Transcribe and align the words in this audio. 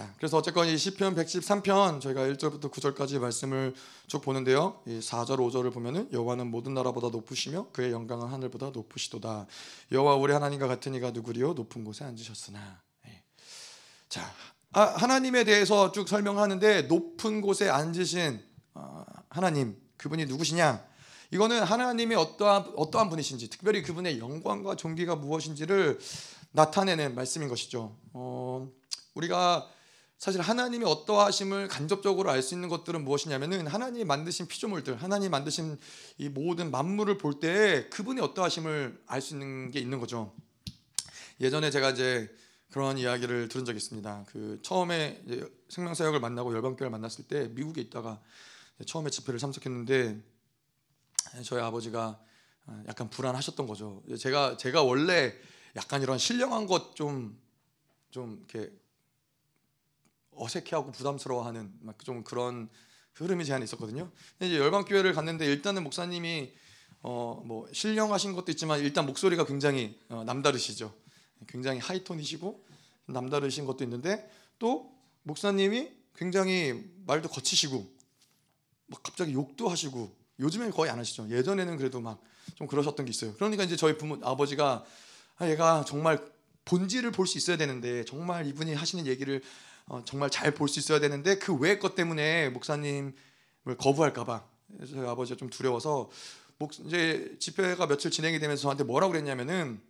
자, 0.00 0.10
그래서 0.16 0.38
어쨌건 0.38 0.66
이 0.66 0.78
시편 0.78 1.14
113편 1.14 2.00
저희가 2.00 2.22
1절부터 2.22 2.72
9절까지 2.72 3.18
말씀을 3.18 3.74
쭉 4.06 4.22
보는데요. 4.22 4.80
이 4.86 4.98
4절 4.98 5.36
5절을 5.36 5.74
보면은 5.74 6.08
여호와는 6.10 6.46
모든 6.46 6.72
나라보다 6.72 7.08
높으시며 7.08 7.66
그의 7.74 7.92
영광은 7.92 8.28
하늘보다 8.28 8.70
높으시도다. 8.70 9.46
여호와 9.92 10.14
우리 10.14 10.32
하나님과 10.32 10.68
같은 10.68 10.94
이가 10.94 11.10
누구리요 11.10 11.52
높은 11.52 11.84
곳에 11.84 12.06
앉으셨으나. 12.06 12.80
예. 13.08 13.22
자, 14.08 14.22
아, 14.72 14.84
하나님에 14.84 15.44
대해서 15.44 15.92
쭉 15.92 16.08
설명하는데 16.08 16.82
높은 16.82 17.42
곳에 17.42 17.68
앉으신 17.68 18.42
어, 18.72 19.04
하나님 19.28 19.76
그분이 19.98 20.24
누구시냐? 20.24 20.82
이거는 21.30 21.62
하나님의 21.62 22.16
어떠한 22.16 22.72
어떠한 22.74 23.10
분이신지, 23.10 23.50
특별히 23.50 23.82
그분의 23.82 24.18
영광과 24.18 24.76
존귀가 24.76 25.16
무엇인지를 25.16 25.98
나타내는 26.52 27.14
말씀인 27.14 27.48
것이죠. 27.50 27.98
어, 28.14 28.66
우리가 29.12 29.68
사실 30.20 30.42
하나님의 30.42 30.86
어떠하심을 30.86 31.68
간접적으로 31.68 32.30
알 32.30 32.42
수 32.42 32.54
있는 32.54 32.68
것들은 32.68 33.04
무엇이냐면은 33.04 33.66
하나님이 33.66 34.04
만드신 34.04 34.48
피조물들, 34.48 35.02
하나님 35.02 35.30
만드신 35.30 35.78
이 36.18 36.28
모든 36.28 36.70
만물을 36.70 37.16
볼 37.16 37.40
때 37.40 37.88
그분의 37.88 38.22
어떠하심을 38.22 39.02
알 39.06 39.22
수 39.22 39.32
있는 39.32 39.70
게 39.70 39.80
있는 39.80 39.98
거죠. 39.98 40.34
예전에 41.40 41.70
제가 41.70 41.92
이제 41.92 42.30
그런 42.70 42.98
이야기를 42.98 43.48
들은 43.48 43.64
적이 43.64 43.78
있습니다. 43.78 44.26
그 44.28 44.60
처음에 44.62 45.24
생명사역을 45.70 46.20
만나고 46.20 46.52
열방교회를 46.52 46.90
만났을 46.90 47.24
때 47.24 47.48
미국에 47.48 47.80
있다가 47.80 48.20
처음에 48.84 49.08
집회를 49.08 49.40
참석했는데 49.40 50.20
저희 51.44 51.62
아버지가 51.62 52.20
약간 52.86 53.08
불안하셨던 53.08 53.66
거죠. 53.66 54.02
제가 54.18 54.58
제가 54.58 54.82
원래 54.82 55.34
약간 55.76 56.02
이런 56.02 56.18
신령한 56.18 56.66
것좀좀 56.66 57.38
이렇게 58.12 58.70
어색해하고 60.42 60.92
부담스러워하는 60.92 61.72
좀 62.04 62.24
그런 62.24 62.68
흐름이 63.14 63.44
제 63.44 63.52
안에 63.52 63.64
있었거든요. 63.64 64.10
이제 64.40 64.56
열방 64.58 64.84
교회를 64.84 65.12
갔는데 65.12 65.46
일단은 65.46 65.82
목사님이 65.84 66.52
어 67.02 67.42
뭐 67.44 67.66
신령하신 67.72 68.34
것도 68.34 68.50
있지만 68.52 68.80
일단 68.80 69.06
목소리가 69.06 69.44
굉장히 69.44 69.98
어 70.08 70.22
남다르시죠. 70.24 70.94
굉장히 71.48 71.78
하이톤이시고 71.78 72.66
남다르신 73.06 73.64
것도 73.64 73.84
있는데 73.84 74.30
또 74.58 74.92
목사님이 75.22 75.90
굉장히 76.14 76.84
말도 77.06 77.28
거치시고 77.28 77.86
막 78.86 79.02
갑자기 79.02 79.32
욕도 79.32 79.68
하시고 79.68 80.14
요즘에는 80.38 80.72
거의 80.72 80.90
안 80.90 80.98
하시죠. 80.98 81.28
예전에는 81.30 81.76
그래도 81.76 82.00
막 82.00 82.20
좀 82.56 82.66
그러셨던 82.66 83.06
게 83.06 83.10
있어요. 83.10 83.32
그러니까 83.34 83.64
이제 83.64 83.76
저희 83.76 83.96
부모 83.96 84.18
아버지가 84.22 84.84
아, 85.36 85.48
얘가 85.48 85.84
정말 85.86 86.22
본질을 86.64 87.12
볼 87.12 87.26
수 87.26 87.38
있어야 87.38 87.56
되는데 87.56 88.04
정말 88.04 88.46
이분이 88.46 88.74
하시는 88.74 89.06
얘기를 89.06 89.42
어, 89.90 90.04
정말 90.04 90.30
잘 90.30 90.54
볼 90.54 90.68
수 90.68 90.78
있어야 90.78 91.00
되는데 91.00 91.36
그 91.38 91.52
외의 91.52 91.80
것 91.80 91.96
때문에 91.96 92.48
목사님을 92.50 93.12
거부할까봐 93.76 94.44
저희 94.88 95.04
아버지가 95.04 95.36
좀 95.36 95.50
두려워서 95.50 96.08
목, 96.58 96.72
이제 96.86 97.34
집회가 97.40 97.88
며칠 97.88 98.12
진행이 98.12 98.38
되면서 98.38 98.62
저한테 98.62 98.84
뭐라고 98.84 99.10
그랬냐면은 99.10 99.80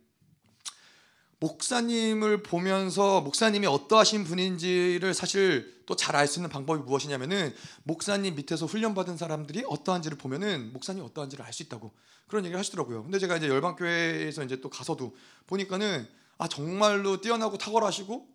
목사님을 1.39 2.41
보면서 2.41 3.21
목사님이 3.21 3.67
어떠하신 3.67 4.23
분인지를 4.23 5.13
사실 5.13 5.83
또 5.85 5.95
잘 5.95 6.15
알 6.15 6.27
수 6.27 6.39
있는 6.39 6.49
방법이 6.49 6.81
무엇이냐면은 6.83 7.53
목사님 7.83 8.35
밑에서 8.35 8.65
훈련받은 8.65 9.17
사람들이 9.17 9.63
어떠한지를 9.67 10.17
보면은 10.17 10.73
목사님 10.73 11.03
어떠한지를 11.03 11.45
알 11.45 11.53
수 11.53 11.61
있다고 11.63 11.91
그런 12.27 12.45
얘기를 12.45 12.57
하시더라고요. 12.57 13.03
근데 13.03 13.19
제가 13.19 13.37
이제 13.37 13.47
열방교회에서 13.49 14.43
이제 14.45 14.61
또 14.61 14.69
가서도 14.69 15.15
보니까는 15.45 16.07
아 16.39 16.47
정말로 16.47 17.21
뛰어나고 17.21 17.57
탁월하시고 17.59 18.13
어, 18.15 18.25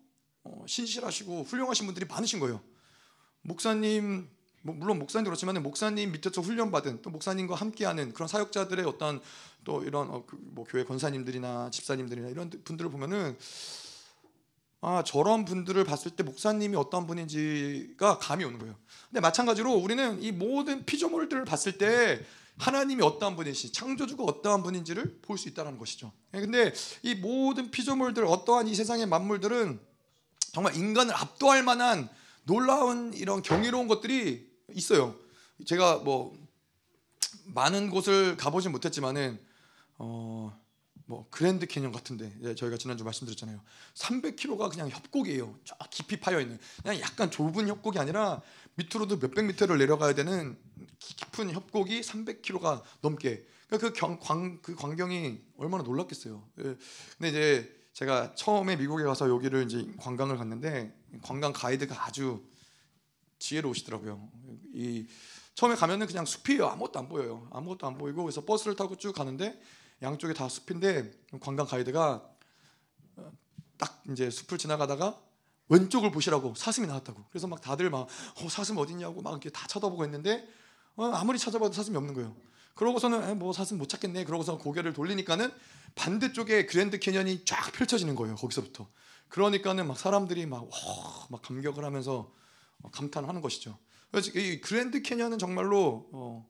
신실하시고 0.67 1.43
훌륭하신 1.43 1.85
분들이 1.85 2.05
많으신 2.05 2.39
거예요. 2.39 2.61
목사님 3.41 4.29
뭐 4.63 4.75
물론 4.75 4.99
목사님 4.99 5.25
그렇지만 5.25 5.61
목사님 5.63 6.11
밑에서 6.11 6.41
훈련받은 6.41 7.01
또 7.01 7.09
목사님과 7.09 7.55
함께하는 7.55 8.13
그런 8.13 8.27
사역자들의 8.27 8.85
어떤 8.85 9.21
또 9.63 9.83
이런 9.83 10.09
어, 10.09 10.25
그 10.25 10.37
뭐 10.39 10.65
교회 10.65 10.83
권사님들이나 10.83 11.69
집사님들이나 11.71 12.29
이런 12.29 12.49
분들을 12.49 12.89
보면은 12.89 13.37
아 14.81 15.03
저런 15.03 15.45
분들을 15.45 15.83
봤을 15.83 16.11
때 16.11 16.23
목사님이 16.23 16.75
어떤 16.75 17.07
분인지가 17.07 18.19
감이 18.19 18.43
오는 18.43 18.59
거예요. 18.59 18.75
근데 19.09 19.19
마찬가지로 19.21 19.73
우리는 19.73 20.21
이 20.21 20.31
모든 20.31 20.85
피조물들을 20.85 21.45
봤을 21.45 21.77
때 21.77 22.23
하나님이 22.57 23.03
어떠한 23.03 23.35
분이시, 23.35 23.71
창조주가 23.71 24.23
어떠한 24.23 24.63
분인지를 24.63 25.19
볼 25.21 25.37
수 25.37 25.47
있다는 25.49 25.77
것이죠. 25.77 26.11
예, 26.33 26.39
근데 26.41 26.73
이 27.03 27.13
모든 27.15 27.69
피조물들, 27.69 28.25
어떠한 28.25 28.67
이 28.67 28.73
세상의 28.75 29.05
만물들은 29.05 29.79
정말 30.57 30.75
인간을 30.75 31.13
압도할 31.13 31.61
만한 31.61 32.09
놀라운 32.41 33.13
이런 33.13 33.43
경이로운 33.43 33.87
것들이 33.87 34.49
있어요. 34.73 35.13
제가 35.67 35.97
뭐 35.97 36.35
많은 37.45 37.91
곳을 37.91 38.35
가보진 38.37 38.71
못했지만은 38.71 39.39
어. 39.99 40.59
뭐 41.09 41.25
그랜드 41.29 41.67
캐년 41.67 41.93
같은데 41.93 42.35
예, 42.41 42.55
저희가 42.55 42.77
지난주 42.77 43.03
말씀드렸잖아요. 43.03 43.61
300km가 43.93 44.69
그냥 44.69 44.89
협곡이에요. 44.89 45.57
쫙 45.63 45.77
깊이 45.91 46.19
파여 46.19 46.41
있는 46.41 46.59
그냥 46.81 46.99
약간 47.01 47.31
좁은 47.31 47.67
협곡이 47.67 47.97
아니라 47.99 48.41
밑으로도 48.75 49.17
몇백 49.17 49.45
미터를 49.45 49.77
내려가야 49.77 50.15
되는 50.15 50.57
깊은 50.99 51.51
협곡이 51.51 52.01
300km가 52.01 52.81
넘게. 53.01 53.45
그러니까 53.67 53.89
그, 53.89 53.93
경, 53.93 54.19
광, 54.19 54.59
그 54.61 54.75
광경이 54.75 55.39
얼마나 55.57 55.83
놀랐겠어요. 55.83 56.43
예. 56.59 56.63
근데 57.19 57.29
이제 57.29 57.76
제가 57.97 58.35
처음에 58.35 58.75
미국에 58.75 59.03
가서 59.03 59.27
여기를 59.27 59.63
이제 59.63 59.91
관광을 59.97 60.37
갔는데 60.37 60.95
관광 61.23 61.51
가이드가 61.51 62.05
아주 62.05 62.45
지혜로우시더라고요. 63.39 64.29
이 64.75 65.07
처음에 65.55 65.73
가면은 65.73 66.05
그냥 66.05 66.23
숲이에요. 66.23 66.67
아무것도 66.67 66.99
안 66.99 67.09
보여요. 67.09 67.47
아무것도 67.51 67.87
안 67.87 67.97
보이고 67.97 68.21
그래서 68.21 68.45
버스를 68.45 68.75
타고 68.75 68.97
쭉 68.97 69.13
가는데 69.13 69.59
양쪽에 70.03 70.35
다 70.35 70.47
숲인데 70.47 71.11
관광 71.39 71.65
가이드가 71.65 72.23
어, 73.15 73.31
딱 73.79 74.03
이제 74.11 74.29
숲을 74.29 74.59
지나가다가 74.59 75.19
왼쪽을 75.67 76.11
보시라고 76.11 76.53
사슴이 76.53 76.85
나왔다고. 76.85 77.25
그래서 77.31 77.47
막 77.47 77.61
다들 77.61 77.89
막 77.89 78.01
어, 78.01 78.47
사슴 78.47 78.77
어딨냐고 78.77 79.23
막 79.23 79.31
이렇게 79.31 79.49
다 79.49 79.65
쳐다보고 79.65 80.05
있는데 80.05 80.47
어, 80.97 81.05
아무리 81.05 81.39
찾아봐도 81.39 81.73
사슴이 81.73 81.97
없는 81.97 82.13
거예요. 82.13 82.35
그러고서는 82.77 83.37
뭐 83.39 83.51
사슴 83.53 83.77
못 83.77 83.89
찾겠네. 83.89 84.23
그러고서 84.23 84.57
고개를 84.57 84.93
돌리니까는 84.93 85.51
반대쪽에 85.95 86.65
그랜드 86.67 86.99
캐년이 86.99 87.43
쫙 87.43 87.71
펼쳐지는 87.73 88.15
거예요. 88.15 88.35
거기서부터. 88.35 88.87
그러니까는 89.29 89.87
막 89.87 89.99
사람들이 89.99 90.45
막, 90.45 90.63
와, 90.63 91.27
막 91.29 91.41
감격을 91.41 91.83
하면서 91.83 92.31
감탄하는 92.91 93.41
것이죠. 93.41 93.77
그래서 94.11 94.31
이 94.39 94.61
그랜드 94.61 95.01
캐년은 95.01 95.37
정말로 95.37 96.07
어, 96.13 96.45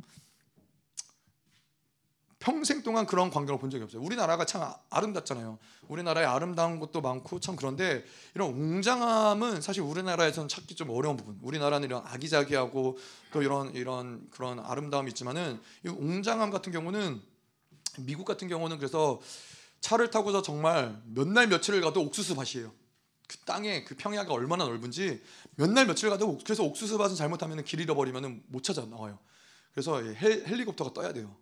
평생 2.39 2.83
동안 2.83 3.05
그런 3.07 3.31
광경을 3.31 3.59
본 3.59 3.69
적이 3.71 3.83
없어요. 3.85 4.01
우리나라가 4.01 4.45
참 4.45 4.71
아름답잖아요. 4.89 5.57
우리나라에 5.87 6.23
아름다운 6.25 6.79
것도 6.79 7.01
많고 7.01 7.39
참 7.39 7.55
그런데 7.55 8.05
이런 8.35 8.51
웅장함은 8.51 9.61
사실 9.61 9.81
우리나라에서는 9.81 10.47
찾기 10.47 10.75
좀 10.75 10.89
어려운 10.91 11.17
부분. 11.17 11.39
우리나라는 11.41 11.87
이런 11.87 12.03
아기자기하고 12.05 12.97
또 13.33 13.41
이런 13.41 13.73
이런 13.73 14.27
그런 14.29 14.59
아름다움이 14.59 15.09
있지만은 15.09 15.59
이 15.83 15.89
웅장함 15.89 16.51
같은 16.51 16.71
경우는 16.71 17.21
미국 17.99 18.25
같은 18.25 18.47
경우는 18.47 18.77
그래서 18.77 19.19
차를 19.81 20.11
타고서 20.11 20.41
정말 20.43 21.01
몇 21.05 21.27
날 21.27 21.47
며칠을 21.47 21.81
가도 21.81 22.01
옥수수 22.01 22.35
밭이에요. 22.35 22.71
그 23.27 23.37
땅에 23.39 23.83
그 23.83 23.95
평야가 23.95 24.31
얼마나 24.31 24.65
넓은지 24.65 25.21
몇 25.55 25.69
날 25.71 25.87
며칠 25.87 26.09
가도 26.11 26.37
그래서 26.43 26.63
옥수수 26.63 26.97
밭은 26.99 27.15
잘못하면 27.15 27.63
길 27.63 27.81
잃어버리면 27.81 28.43
못 28.47 28.63
찾아 28.63 28.85
나와요. 28.85 29.17
그래서 29.73 30.01
헬, 30.01 30.45
헬리콥터가 30.47 30.93
떠야 30.93 31.13
돼요. 31.13 31.35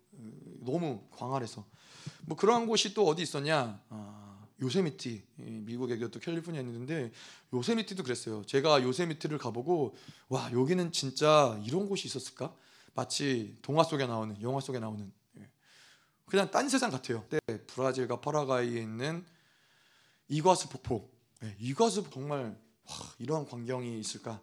너무 0.65 1.03
광활해서 1.11 1.65
뭐 2.25 2.35
그러한 2.35 2.67
곳이 2.67 2.93
또 2.93 3.07
어디 3.07 3.21
있었냐? 3.21 3.79
아, 3.89 4.47
요세미티 4.61 5.23
미국의 5.37 5.99
또 6.11 6.19
캘리포니아에 6.19 6.63
있는데 6.63 7.11
요세미티도 7.53 8.03
그랬어요. 8.03 8.43
제가 8.45 8.83
요세미티를 8.83 9.37
가보고 9.37 9.95
와 10.29 10.51
여기는 10.51 10.91
진짜 10.91 11.59
이런 11.65 11.87
곳이 11.87 12.07
있었을까? 12.07 12.53
마치 12.93 13.55
동화 13.61 13.83
속에 13.83 14.07
나오는 14.07 14.41
영화 14.41 14.61
속에 14.61 14.79
나오는 14.79 15.11
예. 15.39 15.49
그냥 16.25 16.49
딴 16.49 16.69
세상 16.69 16.89
같아요. 16.89 17.25
네, 17.29 17.39
브라질과 17.67 18.21
파라과이에 18.21 18.81
있는 18.81 19.25
이과수 20.29 20.69
폭포. 20.69 21.09
네, 21.41 21.55
이과수 21.59 22.09
정말 22.09 22.57
와, 22.87 22.95
이러한 23.19 23.45
광경이 23.45 23.99
있을까? 23.99 24.41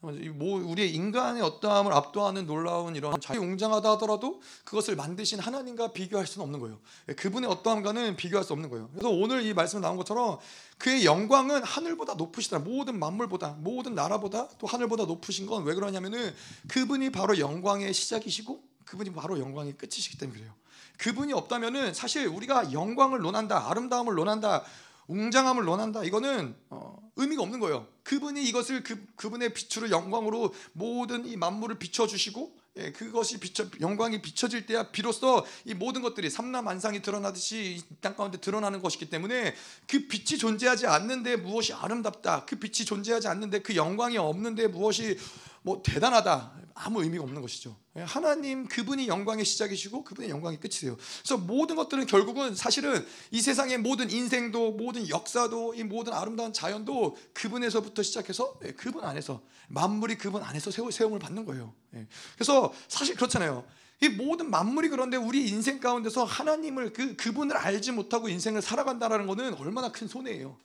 뭐 0.00 0.64
우리의 0.64 0.94
인간의 0.94 1.42
어떠함을 1.42 1.92
압도하는 1.92 2.46
놀라운 2.46 2.96
이런 2.96 3.20
자기 3.20 3.38
웅장하다 3.38 3.90
하더라도 3.92 4.40
그것을 4.64 4.96
만드신 4.96 5.40
하나님과 5.40 5.92
비교할 5.92 6.26
수는 6.26 6.44
없는 6.44 6.60
거예요. 6.60 6.78
그분의 7.16 7.50
어떠함과는 7.50 8.16
비교할 8.16 8.42
수 8.42 8.54
없는 8.54 8.70
거예요. 8.70 8.88
그래서 8.92 9.10
오늘 9.10 9.44
이 9.44 9.52
말씀에 9.52 9.82
나온 9.82 9.98
것처럼 9.98 10.38
그의 10.78 11.04
영광은 11.04 11.62
하늘보다 11.62 12.14
높으시다. 12.14 12.60
모든 12.60 12.98
만물보다 12.98 13.56
모든 13.58 13.94
나라보다 13.94 14.48
또 14.58 14.66
하늘보다 14.66 15.04
높으신 15.04 15.46
건 15.46 15.60
왜 15.64 15.74
그러냐면은 15.74 16.34
그분이 16.68 17.12
바로 17.12 17.38
영광의 17.38 17.92
시작이시고 17.92 18.62
그분이 18.86 19.12
바로 19.12 19.38
영광의 19.38 19.76
끝이시기 19.76 20.16
때문에 20.16 20.38
그래요. 20.38 20.54
그분이 20.96 21.34
없다면은 21.34 21.92
사실 21.92 22.26
우리가 22.26 22.72
영광을 22.72 23.20
논한다, 23.20 23.70
아름다움을 23.70 24.14
논한다, 24.14 24.64
웅장함을 25.10 25.64
논한다. 25.64 26.04
이거는 26.04 26.54
어, 26.70 26.96
의미가 27.16 27.42
없는 27.42 27.58
거예요. 27.58 27.88
그분이 28.04 28.44
이것을 28.44 28.84
그 28.84 29.04
그분의 29.16 29.52
빛으로 29.52 29.90
영광으로 29.90 30.54
모든 30.72 31.26
이 31.26 31.36
만물을 31.36 31.78
비춰 31.78 32.06
주시고 32.06 32.56
예, 32.76 32.92
그것이 32.92 33.40
비춰 33.40 33.66
영광이 33.80 34.22
비춰질 34.22 34.66
때야 34.66 34.92
비로소 34.92 35.44
이 35.64 35.74
모든 35.74 36.02
것들이 36.02 36.30
삼라만상이 36.30 37.02
드러나듯이 37.02 37.82
이땅 37.90 38.14
가운데 38.14 38.38
드러나는 38.38 38.80
것이기 38.80 39.10
때문에 39.10 39.54
그 39.88 40.06
빛이 40.06 40.38
존재하지 40.38 40.86
않는데 40.86 41.36
무엇이 41.36 41.72
아름답다. 41.72 42.44
그 42.46 42.56
빛이 42.56 42.86
존재하지 42.86 43.26
않는데 43.26 43.62
그 43.62 43.74
영광이 43.74 44.16
없는데 44.16 44.68
무엇이 44.68 45.18
뭐 45.62 45.82
대단하다. 45.84 46.59
아무 46.74 47.02
의미가 47.02 47.22
없는 47.24 47.42
것이죠. 47.42 47.76
예, 47.96 48.00
하나님 48.00 48.66
그분이 48.66 49.08
영광의 49.08 49.44
시작이시고 49.44 50.04
그분의 50.04 50.30
영광이 50.30 50.58
끝이세요. 50.58 50.96
그래서 51.18 51.38
모든 51.38 51.76
것들은 51.76 52.06
결국은 52.06 52.54
사실은 52.54 53.06
이 53.30 53.40
세상의 53.40 53.78
모든 53.78 54.10
인생도 54.10 54.72
모든 54.72 55.08
역사도 55.08 55.74
이 55.74 55.84
모든 55.84 56.12
아름다운 56.12 56.52
자연도 56.52 57.16
그분에서부터 57.34 58.02
시작해서 58.02 58.58
예, 58.64 58.72
그분 58.72 59.04
안에서 59.04 59.42
만물이 59.68 60.16
그분 60.18 60.42
안에서 60.42 60.70
세움을 60.70 61.18
받는 61.18 61.44
거예요. 61.44 61.74
예. 61.94 62.06
그래서 62.34 62.72
사실 62.88 63.14
그렇잖아요. 63.16 63.64
이 64.02 64.08
모든 64.08 64.50
만물이 64.50 64.88
그런데 64.88 65.16
우리 65.18 65.48
인생 65.48 65.78
가운데서 65.78 66.24
하나님을 66.24 66.92
그 66.92 67.16
그분을 67.16 67.56
알지 67.56 67.92
못하고 67.92 68.28
인생을 68.30 68.62
살아간다라는 68.62 69.26
것은 69.26 69.54
얼마나 69.54 69.92
큰 69.92 70.08
손해예요. 70.08 70.56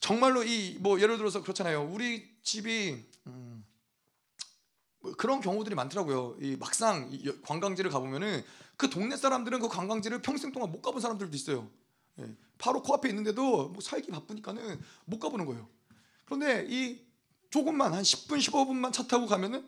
정말로 0.00 0.42
이 0.42 0.78
뭐 0.80 0.98
예를 1.00 1.18
들어서 1.18 1.42
그렇잖아요. 1.42 1.90
우리 1.92 2.26
집이 2.42 3.04
음, 3.26 3.59
뭐 3.59 3.59
그런 5.16 5.40
경우들이 5.40 5.74
많더라고요. 5.74 6.36
이 6.40 6.56
막상 6.56 7.10
관광지를 7.42 7.90
가보면은 7.90 8.42
그 8.76 8.90
동네 8.90 9.16
사람들은 9.16 9.60
그 9.60 9.68
관광지를 9.68 10.22
평생 10.22 10.52
동안 10.52 10.70
못 10.70 10.82
가본 10.82 11.00
사람들도 11.00 11.34
있어요. 11.36 11.70
예, 12.18 12.34
바로 12.58 12.82
코앞에 12.82 13.08
있는데도 13.08 13.68
뭐 13.68 13.80
살기 13.80 14.10
바쁘니까는 14.10 14.80
못 15.06 15.18
가보는 15.18 15.46
거예요. 15.46 15.68
그런데 16.24 16.66
이 16.68 17.00
조금만 17.50 17.94
한 17.94 18.02
10분 18.02 18.38
15분만 18.38 18.92
차 18.92 19.06
타고 19.06 19.26
가면은 19.26 19.64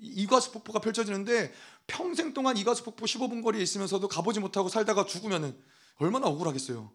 이과수 0.00 0.52
폭포가 0.52 0.78
펼쳐지는데 0.78 1.52
평생 1.86 2.32
동안 2.32 2.56
이과수 2.56 2.84
폭포 2.84 3.06
15분 3.06 3.42
거리에 3.42 3.62
있으면서도 3.62 4.08
가보지 4.08 4.40
못하고 4.40 4.68
살다가 4.68 5.04
죽으면은 5.06 5.56
얼마나 5.96 6.26
억울하겠어요. 6.26 6.92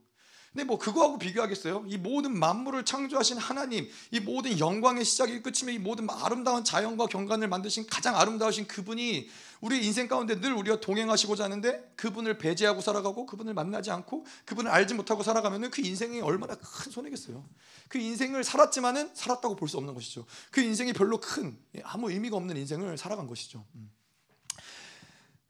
근데 0.52 0.66
뭐 0.66 0.78
그거하고 0.78 1.18
비교하겠어요? 1.18 1.86
이 1.88 1.98
모든 1.98 2.38
만물을 2.38 2.84
창조하신 2.84 3.38
하나님, 3.38 3.88
이 4.12 4.20
모든 4.20 4.60
영광의 4.60 5.06
시작이 5.06 5.42
끝이며 5.42 5.72
이 5.72 5.80
모든 5.80 6.10
아름다운 6.10 6.66
자연과 6.66 7.06
경관을 7.06 7.48
만드신 7.48 7.88
가장 7.88 8.18
아름다우신 8.18 8.68
그분이 8.68 9.30
우리 9.62 9.86
인생 9.86 10.10
가운데 10.10 10.42
늘 10.42 10.52
우리와 10.52 10.82
동행하시고자 10.82 11.46
하는데 11.46 11.94
그분을 11.96 12.38
배제하고 12.38 12.82
살아가고 12.82 13.28
그분을 13.28 13.54
만나지 13.54 13.92
않고 13.92 14.26
그분을 14.44 14.70
알지 14.70 14.94
못하고 14.96 15.24
살아가면은 15.24 15.72
그 15.72 15.82
인생이 15.82 16.20
얼마나 16.20 16.56
큰 16.56 16.92
손해겠어요. 16.92 17.48
그 17.88 17.98
인생을 17.98 18.44
살았지만은 18.44 19.12
살았다고 19.14 19.56
볼 19.56 19.70
수 19.70 19.78
없는 19.78 19.94
것이죠. 19.94 20.26
그 20.52 20.60
인생이 20.60 20.92
별로 20.92 21.18
큰 21.22 21.58
아무 21.84 22.12
의미가 22.12 22.36
없는 22.36 22.58
인생을 22.58 22.98
살아간 22.98 23.26
것이죠. 23.28 23.64
음. 23.76 23.90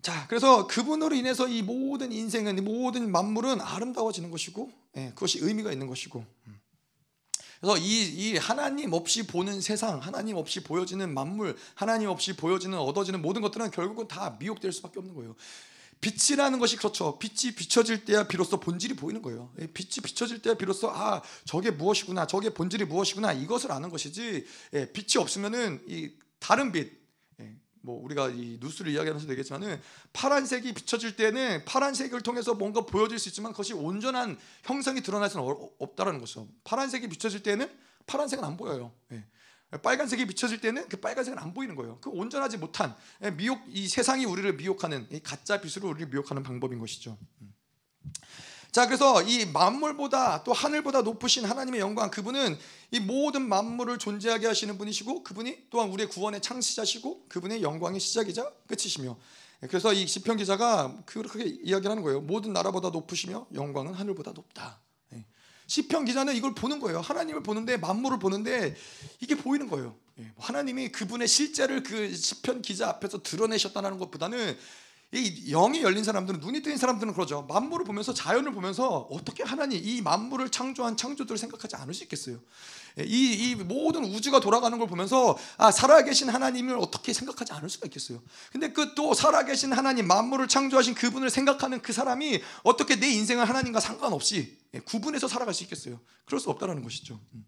자, 0.02 0.26
그래서 0.28 0.66
그분으로 0.68 1.16
인해서 1.16 1.48
이 1.48 1.62
모든 1.62 2.12
인생은 2.12 2.58
이 2.58 2.62
모든 2.62 3.12
만물은 3.12 3.62
아름다워지는 3.62 4.32
것이고, 4.32 4.72
예, 4.98 5.12
그것이 5.14 5.40
의미가 5.42 5.72
있는 5.72 5.88
것이고. 5.88 6.26
음. 6.48 6.62
그래서 7.60 7.78
이, 7.78 8.32
이 8.32 8.38
하나님 8.38 8.94
없이 8.94 9.28
보는 9.28 9.62
세상, 9.62 10.00
하나님 10.00 10.36
없이 10.38 10.64
보여지는 10.64 11.14
만물, 11.14 11.56
하나님 11.76 12.10
없이 12.10 12.36
보여지는 12.36 12.80
얻어지는 12.80 13.22
모든 13.22 13.44
것들은 13.44 13.70
결국은 13.70 14.08
다 14.08 14.36
미혹될 14.40 14.72
수밖에 14.72 14.98
없는 14.98 15.14
거예요. 15.14 15.36
빛이라는 16.02 16.58
것이 16.58 16.78
그렇죠. 16.78 17.20
빛이 17.20 17.54
비춰질 17.54 18.06
때야 18.06 18.28
비로소 18.28 18.60
본질이 18.60 18.96
보이는 18.96 19.22
거예요. 19.22 19.52
예, 19.60 19.68
빛이 19.68 20.02
비춰질 20.04 20.42
때야 20.42 20.56
비로소 20.56 20.90
아 20.90 21.22
저게 21.46 21.70
무엇이구나, 21.70 22.26
저게 22.26 22.50
본질이 22.50 22.86
무엇이구나 22.86 23.34
이것을 23.34 23.72
아는 23.72 23.90
것이지. 23.90 24.46
예, 24.74 24.92
빛이 24.92 25.22
없으면은 25.22 25.84
이 25.88 26.10
다른 26.40 26.72
빛, 26.72 27.01
뭐 27.82 28.02
우리가 28.04 28.30
이 28.30 28.58
뉴스를 28.62 28.92
이야기하면서 28.92 29.28
되겠지만은 29.28 29.80
파란색이 30.14 30.74
비춰질 30.74 31.16
때는 31.16 31.66
파란색을 31.66 32.22
통해서 32.22 32.54
뭔가 32.54 32.82
보여질 32.82 33.20
수 33.20 33.30
있지만 33.30 33.52
그것이 33.52 33.74
온전한 33.74 34.38
형상이 34.64 35.02
드러날 35.02 35.30
수는 35.30 35.46
없다라는 35.80 36.20
거죠. 36.20 36.48
파란색이 36.64 37.10
비춰질 37.10 37.44
때는 37.44 37.70
파란색은 38.06 38.44
안 38.44 38.58
보여요. 38.58 38.92
예. 39.12 39.24
빨간색이 39.82 40.28
비춰질 40.28 40.60
때는 40.60 40.90
그 40.90 40.98
빨간색은 40.98 41.40
안 41.40 41.54
보이는 41.54 41.76
거예요. 41.76 41.98
그 42.02 42.10
온전하지 42.10 42.58
못한 42.58 42.96
예, 43.24 43.32
미혹 43.32 43.62
이 43.70 43.88
세상이 43.88 44.26
우리를 44.26 44.54
미혹하는 44.58 45.08
이 45.12 45.20
가짜 45.22 45.62
빛으로 45.62 45.90
우리를 45.90 46.10
미혹하는 46.10 46.44
방법인 46.44 46.80
것이죠. 46.80 47.18
음. 47.42 47.54
자, 48.72 48.86
그래서 48.86 49.22
이 49.22 49.46
만물보다 49.46 50.44
또 50.46 50.54
하늘보다 50.54 51.02
높으신 51.02 51.44
하나님의 51.44 51.82
영광 51.82 52.10
그분은 52.10 52.58
이 52.92 53.00
모든 53.02 53.42
만물을 53.50 53.98
존재하게 53.98 54.48
하시는 54.48 54.78
분이시고 54.78 55.24
그분이 55.24 55.68
또한 55.70 55.90
우리의 55.90 56.08
구원의 56.08 56.42
창시자시고 56.42 57.26
그분의 57.28 57.64
영광의 57.64 58.00
시작이자 58.00 58.50
끝이시며 58.68 59.18
그래서 59.68 59.92
이 59.92 60.08
시편 60.08 60.38
기자가 60.38 60.98
그렇게 61.06 61.44
이야기하는 61.44 62.02
거예요. 62.02 62.22
모든 62.22 62.54
나라보다 62.54 62.90
높으시며 62.90 63.46
영광은 63.54 63.94
하늘보다 63.94 64.32
높다. 64.32 64.80
예. 65.14 65.26
시편 65.68 66.06
기자는 66.06 66.34
이걸 66.36 66.56
보는 66.56 66.80
거예요. 66.80 67.02
하나님을 67.02 67.44
보는데 67.44 67.76
만물을 67.76 68.20
보는데 68.20 68.74
이게 69.20 69.36
보이는 69.36 69.70
거예요. 69.70 69.96
예. 70.20 70.32
하나님이 70.38 70.94
그분의 70.94 71.28
실제를 71.28 71.84
그 71.84 72.16
시편 72.16 72.62
기자 72.62 72.88
앞에서 72.88 73.22
드러내셨다는 73.22 74.00
것보다는 74.00 74.58
이 75.14 75.52
영이 75.52 75.82
열린 75.82 76.06
사람들은 76.06 76.40
눈이 76.40 76.62
뜨인 76.62 76.78
사람들은 76.78 77.14
그러죠. 77.14 77.46
만물을 77.50 77.86
보면서 77.86 78.14
자연을 78.14 78.54
보면서 78.54 79.08
어떻게 79.12 79.44
하나님 79.44 79.82
이 79.84 80.02
만물을 80.02 80.50
창조한 80.50 80.96
창조들을 80.96 81.38
생각하지 81.38 81.76
않을 81.76 81.94
수 81.94 82.04
있겠어요. 82.04 82.40
이, 83.00 83.50
이 83.52 83.56
모든 83.56 84.06
우주가 84.06 84.40
돌아가는 84.40 84.78
걸 84.78 84.88
보면서 84.88 85.38
아 85.58 85.72
살아계신 85.72 86.30
하나님을 86.30 86.78
어떻게 86.78 87.12
생각하지 87.12 87.52
않을 87.54 87.70
수가 87.70 87.88
있겠어요. 87.88 88.22
근데 88.52 88.72
그 88.72 88.92
또 88.96 89.14
살아계신 89.14 89.74
하나님 89.74 90.08
만물을 90.08 90.48
창조하신 90.48 90.96
그분을 90.96 91.30
생각하는 91.30 91.82
그 91.82 91.94
사람이 91.94 92.42
어떻게 92.64 92.96
내 92.98 93.10
인생을 93.10 93.48
하나님과 93.48 93.80
상관없이 93.80 94.58
구분해서 94.86 95.28
살아갈 95.28 95.54
수 95.54 95.64
있겠어요. 95.64 96.00
그럴 96.26 96.40
수 96.40 96.50
없다라는 96.50 96.84
것이죠. 96.84 97.20
음. 97.34 97.46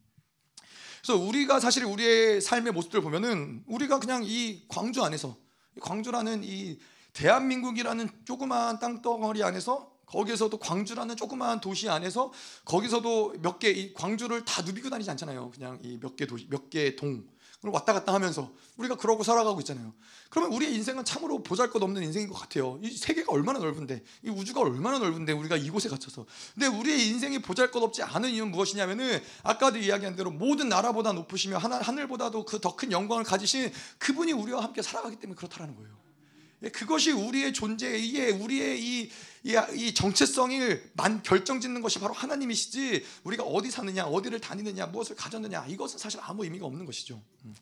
그래서 1.01 1.21
우리가 1.21 1.59
사실 1.59 1.83
우리의 1.83 2.41
삶의 2.41 2.71
모습들을 2.73 3.01
보면은 3.01 3.63
우리가 3.67 3.99
그냥 3.99 4.23
이 4.23 4.63
광주 4.69 5.03
안에서 5.03 5.37
광주라는 5.81 6.43
이 6.43 6.79
대한민국이라는 7.13 8.09
조그마한 8.25 8.79
땅덩어리 8.79 9.43
안에서 9.43 9.91
거기에서도 10.05 10.55
광주라는 10.57 11.15
조그마한 11.15 11.61
도시 11.61 11.89
안에서 11.89 12.31
거기서도 12.65 13.35
몇개이 13.41 13.93
광주를 13.93 14.45
다 14.45 14.61
누비고 14.61 14.89
다니지 14.89 15.09
않잖아요. 15.11 15.51
그냥 15.51 15.79
이 15.83 15.97
몇 15.99 16.15
개 16.15 16.25
도시, 16.27 16.47
몇 16.49 16.69
개 16.69 16.95
동. 16.95 17.23
왔다 17.65 17.93
갔다 17.93 18.13
하면서 18.13 18.51
우리가 18.75 18.95
그러고 18.97 19.23
살아가고 19.23 19.61
있잖아요. 19.61 19.93
그러면 20.29 20.51
우리의 20.53 20.75
인생은 20.75 21.05
참으로 21.05 21.41
보잘것없는 21.43 22.03
인생인 22.03 22.27
것 22.27 22.33
같아요. 22.35 22.77
이 22.83 22.91
세계가 22.91 23.31
얼마나 23.31 23.59
넓은데, 23.59 24.03
이 24.25 24.29
우주가 24.29 24.59
얼마나 24.59 24.99
넓은데 24.99 25.31
우리가 25.31 25.55
이곳에 25.55 25.87
갇혀서. 25.87 26.25
근데 26.55 26.67
우리의 26.67 27.07
인생이 27.07 27.39
보잘것없지 27.41 28.03
않은 28.03 28.31
이유는 28.31 28.51
무엇이냐면은 28.51 29.23
아까도 29.43 29.79
이야기한 29.79 30.17
대로 30.17 30.29
모든 30.29 30.67
나라보다 30.67 31.13
높으시며 31.13 31.57
하늘보다도 31.57 32.43
그 32.43 32.59
더 32.59 32.75
큰 32.75 32.91
영광을 32.91 33.23
가지신 33.23 33.71
그분이 33.97 34.33
우리와 34.33 34.61
함께 34.61 34.81
살아가기 34.81 35.15
때문에 35.15 35.37
그렇다라는 35.37 35.77
거예요. 35.77 36.02
예, 36.63 36.69
그것이 36.69 37.11
우리의 37.11 37.53
존재에 37.53 38.31
우리의 38.31 38.81
이, 38.81 39.11
이, 39.43 39.61
이 39.75 39.93
정체성을 39.93 40.91
만 40.93 41.21
결정짓는 41.21 41.81
것이 41.81 41.99
바로 41.99 42.13
하나님이시지 42.13 43.05
우리가 43.23 43.43
어디 43.43 43.69
사느냐 43.69 44.05
어디를 44.05 44.39
다니느냐 44.39 44.87
무엇을 44.87 45.15
가졌느냐 45.15 45.65
이것은 45.67 45.99
사실 45.99 46.19
아무 46.23 46.43
의미가 46.45 46.65
없는 46.65 46.85
것이죠. 46.85 47.21
음. 47.45 47.55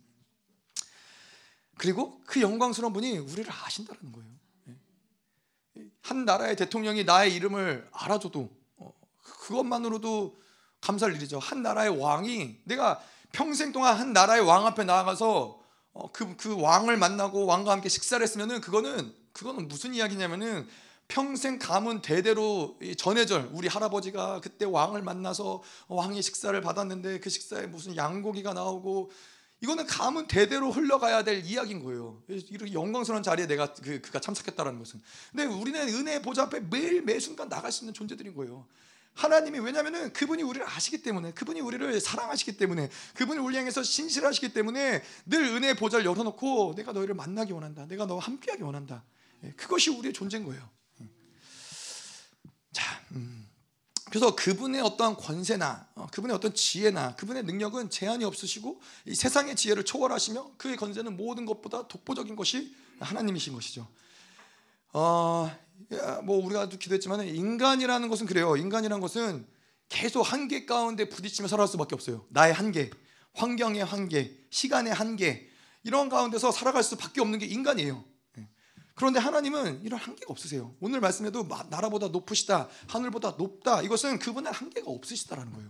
그리고 1.77 2.21
그 2.25 2.41
영광스러운 2.41 2.93
분이 2.93 3.17
우리를 3.17 3.51
아신다는 3.51 4.11
거예요. 4.11 4.29
예. 4.69 5.85
한 6.03 6.25
나라의 6.25 6.55
대통령이 6.55 7.03
나의 7.03 7.33
이름을 7.33 7.89
알아줘도 7.91 8.51
어, 8.77 8.93
그것만으로도 9.23 10.39
감사할 10.79 11.15
일이죠. 11.15 11.39
한 11.39 11.63
나라의 11.63 11.99
왕이 11.99 12.59
내가 12.65 13.01
평생 13.31 13.71
동안 13.71 13.97
한 13.97 14.13
나라의 14.13 14.41
왕 14.41 14.67
앞에 14.67 14.83
나아가서 14.83 15.60
어, 15.93 16.11
그, 16.11 16.35
그 16.37 16.59
왕을 16.59 16.97
만나고 16.97 17.45
왕과 17.45 17.71
함께 17.71 17.89
식사를 17.89 18.21
했으면은 18.23 18.61
그거는 18.61 19.13
그거는 19.33 19.67
무슨 19.67 19.93
이야기냐면은 19.93 20.67
평생 21.07 21.59
가문 21.59 22.01
대대로 22.01 22.77
전해절 22.97 23.49
우리 23.51 23.67
할아버지가 23.67 24.39
그때 24.39 24.65
왕을 24.65 25.01
만나서 25.01 25.61
왕의 25.89 26.21
식사를 26.21 26.59
받았는데 26.61 27.19
그 27.19 27.29
식사에 27.29 27.67
무슨 27.67 27.97
양고기가 27.97 28.53
나오고 28.53 29.11
이거는 29.59 29.85
가문 29.85 30.27
대대로 30.27 30.71
흘러가야 30.71 31.23
될 31.23 31.45
이야기인 31.45 31.83
거예요. 31.83 32.23
이렇게 32.27 32.73
영광스러운 32.73 33.21
자리에 33.21 33.45
내가 33.45 33.73
그, 33.73 34.01
그가 34.01 34.19
참석했다라는 34.19 34.79
것은. 34.79 35.01
근데 35.31 35.45
우리는 35.45 35.79
은혜의 35.87 36.21
보좌 36.21 36.43
앞에 36.43 36.61
매일 36.61 37.03
매 37.03 37.19
순간 37.19 37.47
나갈 37.47 37.71
수 37.71 37.83
있는 37.83 37.93
존재들인 37.93 38.33
거예요. 38.33 38.65
하나님이 39.13 39.59
왜냐하면 39.59 40.13
그분이 40.13 40.41
우리를 40.43 40.65
아시기 40.67 41.01
때문에 41.01 41.31
그분이 41.33 41.59
우리를 41.59 41.99
사랑하시기 41.99 42.57
때문에 42.57 42.89
그분이 43.15 43.39
우리 43.39 43.57
향해서 43.57 43.83
신실하시기 43.83 44.53
때문에 44.53 45.03
늘 45.25 45.43
은혜의 45.43 45.75
보좌를 45.75 46.05
열어놓고 46.05 46.75
내가 46.75 46.91
너희를 46.93 47.13
만나기 47.13 47.51
원한다. 47.51 47.85
내가 47.87 48.05
너와 48.05 48.21
함께하기 48.21 48.63
원한다. 48.63 49.03
예, 49.43 49.51
그것이 49.51 49.89
우리의 49.89 50.13
존재인 50.13 50.45
거예요. 50.45 50.69
자, 52.71 53.01
음. 53.11 53.47
그래서 54.05 54.35
그분의 54.35 54.81
어떠한 54.81 55.15
권세나 55.15 55.87
어, 55.95 56.07
그분의 56.11 56.35
어떤 56.35 56.53
지혜나 56.53 57.15
그분의 57.15 57.43
능력은 57.43 57.89
제한이 57.89 58.25
없으시고 58.25 58.81
이 59.05 59.15
세상의 59.15 59.55
지혜를 59.55 59.85
초월하시며 59.85 60.51
그의 60.57 60.75
권세는 60.75 61.15
모든 61.15 61.45
것보다 61.45 61.87
독보적인 61.87 62.35
것이 62.35 62.75
하나님이신 62.99 63.53
것이죠. 63.53 63.87
어, 64.93 65.49
뭐 66.23 66.43
우리가 66.45 66.69
기도했지만 66.69 67.27
인간이라는 67.27 68.09
것은 68.09 68.25
그래요. 68.25 68.55
인간이라는 68.55 69.01
것은 69.01 69.45
계속 69.89 70.21
한계 70.21 70.65
가운데 70.65 71.09
부딪히며 71.09 71.47
살아갈 71.47 71.67
수밖에 71.67 71.95
없어요. 71.95 72.25
나의 72.29 72.53
한계, 72.53 72.89
환경의 73.33 73.83
한계, 73.83 74.37
시간의 74.49 74.93
한계 74.93 75.49
이런 75.83 76.09
가운데서 76.09 76.51
살아갈 76.51 76.83
수밖에 76.83 77.21
없는 77.21 77.39
게 77.39 77.45
인간이에요. 77.45 78.03
그런데 78.93 79.19
하나님은 79.19 79.81
이런 79.83 79.99
한계가 79.99 80.27
없으세요. 80.29 80.75
오늘 80.79 80.99
말씀에도 80.99 81.47
나라보다 81.69 82.09
높으시다, 82.09 82.69
하늘보다 82.87 83.31
높다. 83.37 83.81
이것은 83.81 84.19
그분의 84.19 84.53
한계가 84.53 84.91
없으시다라는 84.91 85.53
거예요. 85.53 85.69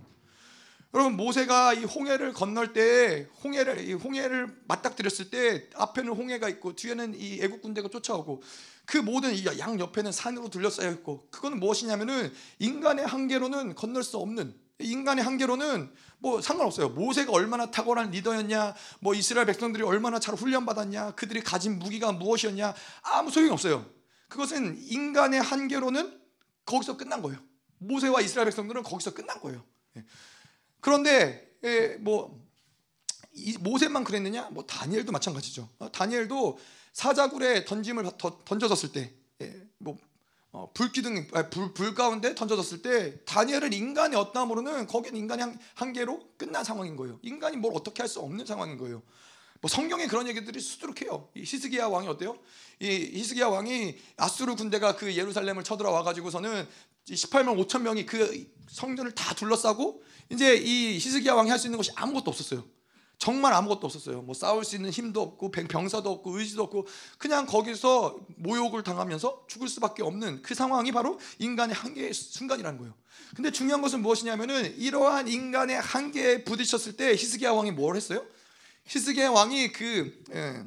여러분 0.93 1.15
모세가 1.15 1.73
이 1.73 1.85
홍해를 1.85 2.33
건널 2.33 2.73
때 2.73 3.27
홍해를 3.43 3.87
이 3.87 3.93
홍해를 3.93 4.61
맞닥뜨렸을 4.67 5.29
때 5.29 5.69
앞에는 5.75 6.11
홍해가 6.11 6.49
있고 6.49 6.75
뒤에는 6.75 7.15
이 7.15 7.39
애국 7.41 7.61
군대가 7.61 7.87
쫓아오고 7.87 8.41
그 8.85 8.97
모든 8.97 9.33
양 9.57 9.79
옆에는 9.79 10.11
산으로 10.11 10.49
둘러싸여 10.49 10.91
있고 10.91 11.27
그거는 11.31 11.59
무엇이냐면은 11.59 12.33
인간의 12.59 13.05
한계로는 13.05 13.75
건널 13.75 14.03
수 14.03 14.17
없는 14.17 14.53
인간의 14.79 15.23
한계로는 15.23 15.93
뭐 16.17 16.41
상관없어요. 16.41 16.89
모세가 16.89 17.31
얼마나 17.31 17.71
탁월한 17.71 18.11
리더였냐, 18.11 18.75
뭐 18.99 19.13
이스라엘 19.13 19.45
백성들이 19.45 19.83
얼마나 19.83 20.19
잘 20.19 20.35
훈련받았냐, 20.35 21.11
그들이 21.11 21.41
가진 21.41 21.79
무기가 21.79 22.11
무엇이었냐, 22.11 22.73
아무 23.03 23.31
소용이 23.31 23.51
없어요. 23.51 23.85
그것은 24.27 24.77
인간의 24.81 25.41
한계로는 25.41 26.19
거기서 26.65 26.97
끝난 26.97 27.21
거예요. 27.21 27.39
모세와 27.79 28.21
이스라엘 28.21 28.45
백성들은 28.45 28.83
거기서 28.83 29.13
끝난 29.13 29.39
거예요. 29.39 29.63
예. 30.81 30.83
그런데 30.83 31.57
예, 31.63 31.95
뭐 31.99 32.41
모세만 33.59 34.03
그랬느냐? 34.03 34.49
뭐 34.51 34.65
다니엘도 34.65 35.11
마찬가지죠. 35.11 35.69
어, 35.79 35.91
다니엘도 35.91 36.59
사자굴에 36.93 37.65
던짐을 37.65 38.11
던져졌을 38.45 38.91
때, 38.91 39.13
예, 39.41 39.55
뭐 39.77 39.97
어, 40.51 40.69
불기둥 40.73 41.27
불, 41.49 41.73
불 41.73 41.95
가운데 41.95 42.35
던져졌을 42.35 42.81
때 42.81 43.23
다니엘은 43.23 43.71
인간의 43.71 44.19
어떠함으로는 44.19 44.87
거기는 44.87 45.17
인간의 45.17 45.57
한계로 45.75 46.19
끝난 46.37 46.63
상황인 46.65 46.97
거예요. 46.97 47.19
인간이 47.21 47.55
뭘 47.55 47.73
어떻게 47.73 48.01
할 48.01 48.09
수 48.09 48.19
없는 48.19 48.45
상황인 48.45 48.77
거예요. 48.77 49.01
뭐 49.61 49.69
성경에 49.69 50.07
그런 50.07 50.27
얘기들이 50.27 50.59
수두룩해요. 50.59 51.29
이 51.35 51.41
히스기야 51.41 51.85
왕이 51.85 52.07
어때요? 52.07 52.37
이 52.79 52.87
히스기야 53.13 53.47
왕이 53.47 53.95
아수르 54.17 54.55
군대가 54.55 54.95
그 54.95 55.15
예루살렘을 55.15 55.63
쳐들어와 55.63 56.03
가지고서는 56.03 56.67
18만 57.09 57.65
5천 57.67 57.81
명이 57.81 58.05
그 58.05 58.51
성전을 58.69 59.13
다 59.13 59.33
둘러싸고 59.35 60.03
이제 60.29 60.55
이 60.55 60.93
히스기야 60.97 61.33
왕이 61.33 61.49
할 61.49 61.59
수 61.59 61.67
있는 61.67 61.77
것이 61.77 61.91
아무것도 61.95 62.31
없었어요. 62.31 62.63
정말 63.17 63.53
아무것도 63.53 63.85
없었어요. 63.85 64.23
뭐 64.23 64.33
싸울 64.33 64.65
수 64.65 64.75
있는 64.75 64.89
힘도 64.89 65.21
없고 65.21 65.51
병사도 65.51 66.09
없고 66.09 66.39
의지도 66.39 66.63
없고 66.63 66.87
그냥 67.19 67.45
거기서 67.45 68.17
모욕을 68.37 68.81
당하면서 68.81 69.45
죽을 69.47 69.67
수밖에 69.67 70.01
없는 70.01 70.41
그 70.41 70.55
상황이 70.55 70.91
바로 70.91 71.19
인간의 71.37 71.75
한계의 71.75 72.13
순간이라는 72.13 72.79
거예요. 72.79 72.95
근데 73.35 73.51
중요한 73.51 73.83
것은 73.83 74.01
무엇이냐면은 74.01 74.75
이러한 74.75 75.27
인간의 75.27 75.79
한계에 75.79 76.43
부딪혔을 76.43 76.97
때 76.97 77.11
히스기야 77.11 77.51
왕이 77.51 77.71
뭘 77.71 77.95
했어요? 77.95 78.25
히스기야 78.85 79.29
왕이 79.29 79.71
그 79.71 80.23
예, 80.33 80.63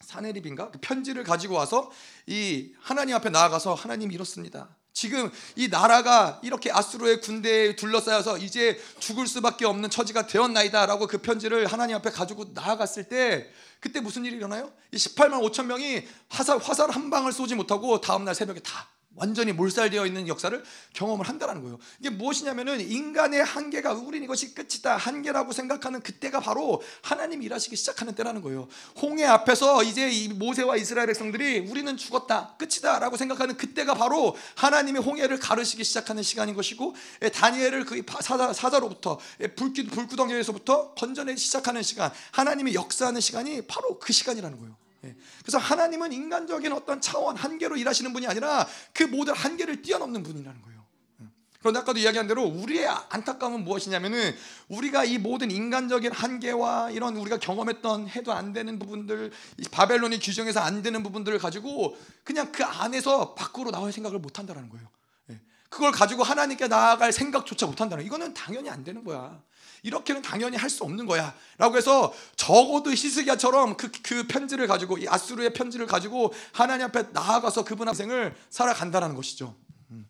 사네립인가 0.00 0.72
그 0.72 0.78
편지를 0.80 1.22
가지고 1.22 1.54
와서 1.54 1.92
이 2.26 2.72
하나님 2.80 3.14
앞에 3.14 3.30
나아가서 3.30 3.74
하나님 3.74 4.10
이렇습니다. 4.10 4.76
지금 5.00 5.32
이 5.56 5.68
나라가 5.68 6.38
이렇게 6.42 6.70
아수르의 6.70 7.22
군대에 7.22 7.74
둘러싸여서 7.74 8.36
이제 8.36 8.78
죽을 8.98 9.26
수밖에 9.26 9.64
없는 9.64 9.88
처지가 9.88 10.26
되었나이다라고 10.26 11.06
그 11.06 11.16
편지를 11.16 11.64
하나님 11.64 11.96
앞에 11.96 12.10
가지고 12.10 12.44
나아갔을 12.52 13.04
때 13.04 13.50
그때 13.80 14.00
무슨 14.00 14.26
일이 14.26 14.36
일어나요? 14.36 14.70
이 14.92 14.98
18만 14.98 15.40
5천 15.40 15.64
명이 15.64 16.06
화살 16.28 16.58
화살 16.58 16.90
한 16.90 17.08
방을 17.08 17.32
쏘지 17.32 17.54
못하고 17.54 18.02
다음 18.02 18.26
날 18.26 18.34
새벽에 18.34 18.60
다 18.60 18.90
완전히 19.16 19.52
몰살되어 19.52 20.06
있는 20.06 20.28
역사를 20.28 20.62
경험을 20.92 21.28
한다는 21.28 21.62
거예요. 21.62 21.78
이게 21.98 22.10
무엇이냐면은 22.10 22.80
인간의 22.80 23.44
한계가 23.44 23.92
우린 23.94 24.22
이것이 24.22 24.54
끝이다 24.54 24.96
한계라고 24.96 25.52
생각하는 25.52 26.00
그때가 26.00 26.40
바로 26.40 26.80
하나님 27.02 27.42
일하시기 27.42 27.74
시작하는 27.74 28.14
때라는 28.14 28.40
거예요. 28.40 28.68
홍해 29.02 29.24
앞에서 29.24 29.82
이제 29.82 30.08
이 30.08 30.28
모세와 30.28 30.76
이스라엘 30.76 31.08
백성들이 31.08 31.58
우리는 31.70 31.96
죽었다 31.96 32.54
끝이다라고 32.56 33.16
생각하는 33.16 33.56
그때가 33.56 33.94
바로 33.94 34.36
하나님이 34.54 35.00
홍해를 35.00 35.38
가르시기 35.40 35.82
시작하는 35.82 36.22
시간인 36.22 36.54
것이고 36.54 36.94
예, 37.22 37.28
다니엘을 37.30 37.84
그 37.84 38.02
사자, 38.20 38.52
사자로부터 38.52 39.18
예, 39.40 39.48
불기, 39.48 39.86
불구덩이에서부터 39.86 40.94
건져내기 40.94 41.38
시작하는 41.38 41.82
시간 41.82 42.12
하나님이 42.30 42.74
역사하는 42.74 43.20
시간이 43.20 43.62
바로 43.66 43.98
그 43.98 44.12
시간이라는 44.12 44.56
거예요. 44.58 44.89
예. 45.04 45.16
그래서 45.40 45.58
하나님은 45.58 46.12
인간적인 46.12 46.72
어떤 46.72 47.00
차원 47.00 47.36
한계로 47.36 47.76
일하시는 47.76 48.12
분이 48.12 48.26
아니라 48.26 48.66
그 48.92 49.04
모든 49.04 49.34
한계를 49.34 49.82
뛰어넘는 49.82 50.22
분이라는 50.22 50.62
거예요. 50.62 50.84
예. 51.22 51.26
그런데 51.58 51.80
아까도 51.80 51.98
이야기한 51.98 52.26
대로 52.26 52.44
우리의 52.44 52.86
안타까움은 52.86 53.64
무엇이냐면은 53.64 54.34
우리가 54.68 55.04
이 55.04 55.18
모든 55.18 55.50
인간적인 55.50 56.12
한계와 56.12 56.90
이런 56.90 57.16
우리가 57.16 57.38
경험했던 57.38 58.08
해도 58.08 58.32
안 58.32 58.52
되는 58.52 58.78
부분들, 58.78 59.32
바벨론이 59.70 60.18
규정해서 60.18 60.60
안 60.60 60.82
되는 60.82 61.02
부분들을 61.02 61.38
가지고 61.38 61.96
그냥 62.24 62.52
그 62.52 62.64
안에서 62.64 63.34
밖으로 63.34 63.70
나올 63.70 63.92
생각을 63.92 64.18
못 64.18 64.38
한다는 64.38 64.68
거예요. 64.68 64.86
예. 65.30 65.40
그걸 65.70 65.92
가지고 65.92 66.24
하나님께 66.24 66.68
나아갈 66.68 67.12
생각조차 67.12 67.66
못 67.66 67.80
한다는 67.80 68.04
이거는 68.04 68.34
당연히 68.34 68.68
안 68.68 68.84
되는 68.84 69.02
거야. 69.02 69.42
이렇게는 69.82 70.22
당연히 70.22 70.56
할 70.56 70.70
수 70.70 70.84
없는 70.84 71.06
거야. 71.06 71.34
라고 71.58 71.76
해서 71.76 72.14
적어도 72.36 72.90
히스기야처럼 72.90 73.76
그, 73.76 73.90
그 74.02 74.26
편지를 74.26 74.66
가지고 74.68 74.98
이 74.98 75.08
아수르의 75.08 75.52
편지를 75.52 75.86
가지고 75.86 76.32
하나님 76.52 76.86
앞에 76.86 77.08
나아가서 77.12 77.64
그분 77.64 77.88
학생을 77.88 78.36
살아간다는 78.50 79.14
것이죠. 79.16 79.56
음. 79.90 80.08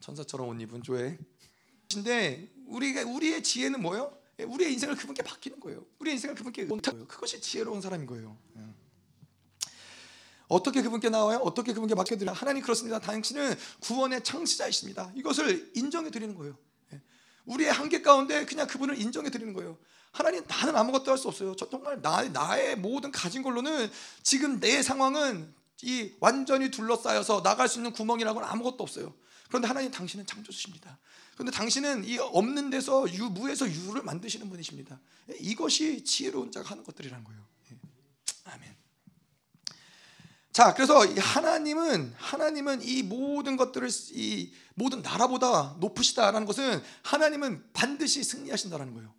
천사처럼 0.00 0.48
옷 0.48 0.60
입은 0.60 0.82
조에. 0.82 1.18
근데 1.92 2.48
우리가 2.66 3.02
우리의 3.02 3.42
지혜는 3.42 3.80
뭐예요? 3.80 4.16
우리의 4.38 4.72
인생을 4.74 4.96
그분께 4.96 5.22
맡기는 5.22 5.58
거예요. 5.60 5.84
우리의 6.00 6.16
인생을 6.16 6.34
그분께 6.34 6.66
의탁 6.70 7.08
그것이 7.08 7.40
지혜로운 7.40 7.80
사람인 7.80 8.06
거예요. 8.06 8.36
음. 8.56 8.74
어떻게 10.48 10.82
그분께 10.82 11.08
나와요? 11.08 11.38
어떻게 11.38 11.72
그분께 11.72 11.94
맡겨드려? 11.94 12.32
하나님 12.32 12.62
그렇습니다. 12.62 12.98
당신은 12.98 13.54
구원의 13.80 14.22
창시자이십니다. 14.22 15.12
이것을 15.14 15.72
인정해 15.74 16.10
드리는 16.10 16.34
거예요. 16.34 16.58
우리의 17.44 17.72
한계 17.72 18.02
가운데 18.02 18.44
그냥 18.44 18.66
그분을 18.66 19.00
인정해 19.00 19.30
드리는 19.30 19.52
거예요. 19.52 19.78
하나님 20.12 20.44
나는 20.46 20.76
아무것도 20.76 21.10
할 21.10 21.18
수 21.18 21.28
없어요. 21.28 21.56
저 21.56 21.68
정말 21.68 22.00
나, 22.02 22.22
나의 22.22 22.76
모든 22.76 23.10
가진 23.10 23.42
걸로는 23.42 23.90
지금 24.22 24.60
내 24.60 24.82
상황은 24.82 25.54
이 25.82 26.12
완전히 26.20 26.70
둘러싸여서 26.70 27.42
나갈 27.42 27.68
수 27.68 27.78
있는 27.78 27.92
구멍이라고는 27.92 28.46
아무것도 28.46 28.82
없어요. 28.82 29.14
그런데 29.48 29.68
하나님 29.68 29.90
당신은 29.90 30.26
창조주십니다. 30.26 30.98
그런데 31.34 31.50
당신은 31.50 32.04
이 32.04 32.18
없는 32.18 32.70
데서 32.70 33.12
유 33.14 33.30
무에서 33.30 33.68
유를 33.68 34.02
만드시는 34.02 34.48
분이십니다. 34.48 35.00
이것이 35.40 36.04
지혜로운 36.04 36.52
자가 36.52 36.70
하는 36.70 36.84
것들이라는 36.84 37.24
거예요. 37.24 37.42
예. 37.72 37.76
아멘. 38.44 38.76
자, 40.52 40.74
그래서 40.74 41.00
하나님은 41.18 42.14
하나님은 42.18 42.82
이 42.82 43.02
모든 43.02 43.56
것들을 43.56 43.88
이 44.12 44.52
모든 44.74 45.00
나라보다 45.00 45.76
높으시다라는 45.78 46.46
것은 46.46 46.82
하나님은 47.02 47.64
반드시 47.72 48.22
승리하신다라는 48.22 48.94
거예요. 48.94 49.12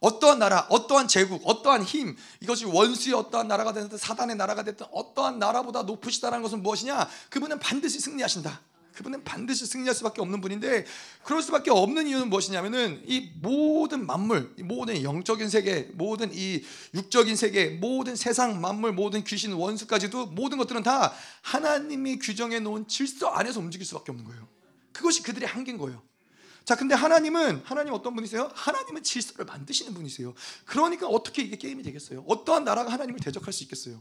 어떠한 0.00 0.40
나라, 0.40 0.66
어떠한 0.68 1.06
제국, 1.06 1.42
어떠한 1.44 1.84
힘, 1.84 2.16
이것이 2.40 2.64
원수의 2.64 3.14
어떠한 3.14 3.46
나라가 3.46 3.72
됐든 3.72 3.96
사단의 3.96 4.34
나라가 4.34 4.64
됐든 4.64 4.86
어떠한 4.90 5.38
나라보다 5.38 5.82
높으시다라는 5.82 6.42
것은 6.42 6.62
무엇이냐? 6.62 7.08
그분은 7.30 7.60
반드시 7.60 8.00
승리하신다. 8.00 8.60
그분은 8.92 9.24
반드시 9.24 9.66
승리할 9.66 9.94
수밖에 9.94 10.20
없는 10.20 10.40
분인데 10.40 10.84
그럴 11.24 11.42
수밖에 11.42 11.70
없는 11.70 12.06
이유는 12.06 12.28
무엇이냐면은 12.30 13.02
이 13.06 13.30
모든 13.40 14.06
만물, 14.06 14.54
모든 14.64 15.02
영적인 15.02 15.48
세계, 15.48 15.90
모든 15.94 16.30
이 16.32 16.62
육적인 16.94 17.36
세계, 17.36 17.70
모든 17.70 18.16
세상 18.16 18.60
만물, 18.60 18.92
모든 18.92 19.24
귀신, 19.24 19.52
원수까지도 19.52 20.26
모든 20.26 20.58
것들은 20.58 20.82
다 20.82 21.12
하나님이 21.42 22.18
규정해 22.18 22.60
놓은 22.60 22.88
질서 22.88 23.28
안에서 23.28 23.60
움직일 23.60 23.86
수밖에 23.86 24.12
없는 24.12 24.24
거예요. 24.26 24.46
그것이 24.92 25.22
그들의 25.22 25.48
한계인 25.48 25.78
거예요. 25.78 26.02
자, 26.64 26.76
근데 26.76 26.94
하나님은 26.94 27.62
하나님 27.64 27.92
어떤 27.92 28.14
분이세요? 28.14 28.50
하나님은 28.54 29.02
질서를 29.02 29.46
만드시는 29.46 29.94
분이세요. 29.94 30.32
그러니까 30.64 31.08
어떻게 31.08 31.42
이게 31.42 31.56
게임이 31.56 31.82
되겠어요? 31.82 32.24
어떠한 32.28 32.64
나라가 32.64 32.92
하나님을 32.92 33.20
대적할 33.20 33.52
수 33.52 33.64
있겠어요? 33.64 34.00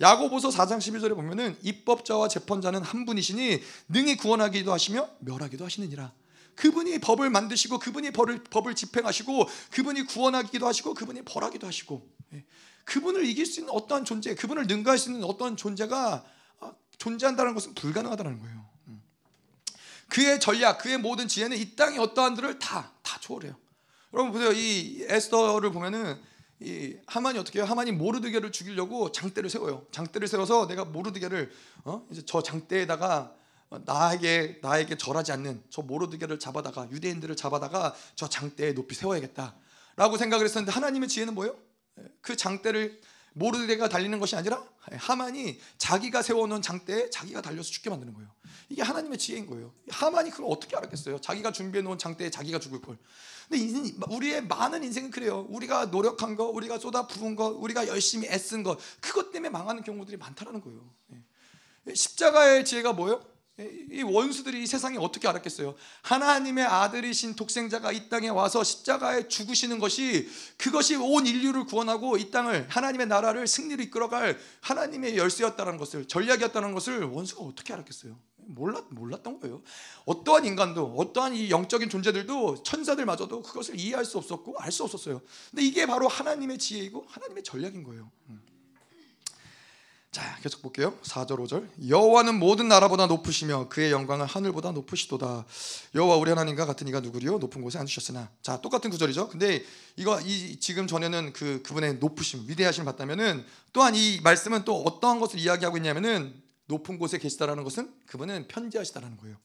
야고보서 0.00 0.48
4장 0.50 0.78
11절에 0.78 1.14
보면은 1.14 1.56
입법자와 1.62 2.28
재판자는 2.28 2.82
한 2.82 3.04
분이시니 3.04 3.62
능히 3.88 4.16
구원하기도 4.16 4.72
하시며 4.72 5.08
멸하기도 5.20 5.64
하시느니라. 5.64 6.12
그분이 6.54 6.98
법을 6.98 7.30
만드시고 7.30 7.78
그분이 7.78 8.10
법을, 8.12 8.44
법을 8.44 8.74
집행하시고 8.74 9.48
그분이 9.70 10.06
구원하기도 10.06 10.66
하시고 10.66 10.94
그분이 10.94 11.22
벌하기도 11.22 11.66
하시고 11.66 12.08
예. 12.34 12.44
그분을 12.84 13.24
이길 13.26 13.46
수 13.46 13.60
있는 13.60 13.72
어떠한 13.72 14.04
존재, 14.04 14.34
그분을 14.34 14.66
능가할 14.66 14.98
수 14.98 15.10
있는 15.10 15.24
어떠한 15.24 15.56
존재가 15.56 16.24
아, 16.60 16.72
존재한다는 16.96 17.54
것은 17.54 17.74
불가능하다는 17.74 18.40
거예요. 18.40 18.66
음. 18.88 19.02
그의 20.08 20.40
전략, 20.40 20.78
그의 20.78 20.98
모든 20.98 21.28
지혜는 21.28 21.56
이 21.56 21.76
땅의 21.76 21.98
어떠한들을 21.98 22.58
다 22.58 22.98
다 23.08 23.18
초월해요. 23.20 23.56
여러분 24.12 24.32
보세요. 24.32 24.52
이 24.52 25.04
에스더를 25.08 25.72
보면은 25.72 26.20
이 26.60 26.96
하만이 27.06 27.38
어떻게 27.38 27.60
해요? 27.60 27.66
하만이 27.66 27.92
모르드게를 27.92 28.50
죽이려고 28.50 29.12
장대를 29.12 29.48
세워요. 29.48 29.86
장대를 29.92 30.26
세워서 30.26 30.66
내가 30.66 30.84
모르드게를 30.84 31.52
어? 31.84 32.06
이제 32.10 32.22
저 32.26 32.42
장대에다가 32.42 33.34
나에게 33.84 34.58
나에게 34.62 34.96
절하지 34.96 35.32
않는 35.32 35.62
저 35.70 35.82
모르드게를 35.82 36.38
잡아다가 36.38 36.90
유대인들을 36.90 37.36
잡아다가 37.36 37.94
저 38.16 38.28
장대에 38.28 38.74
높이 38.74 38.94
세워야겠다라고 38.94 40.16
생각을 40.18 40.46
했었는데 40.46 40.72
하나님의 40.72 41.08
지혜는 41.08 41.34
뭐예요? 41.34 41.56
그 42.20 42.36
장대를 42.36 43.00
모르드게가 43.38 43.88
달리는 43.88 44.18
것이 44.18 44.36
아니라 44.36 44.62
하만이 44.90 45.60
자기가 45.78 46.22
세워놓은 46.22 46.62
장대에 46.62 47.10
자기가 47.10 47.40
달려서 47.42 47.70
죽게 47.70 47.90
만드는 47.90 48.14
거예요. 48.14 48.28
이게 48.68 48.82
하나님의 48.82 49.18
지혜인 49.18 49.46
거예요. 49.46 49.72
하만이 49.88 50.30
그걸 50.30 50.46
어떻게 50.50 50.76
알았겠어요? 50.76 51.20
자기가 51.20 51.52
준비해놓은 51.52 51.98
장대에 51.98 52.30
자기가 52.30 52.58
죽을 52.58 52.80
걸. 52.80 52.98
근데 53.48 53.92
우리의 54.10 54.44
많은 54.44 54.84
인생은 54.84 55.10
그래요. 55.10 55.46
우리가 55.48 55.86
노력한 55.86 56.36
거, 56.36 56.44
우리가 56.44 56.78
쏟아 56.78 57.06
부은 57.06 57.34
거, 57.34 57.48
우리가 57.48 57.88
열심히 57.88 58.28
애쓴 58.28 58.62
거, 58.62 58.76
그것 59.00 59.30
때문에 59.30 59.48
망하는 59.48 59.82
경우들이 59.82 60.18
많다라는 60.18 60.60
거예요. 60.60 60.80
예. 61.14 61.94
십자가의 61.94 62.64
지혜가 62.66 62.92
뭐예요? 62.92 63.22
이 63.90 64.02
원수들이 64.02 64.62
이 64.62 64.66
세상에 64.66 64.98
어떻게 64.98 65.26
알았겠어요? 65.26 65.74
하나님의 66.02 66.64
아들이신 66.64 67.34
독생자가 67.34 67.90
이 67.90 68.08
땅에 68.08 68.28
와서 68.28 68.62
십자가에 68.62 69.26
죽으시는 69.26 69.80
것이 69.80 70.28
그것이 70.56 70.94
온 70.94 71.26
인류를 71.26 71.64
구원하고 71.64 72.16
이 72.18 72.30
땅을 72.30 72.66
하나님의 72.68 73.08
나라를 73.08 73.48
승리로 73.48 73.82
이끌어갈 73.82 74.38
하나님의 74.60 75.16
열쇠였다는 75.16 75.76
것을 75.76 76.06
전략이었다는 76.06 76.72
것을 76.72 77.02
원수가 77.04 77.42
어떻게 77.42 77.72
알았겠어요? 77.72 78.16
몰랐 78.50 78.84
몰랐던 78.90 79.40
거예요. 79.40 79.60
어떠한 80.06 80.46
인간도 80.46 80.94
어떠한 80.96 81.34
이 81.34 81.50
영적인 81.50 81.90
존재들도 81.90 82.62
천사들마저도 82.62 83.42
그것을 83.42 83.78
이해할 83.78 84.04
수 84.04 84.18
없었고 84.18 84.54
알 84.58 84.72
수 84.72 84.84
없었어요. 84.84 85.20
근데 85.50 85.62
이게 85.64 85.84
바로 85.84 86.08
하나님의 86.08 86.58
지혜이고 86.58 87.06
하나님의 87.08 87.42
전략인 87.42 87.82
거예요. 87.82 88.10
음. 88.28 88.47
자, 90.10 90.38
계속 90.42 90.62
볼게요. 90.62 90.98
4절 91.02 91.38
5절. 91.40 91.68
여호와는 91.88 92.38
모든 92.38 92.68
나라보다 92.68 93.06
높으시며 93.06 93.68
그의 93.68 93.92
영광은 93.92 94.24
하늘보다 94.24 94.72
높으시도다. 94.72 95.44
여호와 95.94 96.16
우리 96.16 96.30
하나님과 96.30 96.64
같은 96.64 96.88
이가 96.88 97.00
누구리요? 97.00 97.38
높은 97.38 97.60
곳에 97.60 97.78
앉으셨으나. 97.78 98.30
자, 98.40 98.60
똑같은 98.62 98.88
구절이죠. 98.90 99.28
근데 99.28 99.62
이거 99.96 100.18
이 100.22 100.58
지금 100.60 100.86
전에는 100.86 101.34
그 101.34 101.62
그분의 101.62 101.96
높으심, 101.96 102.44
위대하심 102.48 102.86
봤다면은 102.86 103.44
또한 103.74 103.94
이 103.94 104.20
말씀은 104.22 104.64
또 104.64 104.82
어떠한 104.82 105.20
것을 105.20 105.38
이야기하고 105.38 105.76
있냐면은 105.76 106.34
높은 106.66 106.98
곳에 106.98 107.18
계시다라는 107.18 107.62
것은 107.64 107.92
그분은 108.06 108.48
편지하시다라는 108.48 109.18
거예요. 109.18 109.36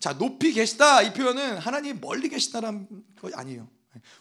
자, 0.00 0.18
높이 0.18 0.52
계시다 0.52 1.02
이 1.02 1.12
표현은 1.12 1.58
하나님 1.58 2.00
멀리 2.00 2.28
계시다라는 2.28 2.88
거 3.20 3.30
아니에요. 3.32 3.68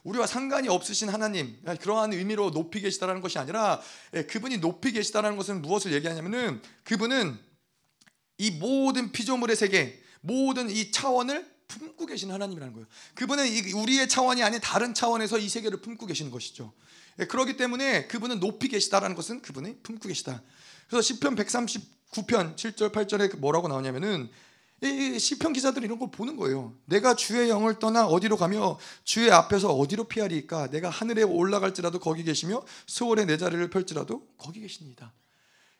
우리와 0.03 0.27
상관이 0.27 0.67
없으신 0.69 1.09
하나님 1.09 1.59
그러한 1.81 2.13
의미로 2.13 2.51
높이 2.51 2.79
계시다라는 2.81 3.21
것이 3.21 3.37
아니라 3.37 3.81
예, 4.13 4.23
그분이 4.23 4.57
높이 4.57 4.91
계시다라는 4.91 5.37
것은 5.37 5.61
무엇을 5.61 5.93
얘기하냐면은 5.93 6.61
그분은 6.83 7.37
이 8.37 8.51
모든 8.51 9.11
피조물의 9.11 9.55
세계 9.55 10.01
모든 10.21 10.69
이 10.69 10.91
차원을 10.91 11.57
품고 11.67 12.05
계신 12.05 12.31
하나님이라는 12.31 12.73
거예요. 12.73 12.87
그분은 13.15 13.45
우리의 13.75 14.07
차원이 14.07 14.41
아닌 14.41 14.59
다른 14.61 14.93
차원에서 14.93 15.37
이 15.37 15.49
세계를 15.49 15.81
품고 15.81 16.05
계시는 16.05 16.31
것이죠. 16.31 16.73
예, 17.19 17.25
그렇기 17.25 17.57
때문에 17.57 18.07
그분은 18.07 18.39
높이 18.39 18.67
계시다라는 18.67 19.15
것은 19.15 19.41
그분이 19.41 19.81
품고 19.83 20.07
계시다. 20.07 20.41
그래서 20.87 21.01
시편 21.01 21.35
139편 21.35 22.55
7절 22.55 22.91
8절에 22.91 23.37
뭐라고 23.37 23.67
나오냐면은 23.67 24.29
이 24.83 25.17
시편 25.17 25.53
기자들 25.53 25.83
이런 25.83 25.97
걸 25.97 26.11
보는 26.11 26.35
거예요. 26.35 26.75
내가 26.85 27.15
주의 27.15 27.49
영을 27.49 27.79
떠나 27.79 28.05
어디로 28.05 28.37
가며 28.37 28.77
주의 29.03 29.31
앞에서 29.31 29.73
어디로 29.73 30.03
피하리까? 30.03 30.69
내가 30.69 30.89
하늘에 30.89 31.23
올라갈지라도 31.23 31.99
거기 31.99 32.23
계시며 32.23 32.61
수월에 32.85 33.25
내 33.25 33.37
자리를 33.37 33.67
펼지라도 33.71 34.27
거기 34.37 34.61
계십니다. 34.61 35.13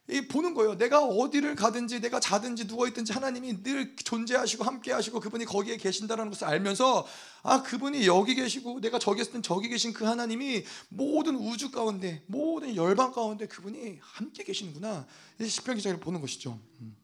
이 0.10 0.22
보는 0.22 0.54
거예요. 0.54 0.78
내가 0.78 1.04
어디를 1.04 1.56
가든지 1.56 2.00
내가 2.00 2.20
자든지 2.20 2.66
누워 2.66 2.88
있든지 2.88 3.12
하나님이 3.12 3.62
늘 3.62 3.96
존재하시고 3.98 4.64
함께 4.64 4.94
하시고 4.94 5.20
그분이 5.20 5.46
거기에 5.46 5.76
계신다는 5.76 6.30
것을 6.30 6.48
알면서 6.48 7.06
아 7.44 7.62
그분이 7.62 8.08
여기 8.08 8.34
계시고 8.34 8.80
내가 8.80 9.00
저기 9.00 9.22
있을 9.22 9.34
땐 9.34 9.42
저기 9.44 9.68
계신 9.68 9.92
그 9.92 10.06
하나님이 10.06 10.64
모든 10.90 11.36
우주 11.36 11.72
가운데 11.72 12.24
모든 12.26 12.76
열방 12.76 13.12
가운데 13.12 13.48
그분이 13.48 14.00
함께 14.00 14.44
계시는구나. 14.44 15.06
시편 15.46 15.76
기자를 15.76 16.00
보는 16.00 16.22
것이죠. 16.22 16.58
음. 16.80 16.96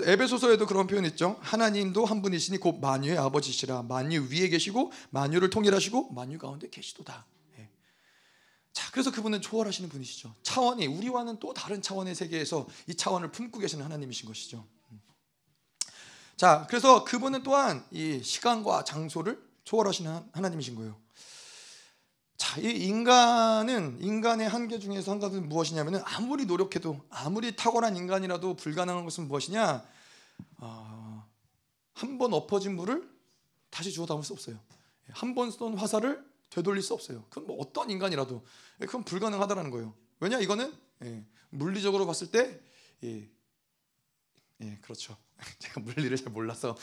에베소서에도 0.00 0.66
그런 0.66 0.86
표현 0.86 1.04
있죠. 1.04 1.36
하나님도 1.40 2.06
한 2.06 2.22
분이시니 2.22 2.58
곧 2.58 2.80
만유의 2.80 3.18
아버지시라. 3.18 3.82
만유 3.82 4.28
위에 4.30 4.48
계시고 4.48 4.90
만유를 5.10 5.50
통일하시고 5.50 6.12
만유 6.12 6.38
가운데 6.38 6.70
계시도다. 6.70 7.26
예. 7.58 7.68
자, 8.72 8.90
그래서 8.90 9.12
그분은 9.12 9.42
초월하시는 9.42 9.90
분이시죠. 9.90 10.34
차원이 10.42 10.86
우리와는 10.86 11.38
또 11.40 11.52
다른 11.52 11.82
차원의 11.82 12.14
세계에서 12.14 12.66
이 12.88 12.94
차원을 12.94 13.32
품고 13.32 13.58
계시는 13.58 13.84
하나님이신 13.84 14.26
것이죠. 14.26 14.64
음. 14.92 15.00
자, 16.36 16.66
그래서 16.70 17.04
그분은 17.04 17.42
또한 17.42 17.84
이 17.90 18.22
시간과 18.22 18.84
장소를 18.84 19.42
초월하시는 19.64 20.30
하나님이신 20.32 20.74
거예요. 20.76 21.01
자, 22.42 22.60
이 22.60 22.70
인간은 22.88 24.02
인간의 24.02 24.48
한계 24.48 24.80
중에서 24.80 25.12
한 25.12 25.20
가지는 25.20 25.48
무엇이냐면은 25.48 26.00
아무리 26.04 26.44
노력해도 26.44 27.00
아무리 27.08 27.54
탁월한 27.54 27.96
인간이라도 27.96 28.56
불가능한 28.56 29.04
것은 29.04 29.28
무엇이냐? 29.28 29.86
어, 30.56 31.24
한번 31.94 32.34
엎어진 32.34 32.74
물을 32.74 33.08
다시 33.70 33.92
주워 33.92 34.08
담을 34.08 34.24
수 34.24 34.32
없어요. 34.32 34.58
한 35.12 35.36
번 35.36 35.52
쏜 35.52 35.78
화살을 35.78 36.28
되돌릴 36.50 36.82
수 36.82 36.94
없어요. 36.94 37.24
그건 37.30 37.46
뭐 37.46 37.58
어떤 37.60 37.90
인간이라도 37.90 38.44
그건 38.80 39.04
불가능하다라는 39.04 39.70
거예요. 39.70 39.94
왜냐 40.18 40.40
이거는 40.40 40.76
예, 41.04 41.24
물리적으로 41.50 42.06
봤을 42.06 42.32
때 42.32 42.60
예, 43.04 43.30
예, 44.62 44.78
그렇죠. 44.82 45.16
제가 45.58 45.80
물리를 45.80 46.16
잘 46.16 46.32
몰라서 46.32 46.76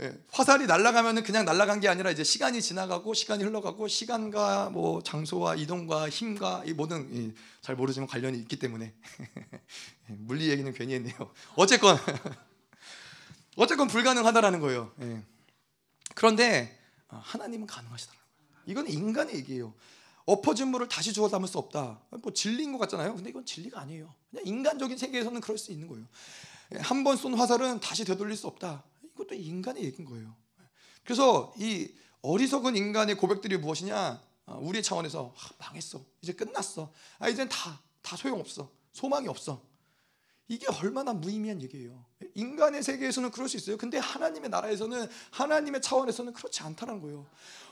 예, 0.00 0.12
화살이 0.30 0.66
날아가면은 0.66 1.24
그냥 1.24 1.44
날아간 1.44 1.80
게 1.80 1.88
아니라 1.88 2.10
이제 2.10 2.22
시간이 2.22 2.62
지나가고 2.62 3.14
시간이 3.14 3.42
흘러가고 3.42 3.88
시간과 3.88 4.70
뭐 4.70 5.02
장소와 5.02 5.56
이동과 5.56 6.08
힘과 6.08 6.62
이 6.66 6.72
모든 6.72 7.12
이, 7.12 7.34
잘 7.60 7.74
모르지만 7.74 8.06
관련이 8.06 8.38
있기 8.38 8.58
때문에 8.58 8.94
예, 10.10 10.14
물리 10.18 10.50
얘기는 10.50 10.72
괜히 10.72 10.94
했네요. 10.94 11.14
어쨌건 11.56 11.98
어쨌건 13.56 13.88
불가능하다라는 13.88 14.60
거예요. 14.60 14.92
예. 15.00 15.22
그런데 16.14 16.78
어, 17.08 17.20
하나님은 17.22 17.66
가능하시다는 17.66 18.18
거예요. 18.18 18.62
이건 18.66 18.88
인간의 18.88 19.34
얘기예요. 19.34 19.74
엎어진 20.26 20.68
물을 20.68 20.88
다시 20.88 21.12
주워 21.12 21.28
담을 21.28 21.48
수 21.48 21.58
없다. 21.58 22.00
뭐 22.22 22.32
진리인 22.32 22.70
것 22.72 22.78
같잖아요. 22.78 23.14
근데 23.14 23.30
이건 23.30 23.46
진리가 23.46 23.80
아니에요. 23.80 24.14
그냥 24.30 24.46
인간적인 24.46 24.98
세계에서는 24.98 25.40
그럴 25.40 25.56
수 25.56 25.72
있는 25.72 25.88
거예요. 25.88 26.06
한 26.76 27.02
번 27.04 27.16
쏜 27.16 27.34
화살은 27.34 27.80
다시 27.80 28.04
되돌릴 28.04 28.36
수 28.36 28.46
없다. 28.46 28.84
이것도 29.14 29.34
인간의 29.34 29.84
얘기인 29.84 30.06
거예요. 30.08 30.34
그래서 31.04 31.52
이 31.56 31.90
어리석은 32.22 32.76
인간의 32.76 33.16
고백들이 33.16 33.56
무엇이냐? 33.56 34.22
아, 34.46 34.54
우리 34.60 34.82
차원에서 34.82 35.34
아, 35.36 35.48
망했어. 35.58 36.04
이제 36.22 36.32
끝났어. 36.32 36.92
아 37.18 37.28
이젠 37.28 37.48
다 37.48 37.80
다 38.02 38.16
소용없어. 38.16 38.70
소망이 38.92 39.28
없어. 39.28 39.62
이게 40.48 40.66
얼마나 40.82 41.12
무의미한 41.12 41.60
얘기예요. 41.62 42.04
인간의 42.34 42.82
세계에서는 42.82 43.30
그럴 43.30 43.48
수 43.48 43.56
있어요. 43.58 43.76
근데 43.76 43.98
하나님의 43.98 44.48
나라에서는 44.50 45.06
하나님의 45.30 45.82
차원에서는 45.82 46.32
그렇지 46.32 46.62
않다는 46.62 47.00
거예요. 47.00 47.26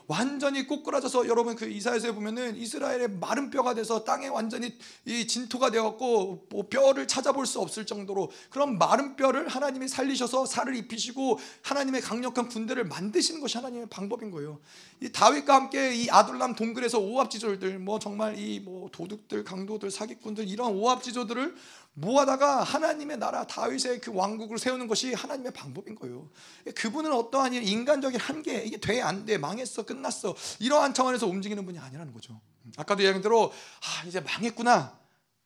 완전히 0.09 0.69
꼬꾸라져서 0.69 1.27
여러분 1.27 1.57
그 1.57 1.69
이사에서 1.69 2.13
보면은 2.13 2.57
이스라엘의 2.57 3.11
마른 3.19 3.51
뼈가 3.51 3.75
돼서 3.75 4.05
땅에 4.05 4.29
완전히 4.29 4.79
이 5.05 5.27
진토가 5.27 5.71
되었고 5.71 6.47
뭐 6.49 6.69
뼈를 6.69 7.09
찾아볼 7.09 7.45
수 7.45 7.61
없을 7.61 7.87
정도로 7.87 8.31
그런 8.51 8.79
마른 8.79 9.17
뼈를 9.17 9.49
하나님이 9.49 9.89
살리셔서 9.89 10.47
살을 10.47 10.77
입히시고 10.77 11.41
하나님의 11.63 12.03
강력한 12.03 12.49
군대를 12.49 12.85
만드시는 12.85 13.41
것이 13.41 13.57
하나님의 13.57 13.89
방법인 13.89 14.31
거예요. 14.31 14.61
이 15.01 15.11
다윗과 15.11 15.55
함께 15.55 15.95
이 15.95 16.09
아둘람 16.09 16.55
동굴에서 16.55 17.01
오합지졸들 17.01 17.79
뭐 17.81 17.99
정말 17.99 18.39
이 18.39 18.61
뭐 18.67 18.89
도둑들 18.91 19.45
강도들 19.45 19.91
사기꾼들 19.91 20.49
이런 20.49 20.73
오합지졸들을 20.73 21.55
모아다가 21.99 22.63
하나님의 22.63 23.17
나라 23.17 23.47
다윗의 23.47 24.03
그 24.03 24.13
왕국을 24.13 24.59
세우는 24.59 24.87
것이 24.87 25.15
하나님의 25.15 25.53
방법인 25.55 25.95
거예요. 25.95 26.29
그분은 26.75 27.11
어떠한 27.13 27.55
인간적인 27.55 28.21
한계 28.21 28.63
이게 28.65 28.77
돼 28.77 29.01
안 29.01 29.25
돼 29.25 29.39
망했어 29.39 29.85
끝났어 29.85 30.37
이러한 30.61 30.93
차원에서 30.93 31.27
움직이는 31.27 31.65
분이 31.65 31.79
아니라는 31.79 32.13
거죠. 32.13 32.39
아까도 32.77 33.03
이야기한 33.03 33.23
대로 33.23 33.51
아 33.51 34.07
이제 34.07 34.21
망했구나 34.21 34.99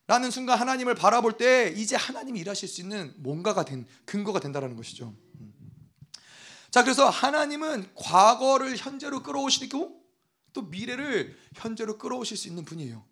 라는 0.08 0.30
순간 0.32 0.58
하나님을 0.58 0.96
바라볼 0.96 1.36
때 1.36 1.72
이제 1.76 1.94
하나님이 1.94 2.40
일하실 2.40 2.68
수 2.68 2.80
있는 2.80 3.14
뭔가가 3.18 3.64
된 3.64 3.86
근거가 4.04 4.40
된다라는 4.40 4.74
것이죠. 4.74 5.14
자 6.72 6.82
그래서 6.82 7.08
하나님은 7.08 7.90
과거를 7.94 8.76
현재로 8.76 9.22
끌어오시고 9.22 10.00
또 10.52 10.62
미래를 10.62 11.36
현재로 11.54 11.96
끌어오실 11.96 12.36
수 12.36 12.48
있는 12.48 12.64
분이에요. 12.64 13.04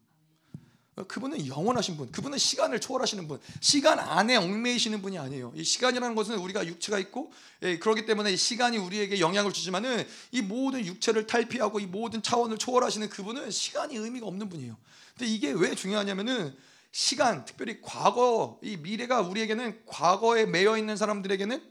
그분은 1.06 1.46
영원하신 1.46 1.96
분, 1.96 2.10
그분은 2.10 2.38
시간을 2.38 2.80
초월하시는 2.80 3.28
분, 3.28 3.38
시간 3.60 3.98
안에 3.98 4.36
얽매이시는 4.36 5.02
분이 5.02 5.18
아니에요. 5.18 5.52
이 5.54 5.62
시간이라는 5.62 6.14
것은 6.14 6.36
우리가 6.36 6.66
육체가 6.66 6.98
있고, 6.98 7.32
예, 7.62 7.78
그렇기 7.78 8.06
때문에 8.06 8.34
시간이 8.34 8.78
우리에게 8.78 9.20
영향을 9.20 9.52
주지만은 9.52 10.06
이 10.32 10.42
모든 10.42 10.84
육체를 10.84 11.26
탈피하고 11.26 11.80
이 11.80 11.86
모든 11.86 12.22
차원을 12.22 12.58
초월하시는 12.58 13.08
그분은 13.08 13.50
시간이 13.50 13.96
의미가 13.96 14.26
없는 14.26 14.48
분이에요. 14.48 14.76
근데 15.16 15.32
이게 15.32 15.52
왜 15.52 15.74
중요하냐면은 15.74 16.56
시간, 16.90 17.44
특별히 17.44 17.80
과거, 17.82 18.58
이 18.62 18.76
미래가 18.76 19.20
우리에게는 19.20 19.82
과거에 19.86 20.46
매여 20.46 20.78
있는 20.78 20.96
사람들에게는 20.96 21.62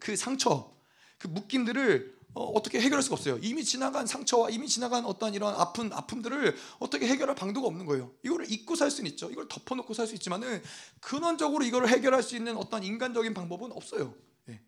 그 0.00 0.16
상처, 0.16 0.72
그 1.18 1.28
묶임들을 1.28 2.13
어, 2.34 2.60
떻게 2.62 2.80
해결할 2.80 3.02
수가 3.02 3.14
없어요. 3.14 3.38
이미 3.42 3.62
지나간 3.64 4.06
상처와 4.06 4.50
이미 4.50 4.66
지나간 4.68 5.04
어떤 5.04 5.34
이런 5.34 5.54
아픈 5.54 5.92
아픔들을 5.92 6.56
어떻게 6.80 7.06
해결할 7.06 7.36
방도가 7.36 7.68
없는 7.68 7.86
거예요. 7.86 8.10
이거를 8.24 8.50
잊고 8.50 8.74
살 8.74 8.90
수는 8.90 9.10
있죠. 9.12 9.30
이걸 9.30 9.46
덮어놓고 9.48 9.94
살 9.94 10.04
수 10.08 10.14
있지만은 10.14 10.62
근원적으로 11.00 11.64
이걸 11.64 11.88
해결할 11.88 12.22
수 12.22 12.36
있는 12.36 12.56
어떤 12.56 12.82
인간적인 12.82 13.32
방법은 13.32 13.72
없어요. 13.72 14.14
예. 14.50 14.60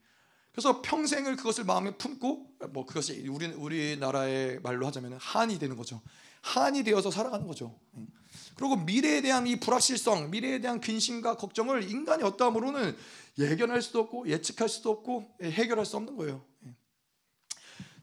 그래서 0.52 0.80
평생을 0.80 1.36
그것을 1.36 1.64
마음에 1.64 1.90
품고 1.96 2.46
뭐 2.70 2.86
그것이 2.86 3.26
우리 3.28 3.46
우리나라의 3.46 4.60
말로 4.62 4.86
하자면 4.86 5.18
한이 5.20 5.58
되는 5.58 5.76
거죠. 5.76 6.00
한이 6.42 6.84
되어서 6.84 7.10
살아가는 7.10 7.46
거죠. 7.46 7.78
예. 7.98 8.06
그리고 8.54 8.76
미래에 8.76 9.20
대한 9.22 9.46
이 9.46 9.58
불확실성, 9.58 10.30
미래에 10.30 10.60
대한 10.60 10.80
근심과 10.80 11.36
걱정을 11.36 11.90
인간이 11.90 12.22
어떠함으로는 12.22 12.96
예견할 13.38 13.82
수도 13.82 14.00
없고 14.00 14.28
예측할 14.28 14.68
수도 14.68 14.90
없고 14.90 15.36
예, 15.42 15.50
해결할 15.50 15.84
수 15.84 15.96
없는 15.96 16.16
거예요. 16.16 16.42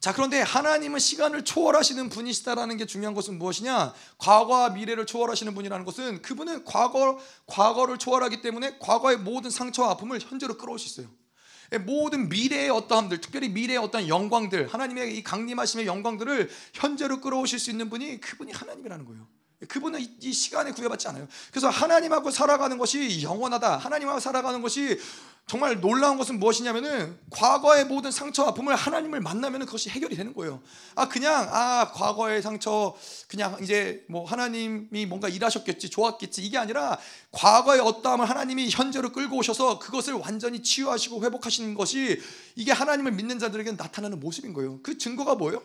자, 0.03 0.11
그런데 0.11 0.41
하나님은 0.41 0.99
시간을 0.99 1.45
초월하시는 1.45 2.09
분이시다라는 2.09 2.75
게 2.75 2.85
중요한 2.85 3.13
것은 3.13 3.39
무엇이냐? 3.39 3.93
과거와 4.17 4.71
미래를 4.71 5.05
초월하시는 5.05 5.55
분이라는 5.55 5.85
것은 5.85 6.21
그분은 6.21 6.65
과거 6.65 7.17
과거를 7.45 7.97
초월하기 7.99 8.41
때문에 8.41 8.79
과거의 8.79 9.15
모든 9.15 9.49
상처와 9.49 9.91
아픔을 9.91 10.19
현재로 10.19 10.57
끌어올 10.57 10.77
수 10.77 10.87
있어요. 10.87 11.09
예, 11.71 11.77
모든 11.77 12.27
미래의 12.27 12.69
어떠함들, 12.69 13.21
특별히 13.21 13.47
미래의 13.47 13.77
어떤 13.77 14.09
영광들, 14.09 14.67
하나님의 14.73 15.17
이 15.17 15.23
강림하심의 15.23 15.87
영광들을 15.87 16.49
현재로 16.73 17.21
끌어오실 17.21 17.57
수 17.57 17.71
있는 17.71 17.89
분이 17.89 18.19
그분이 18.19 18.51
하나님이라는 18.51 19.05
거예요. 19.05 19.25
그분은 19.67 20.05
이 20.21 20.33
시간에 20.33 20.71
구애받지 20.71 21.07
않아요. 21.09 21.27
그래서 21.51 21.69
하나님하고 21.69 22.31
살아가는 22.31 22.77
것이 22.77 23.21
영원하다. 23.23 23.77
하나님하고 23.77 24.19
살아가는 24.19 24.61
것이 24.61 24.99
정말 25.45 25.81
놀라운 25.81 26.17
것은 26.17 26.39
무엇이냐면은 26.39 27.19
과거의 27.29 27.85
모든 27.85 28.11
상처 28.11 28.43
아픔을 28.43 28.75
하나님을 28.75 29.19
만나면은 29.19 29.65
그것이 29.65 29.89
해결이 29.89 30.15
되는 30.15 30.33
거예요. 30.33 30.61
아 30.95 31.09
그냥 31.09 31.47
아 31.51 31.91
과거의 31.91 32.41
상처 32.41 32.95
그냥 33.27 33.57
이제 33.61 34.05
뭐 34.07 34.23
하나님이 34.25 35.05
뭔가 35.05 35.27
일하셨겠지 35.27 35.89
좋았겠지 35.89 36.43
이게 36.43 36.57
아니라 36.57 36.97
과거의 37.31 37.81
어떠함을 37.81 38.29
하나님이 38.29 38.69
현재로 38.69 39.11
끌고 39.11 39.37
오셔서 39.37 39.79
그것을 39.79 40.13
완전히 40.13 40.63
치유하시고 40.63 41.23
회복하시는 41.25 41.73
것이 41.73 42.21
이게 42.55 42.71
하나님을 42.71 43.11
믿는 43.11 43.37
자들에게 43.37 43.73
나타나는 43.73 44.21
모습인 44.21 44.53
거예요. 44.53 44.79
그 44.81 44.97
증거가 44.97 45.35
뭐예요? 45.35 45.61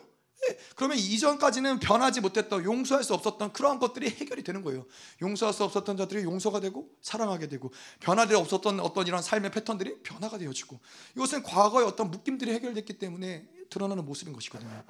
그러면 0.75 0.97
이전까지는 0.97 1.79
변하지 1.79 2.21
못했던 2.21 2.63
용서할 2.63 3.03
수 3.03 3.13
없었던 3.13 3.53
그러한 3.53 3.79
것들이 3.79 4.09
해결이 4.09 4.43
되는 4.43 4.63
거예요. 4.63 4.85
용서할 5.21 5.53
수 5.53 5.63
없었던 5.63 5.97
자들이 5.97 6.23
용서가 6.23 6.59
되고 6.59 6.89
사랑하게 7.01 7.47
되고 7.47 7.71
변화될 7.99 8.35
없었던 8.37 8.79
어떤 8.79 9.07
이런 9.07 9.21
삶의 9.21 9.51
패턴들이 9.51 10.01
변화가 10.03 10.37
되어지고 10.37 10.79
이것은 11.15 11.43
과거의 11.43 11.85
어떤 11.85 12.09
묶임들이 12.09 12.51
해결됐기 12.53 12.99
때문에 12.99 13.47
드러나는 13.69 14.05
모습인 14.05 14.33
것이거든요. 14.33 14.83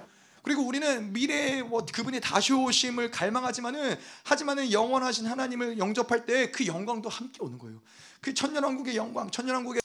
그리고 0.43 0.63
우리는 0.63 1.11
미래에 1.11 1.63
뭐 1.63 1.85
그분이 1.85 2.21
다시 2.21 2.53
오심을 2.53 3.11
갈망하지만은 3.11 3.97
하지만은 4.23 4.71
영원하신 4.71 5.25
하나님을 5.25 5.77
영접할 5.77 6.25
때 6.25 6.51
그 6.51 6.65
영광도 6.65 7.09
함께 7.09 7.39
오는 7.41 7.57
거예요. 7.57 7.81
그 8.21 8.33
천년왕국의 8.33 8.95
영광, 8.95 9.29
천년왕국의 9.29 9.81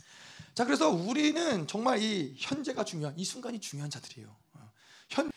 자 0.55 0.64
그래서 0.64 0.88
우리는 0.90 1.66
정말 1.66 2.00
이 2.00 2.35
현재가 2.37 2.85
중요한 2.85 3.18
이 3.18 3.24
순간이 3.24 3.61
중요한 3.61 3.90
자들이에요. 3.90 4.35
현 5.09 5.31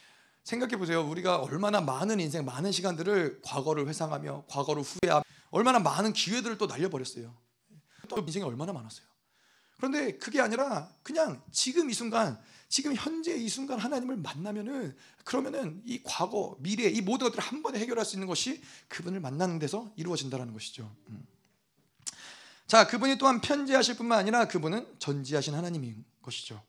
생각해 0.47 0.77
보세요. 0.77 1.05
우리가 1.05 1.39
얼마나 1.39 1.81
많은 1.81 2.21
인생, 2.21 2.45
많은 2.45 2.71
시간들을 2.71 3.41
과거를 3.43 3.85
회상하며 3.89 4.45
과거를 4.47 4.81
후회하며 4.81 5.23
얼마나 5.49 5.79
많은 5.79 6.13
기회들을 6.13 6.57
또 6.57 6.67
날려버렸어요. 6.67 7.35
또 8.07 8.17
인생이 8.19 8.45
얼마나 8.45 8.71
많았어요. 8.71 9.05
그런데 9.75 10.17
그게 10.17 10.39
아니라 10.39 10.89
그냥 11.03 11.43
지금 11.51 11.89
이 11.89 11.93
순간, 11.93 12.39
지금 12.69 12.95
현재 12.95 13.35
이 13.35 13.49
순간 13.49 13.77
하나님을 13.77 14.15
만나면은 14.15 14.95
그러면은 15.25 15.81
이 15.85 16.01
과거, 16.03 16.55
미래 16.61 16.87
이 16.87 17.01
모든 17.01 17.25
것들을 17.25 17.43
한 17.43 17.61
번에 17.61 17.79
해결할 17.79 18.05
수 18.05 18.15
있는 18.15 18.25
것이 18.25 18.61
그분을 18.87 19.19
만나는 19.19 19.59
데서 19.59 19.91
이루어진다는 19.97 20.53
것이죠. 20.53 20.95
음. 21.09 21.27
자, 22.67 22.87
그분이 22.87 23.17
또한 23.17 23.41
편지하실 23.41 23.97
뿐만 23.97 24.19
아니라 24.19 24.47
그분은 24.47 24.95
전지하신 24.99 25.55
하나님인 25.55 26.05
것이죠. 26.21 26.63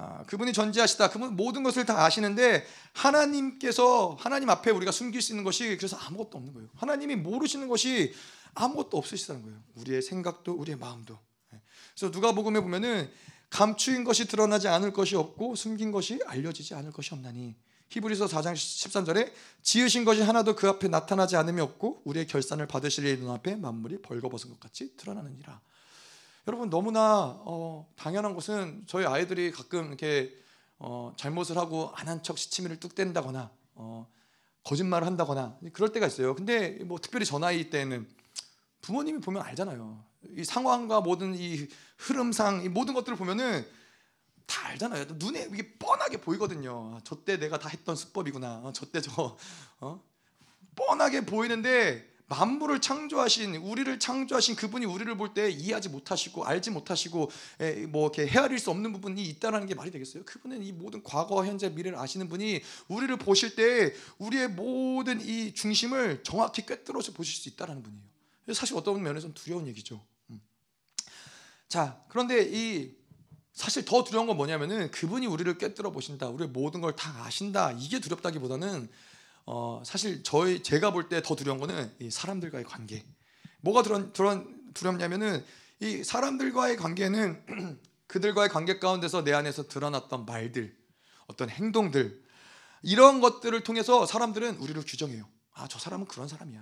아, 0.00 0.22
그분이 0.28 0.52
전지하시다. 0.52 1.10
그분 1.10 1.34
모든 1.34 1.64
것을 1.64 1.84
다 1.84 2.04
아시는데 2.04 2.64
하나님께서 2.92 4.16
하나님 4.20 4.48
앞에 4.48 4.70
우리가 4.70 4.92
숨길 4.92 5.20
수 5.20 5.32
있는 5.32 5.42
것이 5.42 5.76
그래서 5.76 5.96
아무것도 5.96 6.38
없는 6.38 6.54
거예요. 6.54 6.68
하나님이 6.76 7.16
모르시는 7.16 7.66
것이 7.66 8.14
아무것도 8.54 8.96
없으시다는 8.96 9.42
거예요. 9.42 9.58
우리의 9.74 10.02
생각도 10.02 10.52
우리의 10.52 10.78
마음도. 10.78 11.18
예. 11.52 11.60
그래서 11.96 12.12
누가복음에 12.12 12.60
보면은 12.60 13.10
감추인 13.50 14.04
것이 14.04 14.28
드러나지 14.28 14.68
않을 14.68 14.92
것이 14.92 15.16
없고 15.16 15.56
숨긴 15.56 15.90
것이 15.90 16.20
알려지지 16.26 16.74
않을 16.74 16.92
것이 16.92 17.12
없나니 17.14 17.56
히브리서 17.88 18.26
4장 18.26 18.52
13절에 18.52 19.32
지으신 19.62 20.04
것이 20.04 20.22
하나도 20.22 20.54
그 20.54 20.68
앞에 20.68 20.86
나타나지 20.86 21.34
않음이 21.34 21.60
없고 21.60 22.02
우리의 22.04 22.28
결산을 22.28 22.68
받으실 22.68 23.04
이 23.06 23.16
눈앞에 23.16 23.56
만물이 23.56 24.02
벌거벗은 24.02 24.50
것 24.50 24.60
같이 24.60 24.96
드러나느니라. 24.96 25.60
여러분 26.48 26.70
너무나 26.70 27.36
어, 27.44 27.86
당연한 27.94 28.34
것은 28.34 28.84
저희 28.86 29.04
아이들이 29.04 29.50
가끔 29.52 29.88
이렇게 29.88 30.34
어, 30.78 31.12
잘못을 31.18 31.58
하고 31.58 31.92
안 31.94 32.08
한 32.08 32.22
척 32.22 32.38
시치미를 32.38 32.80
뚝 32.80 32.94
뗀다거나 32.94 33.50
어, 33.74 34.06
거짓말을 34.64 35.06
한다거나 35.06 35.58
그럴 35.74 35.92
때가 35.92 36.06
있어요. 36.06 36.34
근데 36.34 36.70
뭐 36.84 36.98
특별히 36.98 37.26
저 37.26 37.38
나이 37.38 37.68
때는 37.68 38.08
부모님이 38.80 39.20
보면 39.20 39.42
알잖아요. 39.42 40.02
이 40.36 40.42
상황과 40.42 41.02
모든 41.02 41.34
이 41.36 41.68
흐름상 41.98 42.64
이 42.64 42.70
모든 42.70 42.94
것들을 42.94 43.18
보면은 43.18 43.66
다 44.46 44.68
알잖아요. 44.68 45.04
눈에 45.16 45.50
이게 45.52 45.74
뻔하게 45.78 46.22
보이거든요. 46.22 46.98
저때 47.04 47.36
내가 47.38 47.58
다 47.58 47.68
했던 47.68 47.94
수법이구나. 47.94 48.62
어, 48.64 48.72
저때 48.72 49.02
저 49.02 49.36
어? 49.80 50.02
뻔하게 50.74 51.26
보이는데 51.26 52.07
만물을 52.28 52.80
창조하신 52.80 53.56
우리를 53.56 53.98
창조하신 53.98 54.56
그분이 54.56 54.84
우리를 54.84 55.16
볼 55.16 55.32
때 55.34 55.50
이해하지 55.50 55.88
못하시고 55.88 56.44
알지 56.44 56.70
못하시고 56.70 57.30
뭐 57.88 58.04
이렇게 58.04 58.26
헤아릴 58.26 58.58
수 58.58 58.70
없는 58.70 58.92
부분이 58.92 59.22
있다라는 59.22 59.66
게 59.66 59.74
말이 59.74 59.90
되겠어요? 59.90 60.24
그분은 60.24 60.62
이 60.62 60.72
모든 60.72 61.02
과거, 61.02 61.44
현재, 61.44 61.68
미래를 61.70 61.98
아시는 61.98 62.28
분이 62.28 62.62
우리를 62.88 63.16
보실 63.16 63.54
때 63.56 63.94
우리의 64.18 64.48
모든 64.48 65.20
이 65.20 65.54
중심을 65.54 66.22
정확히 66.22 66.64
꿰뚫어서 66.66 67.12
보실 67.12 67.34
수 67.34 67.48
있다라는 67.48 67.82
분이에요. 67.82 68.04
사실 68.54 68.76
어떤 68.76 69.02
면에서는 69.02 69.34
두려운 69.34 69.66
얘기죠. 69.66 70.02
음. 70.30 70.40
자, 71.68 72.02
그런데 72.08 72.48
이 72.50 72.94
사실 73.52 73.84
더 73.84 74.04
두려운 74.04 74.26
건 74.26 74.36
뭐냐면은 74.36 74.90
그분이 74.90 75.26
우리를 75.26 75.58
꿰뚫어 75.58 75.90
보신다, 75.90 76.28
우리의 76.28 76.50
모든 76.50 76.80
걸 76.80 76.94
다 76.94 77.24
아신다 77.24 77.72
이게 77.72 77.98
두렵다기보다는 78.00 78.88
어, 79.50 79.82
사실 79.84 80.22
저희 80.22 80.62
제가 80.62 80.90
볼 80.92 81.08
때 81.08 81.22
더 81.22 81.34
두려운 81.34 81.58
거는 81.58 81.90
이 82.00 82.10
사람들과의 82.10 82.64
관계. 82.64 83.02
뭐가 83.62 83.82
두려, 83.82 84.12
두려, 84.12 84.44
두렵냐면은 84.74 85.42
이 85.80 86.04
사람들과의 86.04 86.76
관계는 86.76 87.80
그들과의 88.08 88.50
관계 88.50 88.78
가운데서 88.78 89.24
내 89.24 89.32
안에서 89.32 89.66
드러났던 89.68 90.26
말들, 90.26 90.76
어떤 91.28 91.48
행동들 91.48 92.22
이런 92.82 93.20
것들을 93.22 93.58
통해서 93.64 94.04
사람들은 94.06 94.56
우리를 94.58 94.82
규정해요. 94.86 95.26
아, 95.54 95.66
저 95.66 95.78
사람은 95.78 96.06
그런 96.06 96.28
사람이야. 96.28 96.60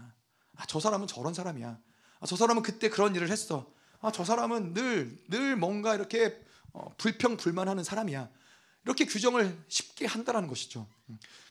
아, 0.56 0.66
저 0.66 0.78
사람은 0.78 1.08
저런 1.08 1.34
사람이야. 1.34 1.78
아, 2.20 2.26
저 2.26 2.36
사람은 2.36 2.62
그때 2.62 2.88
그런 2.88 3.14
일을 3.16 3.30
했어. 3.30 3.68
아, 4.00 4.12
저 4.12 4.24
사람은 4.24 4.74
늘 4.74 5.24
늘 5.28 5.56
뭔가 5.56 5.94
이렇게 5.96 6.40
어, 6.72 6.88
불평 6.98 7.36
불만하는 7.36 7.82
사람이야. 7.82 8.28
이렇게 8.86 9.04
규정을 9.04 9.58
쉽게 9.68 10.06
한다라는 10.06 10.48
것이죠. 10.48 10.86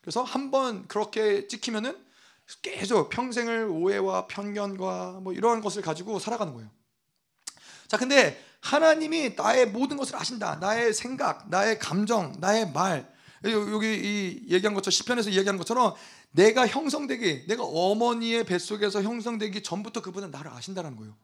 그래서 0.02 0.24
한 0.24 0.52
번 0.52 0.88
그렇게 0.88 1.48
찍히면은 1.48 2.04
계속 2.62 3.10
평생을 3.10 3.68
오해와 3.70 4.28
편견과 4.28 5.20
뭐 5.22 5.34
이러한 5.34 5.62
것을 5.62 5.82
가지고 5.82 6.20
살아가는 6.20 6.54
거예요. 6.54 6.70
자, 7.88 7.98
근데 7.98 8.42
하나님이 8.62 9.36
나의 9.36 9.68
모든 9.68 9.98
것을 9.98 10.16
아신다. 10.16 10.56
나의 10.56 10.94
생각, 10.94 11.50
나의 11.50 11.78
감정, 11.78 12.36
나의 12.40 12.72
말. 12.72 13.14
여기 13.44 13.88
이 13.88 14.54
얘기한 14.54 14.74
것처럼 14.74 14.92
시편에서 14.92 15.30
이야기한 15.30 15.58
것처럼 15.58 15.94
내가 16.32 16.68
형성되기, 16.68 17.48
내가 17.48 17.64
어머니의 17.64 18.46
뱃속에서 18.46 19.04
형성되기 19.04 19.62
전부터 19.62 20.02
그분은 20.02 20.32
나를 20.32 20.52
아신다는 20.52 20.96
거예요. 20.96 21.16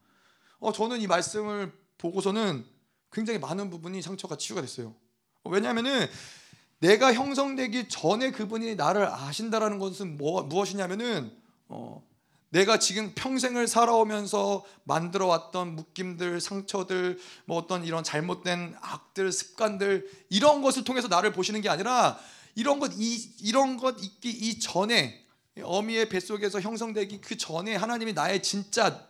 어, 0.60 0.72
저는 0.72 1.02
이 1.02 1.08
말씀을 1.08 1.72
보고서는 1.98 2.66
굉장히 3.12 3.40
많은 3.40 3.70
부분이 3.70 4.02
상처가 4.02 4.36
치유가 4.38 4.62
됐어요. 4.62 4.96
왜냐하면은 5.44 6.08
내가 6.80 7.14
형성되기 7.14 7.90
전에 7.90 8.32
그분이 8.32 8.76
나를 8.76 9.06
아신다라는 9.06 9.80
것은 9.80 10.18
뭐, 10.18 10.42
무엇이냐면은 10.44 11.32
어, 11.68 12.04
내가 12.50 12.80
지금 12.80 13.14
평생을 13.16 13.68
살아오면서 13.68 14.66
만들어 14.84 15.28
왔던 15.28 15.76
묶임들, 15.76 16.42
상처들, 16.42 17.18
뭐 17.46 17.58
어떤 17.58 17.86
이런 17.86 18.04
잘못된 18.04 18.76
악들, 18.82 19.32
습관들 19.32 20.10
이런 20.30 20.62
것을 20.62 20.84
통해서 20.84 21.08
나를 21.08 21.32
보시는 21.32 21.62
게 21.62 21.70
아니라 21.70 22.20
이런 22.56 22.80
것 22.80 22.92
이, 22.98 23.32
이런 23.40 23.78
것 23.78 24.04
있기 24.04 24.30
이전에 24.30 25.26
어미의 25.64 26.10
뱃속에서 26.10 26.60
형성되기 26.60 27.22
그 27.22 27.38
전에 27.38 27.76
하나님이 27.76 28.14
나의 28.14 28.44
진짜 28.44 29.08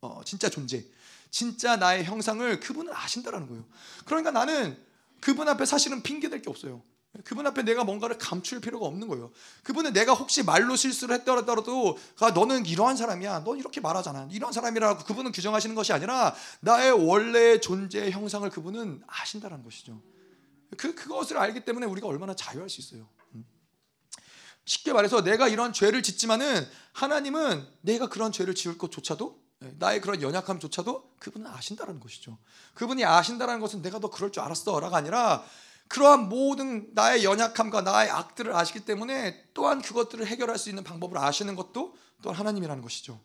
어, 0.00 0.22
진짜 0.24 0.48
존재, 0.48 0.84
진짜 1.30 1.76
나의 1.76 2.04
형상을 2.04 2.58
그분은 2.60 2.92
아신다라는 2.94 3.48
거예요. 3.48 3.64
그러니까 4.04 4.30
나는 4.30 4.76
그분 5.22 5.48
앞에 5.48 5.64
사실은 5.64 6.02
핑계 6.02 6.28
댈 6.28 6.42
게 6.42 6.50
없어요. 6.50 6.82
그분 7.24 7.46
앞에 7.46 7.62
내가 7.62 7.84
뭔가를 7.84 8.16
감출 8.16 8.60
필요가 8.60 8.86
없는 8.86 9.06
거예요. 9.06 9.30
그분은 9.64 9.92
내가 9.92 10.14
혹시 10.14 10.42
말로 10.42 10.76
실수를 10.76 11.14
했더라도 11.16 11.98
아, 12.20 12.30
너는 12.30 12.64
이러한 12.64 12.96
사람이야. 12.96 13.44
넌 13.44 13.58
이렇게 13.58 13.80
말하잖아. 13.80 14.28
이런 14.32 14.50
사람이라고 14.52 15.04
그분은 15.04 15.32
규정하시는 15.32 15.74
것이 15.74 15.92
아니라 15.92 16.34
나의 16.60 16.90
원래 16.92 17.60
존재의 17.60 18.12
형상을 18.12 18.48
그분은 18.48 19.02
아신다라는 19.06 19.62
것이죠. 19.62 20.00
그 20.78 20.94
그것을 20.94 21.36
알기 21.36 21.66
때문에 21.66 21.84
우리가 21.86 22.08
얼마나 22.08 22.34
자유할 22.34 22.70
수 22.70 22.80
있어요. 22.80 23.06
음. 23.34 23.44
쉽게 24.64 24.94
말해서 24.94 25.22
내가 25.22 25.48
이런 25.48 25.74
죄를 25.74 26.02
짓지만은 26.02 26.66
하나님은 26.94 27.66
내가 27.82 28.08
그런 28.08 28.32
죄를 28.32 28.54
지을 28.54 28.78
것조차도 28.78 29.41
예, 29.41 29.41
나의 29.78 30.00
그런 30.00 30.22
연약함조차도 30.22 31.12
그분은 31.18 31.50
아신다라는 31.50 32.00
것이죠. 32.00 32.38
그분이 32.74 33.04
아신다라는 33.04 33.60
것은 33.60 33.82
내가 33.82 33.98
너 33.98 34.10
그럴 34.10 34.32
줄 34.32 34.42
알았어라가 34.42 34.96
아니라 34.96 35.44
그러한 35.88 36.28
모든 36.28 36.88
나의 36.94 37.24
연약함과 37.24 37.82
나의 37.82 38.10
악들을 38.10 38.54
아시기 38.54 38.80
때문에 38.80 39.48
또한 39.52 39.82
그것들을 39.82 40.26
해결할 40.26 40.58
수 40.58 40.70
있는 40.70 40.84
방법을 40.84 41.18
아시는 41.18 41.54
것도 41.54 41.94
또한 42.22 42.38
하나님이라는 42.38 42.82
것이죠. 42.82 43.20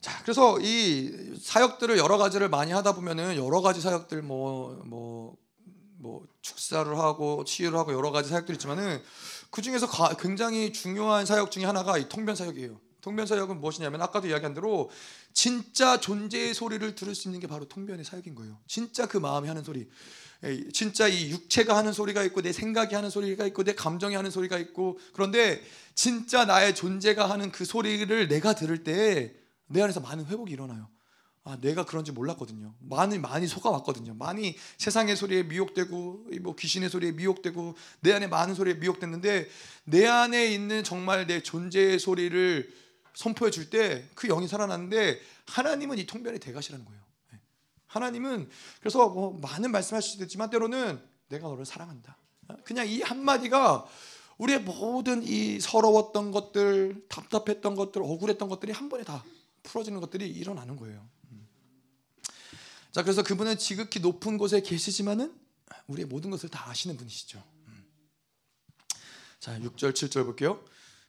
자, 0.00 0.22
그래서 0.22 0.60
이 0.60 1.38
사역들을 1.40 1.98
여러 1.98 2.18
가지를 2.18 2.50
많이 2.50 2.72
하다 2.72 2.94
보면은 2.94 3.36
여러 3.36 3.62
가지 3.62 3.80
사역들 3.80 4.22
뭐뭐뭐 4.22 6.26
축사를 6.42 6.98
하고 6.98 7.42
치유를 7.44 7.78
하고 7.78 7.94
여러 7.94 8.10
가지 8.10 8.28
사역들이 8.28 8.56
있지만은 8.56 9.02
그 9.50 9.62
중에서 9.62 9.88
굉장히 10.16 10.72
중요한 10.72 11.24
사역 11.24 11.50
중에 11.50 11.64
하나가 11.64 11.96
이 11.96 12.08
통변 12.08 12.36
사역이에요. 12.36 12.78
통변 13.04 13.26
사역은 13.26 13.60
무엇이냐면 13.60 14.02
아까도 14.02 14.26
이야기한 14.26 14.54
대로 14.54 14.90
진짜 15.32 16.00
존재의 16.00 16.54
소리를 16.54 16.94
들을 16.94 17.14
수 17.14 17.28
있는 17.28 17.38
게 17.38 17.46
바로 17.46 17.68
통변의 17.68 18.04
사역인 18.04 18.34
거예요. 18.34 18.58
진짜 18.66 19.06
그 19.06 19.18
마음이 19.18 19.46
하는 19.46 19.62
소리. 19.62 19.88
진짜 20.72 21.06
이 21.06 21.30
육체가 21.30 21.76
하는 21.76 21.92
소리가 21.92 22.22
있고 22.24 22.42
내 22.42 22.52
생각이 22.52 22.94
하는 22.94 23.08
소리가 23.08 23.46
있고 23.46 23.62
내 23.62 23.74
감정이 23.74 24.14
하는 24.14 24.30
소리가 24.30 24.58
있고 24.58 24.98
그런데 25.12 25.62
진짜 25.94 26.44
나의 26.44 26.74
존재가 26.74 27.30
하는 27.30 27.52
그 27.52 27.64
소리를 27.64 28.28
내가 28.28 28.54
들을 28.54 28.82
때 28.82 29.44
내 29.66 29.82
안에서 29.82 30.00
많은 30.00 30.26
회복이 30.26 30.52
일어나요. 30.52 30.88
아, 31.46 31.58
내가 31.60 31.84
그런지 31.84 32.10
몰랐거든요. 32.10 32.74
많이 32.78 33.18
많이 33.18 33.46
속아왔거든요. 33.46 34.14
많이 34.14 34.56
세상의 34.78 35.14
소리에 35.14 35.42
미혹되고 35.42 36.26
뭐 36.40 36.54
귀신의 36.56 36.88
소리에 36.88 37.12
미혹되고 37.12 37.74
내 38.00 38.12
안에 38.12 38.28
많은 38.28 38.54
소리에 38.54 38.74
미혹됐는데 38.74 39.48
내 39.84 40.06
안에 40.06 40.46
있는 40.46 40.82
정말 40.84 41.26
내 41.26 41.42
존재의 41.42 41.98
소리를 41.98 42.72
선포해 43.14 43.50
줄 43.50 43.70
때 43.70 44.08
그 44.14 44.26
영이 44.28 44.48
살아났는데 44.48 45.20
하나님은 45.46 45.98
이 45.98 46.06
통변의 46.06 46.40
대가시라는 46.40 46.84
거예요. 46.84 47.02
네. 47.32 47.40
하나님은 47.86 48.48
그래서 48.80 49.08
뭐 49.08 49.38
많은 49.40 49.70
말씀하시지만 49.70 50.50
때로는 50.50 51.00
내가 51.28 51.48
너를 51.48 51.64
사랑한다. 51.64 52.16
그냥 52.64 52.86
이 52.88 53.00
한마디가 53.00 53.86
우리의 54.38 54.60
모든 54.60 55.22
이 55.22 55.60
서러웠던 55.60 56.32
것들, 56.32 57.06
답답했던 57.08 57.76
것들, 57.76 58.02
억울했던 58.02 58.48
것들이 58.48 58.72
한 58.72 58.88
번에 58.88 59.04
다 59.04 59.24
풀어지는 59.62 60.00
것들이 60.00 60.28
일어나는 60.28 60.76
거예요. 60.76 61.08
음. 61.30 61.48
자, 62.90 63.02
그래서 63.02 63.22
그분은 63.22 63.58
지극히 63.58 64.00
높은 64.00 64.36
곳에 64.38 64.60
계시지만은 64.60 65.32
우리의 65.86 66.06
모든 66.06 66.30
것을 66.30 66.48
다 66.48 66.68
아시는 66.68 66.96
분이시죠. 66.96 67.42
음. 67.68 67.86
자, 69.38 69.58
6절, 69.60 69.92
7절 69.92 70.24
볼게요. 70.24 70.62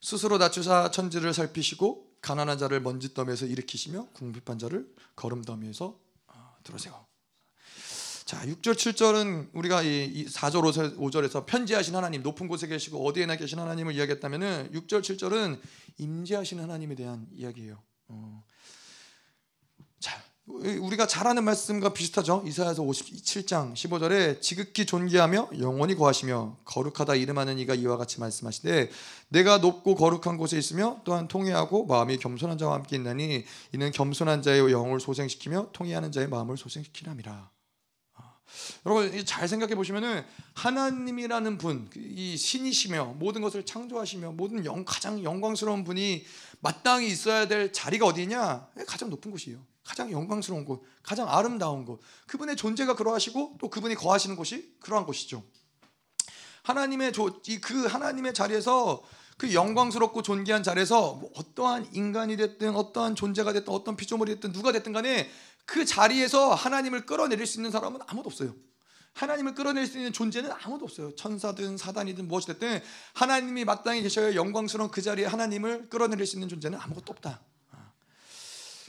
스스로 0.05 0.37
낮추사 0.37 0.91
천지를 0.91 1.33
살피시고 1.33 2.17
가난한 2.21 2.59
자를 2.59 2.79
먼지더미에서 2.79 3.47
일으키시며 3.47 4.09
궁핍한 4.13 4.59
자를 4.59 4.87
거름더미에서 5.15 5.99
어, 6.27 6.55
들어세요. 6.63 7.07
자, 8.23 8.45
6절 8.45 8.75
7절은 8.75 9.49
우리가 9.53 9.81
이 9.81 10.27
4절 10.27 10.95
5절에서 10.95 11.47
편지하신 11.47 11.95
하나님 11.95 12.21
높은 12.21 12.47
곳에 12.47 12.67
계시고 12.67 13.03
어디에나 13.03 13.35
계신 13.35 13.57
하나님을 13.57 13.95
이야기했다면은 13.95 14.73
6절 14.73 15.01
7절은 15.01 15.59
임재하신 15.97 16.59
하나님에 16.59 16.93
대한 16.93 17.25
이야기예요. 17.33 17.81
어. 18.09 18.43
자, 20.47 20.51
우리가 20.79 21.07
잘 21.07 21.27
아는 21.27 21.43
말씀과 21.43 21.93
비슷하죠. 21.93 22.43
이사야서 22.45 22.83
57장 22.83 23.73
15절에 23.73 24.41
지극히 24.41 24.85
존귀하며 24.85 25.49
영원히 25.59 25.95
거하시며 25.95 26.57
거룩하다 26.65 27.15
이름하는 27.15 27.57
이가 27.59 27.73
이와 27.73 27.97
같이 27.97 28.19
말씀하시되 28.19 28.91
내가 29.29 29.57
높고 29.57 29.95
거룩한 29.95 30.37
곳에 30.37 30.57
있으며 30.57 31.01
또한 31.03 31.27
통회하고 31.27 31.87
마음이 31.87 32.17
겸손한 32.17 32.59
자와 32.59 32.75
함께 32.75 32.95
있나니 32.95 33.43
이는 33.73 33.91
겸손한 33.91 34.43
자의 34.43 34.59
영을 34.71 34.99
소생시키며 34.99 35.69
통회하는 35.73 36.11
자의 36.11 36.27
마음을 36.27 36.57
소생시키람이라. 36.57 37.49
아, 38.13 38.33
여러분 38.85 39.25
잘 39.25 39.47
생각해 39.47 39.73
보시면은 39.73 40.23
하나님이라는 40.53 41.57
분, 41.57 41.89
이 41.95 42.37
신이시며 42.37 43.15
모든 43.17 43.41
것을 43.41 43.65
창조하시며 43.65 44.33
모든 44.33 44.63
영, 44.65 44.85
가장 44.85 45.23
영광스러운 45.23 45.83
분이 45.83 46.23
마땅히 46.59 47.07
있어야 47.07 47.47
될 47.47 47.73
자리가 47.73 48.05
어디냐? 48.05 48.67
가장 48.87 49.09
높은 49.09 49.31
곳이에요. 49.31 49.74
가장 49.85 50.11
영광스러운 50.11 50.65
곳, 50.65 50.83
가장 51.03 51.29
아름다운 51.29 51.85
곳. 51.85 52.01
그분의 52.27 52.55
존재가 52.57 52.95
그러하시고 52.95 53.57
또 53.59 53.69
그분이 53.69 53.95
거하시는 53.95 54.35
곳이 54.35 54.75
그러한 54.81 55.05
곳이죠. 55.05 55.43
하나님의 56.63 57.13
그 57.61 57.85
하나님의 57.85 58.33
자리에서 58.33 59.03
그 59.37 59.53
영광스럽고 59.53 60.23
존귀한 60.23 60.63
자리에서 60.63 61.13
뭐 61.15 61.29
어떠한 61.35 61.89
인간이 61.93 62.35
됐든 62.35 62.75
어떠한 62.75 63.15
존재가 63.15 63.53
됐든 63.53 63.71
어떤 63.71 63.95
피조물이 63.95 64.33
됐든 64.35 64.53
누가 64.53 64.71
됐든 64.71 64.91
간에 64.91 65.29
그 65.65 65.85
자리에서 65.85 66.53
하나님을 66.53 67.05
끌어내릴 67.05 67.45
수 67.45 67.59
있는 67.59 67.69
사람은 67.69 67.99
아무도 68.07 68.29
없어요. 68.29 68.55
하나님을 69.13 69.53
끌어낼 69.53 69.85
수 69.85 69.97
있는 69.97 70.11
존재는 70.11 70.51
아무도 70.51 70.85
없어요. 70.85 71.15
천사든 71.15 71.77
사단이든 71.77 72.27
무엇이 72.27 72.47
됐든 72.47 72.81
하나님이 73.13 73.65
마땅히 73.65 74.01
계셔야 74.01 74.35
영광스러운 74.35 74.89
그 74.89 75.01
자리에 75.01 75.25
하나님을 75.25 75.89
끌어내릴 75.89 76.25
수 76.25 76.35
있는 76.35 76.49
존재는 76.49 76.79
아무것도 76.79 77.13
없다. 77.13 77.41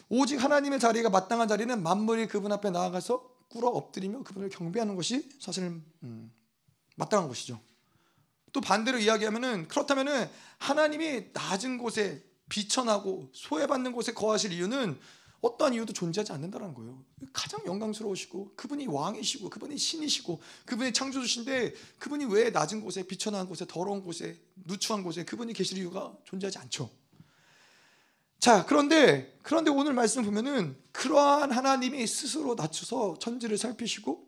오직 0.08 0.42
하나님의 0.42 0.78
자리가 0.78 1.10
마땅한 1.10 1.48
자리는 1.48 1.82
만물이 1.82 2.28
그분 2.28 2.52
앞에 2.52 2.70
나아가서 2.70 3.36
꿇어 3.48 3.68
엎드리며 3.68 4.22
그분을 4.22 4.48
경배하는 4.50 4.96
것이 4.96 5.28
사실 5.40 5.64
음, 6.02 6.32
마땅한 6.96 7.28
것이죠. 7.28 7.60
또 8.52 8.60
반대로 8.60 8.98
이야기하면은 8.98 9.68
그렇다면은 9.68 10.28
하나님이 10.58 11.26
낮은 11.32 11.78
곳에 11.78 12.24
비천하고 12.48 13.30
소외받는 13.32 13.92
곳에 13.92 14.12
거하실 14.12 14.52
이유는 14.52 14.98
어떠한 15.40 15.74
이유도 15.74 15.92
존재하지 15.92 16.32
않는다는 16.32 16.74
거예요. 16.74 17.04
가장 17.32 17.60
영광스러우시고 17.66 18.54
그분이 18.56 18.86
왕이시고 18.86 19.50
그분이 19.50 19.76
신이시고 19.76 20.40
그분이 20.64 20.92
창조주신데 20.92 21.74
그분이 21.98 22.24
왜 22.26 22.50
낮은 22.50 22.80
곳에 22.80 23.02
비천한 23.02 23.46
곳에 23.46 23.66
더러운 23.68 24.02
곳에 24.02 24.40
누추한 24.64 25.02
곳에 25.02 25.24
그분이 25.24 25.52
계실 25.52 25.78
이유가 25.78 26.16
존재하지 26.24 26.58
않죠. 26.58 26.90
자, 28.38 28.64
그런데 28.64 29.35
그런데 29.46 29.70
오늘 29.70 29.92
말씀 29.92 30.24
보면은 30.24 30.76
그러한 30.90 31.52
하나님이 31.52 32.04
스스로 32.08 32.56
낮춰서 32.56 33.20
천지를 33.20 33.56
살피시고 33.56 34.26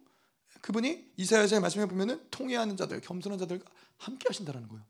그분이 0.61 1.11
이사야서의 1.17 1.61
말씀에 1.61 1.87
보면은 1.87 2.25
통회하는 2.31 2.77
자들, 2.77 3.01
겸손한 3.01 3.37
자들과 3.37 3.69
함께 3.97 4.27
하신다라는 4.29 4.69
거예요. 4.69 4.85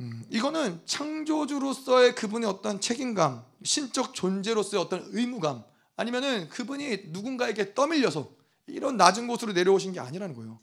음, 0.00 0.24
이거는 0.28 0.80
창조주로서의 0.86 2.16
그분의 2.16 2.50
어떤 2.50 2.80
책임감, 2.80 3.44
신적 3.62 4.12
존재로서의 4.12 4.82
어떤 4.82 5.04
의무감, 5.12 5.62
아니면은 5.94 6.48
그분이 6.48 7.10
누군가에게 7.10 7.74
떠밀려서 7.74 8.34
이런 8.66 8.96
낮은 8.96 9.28
곳으로 9.28 9.52
내려오신 9.52 9.92
게 9.92 10.00
아니라는 10.00 10.34
거예요. 10.34 10.58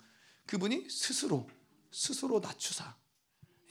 그분이 0.47 0.89
스스로 0.89 1.49
스스로 1.91 2.41
낮추사. 2.41 2.93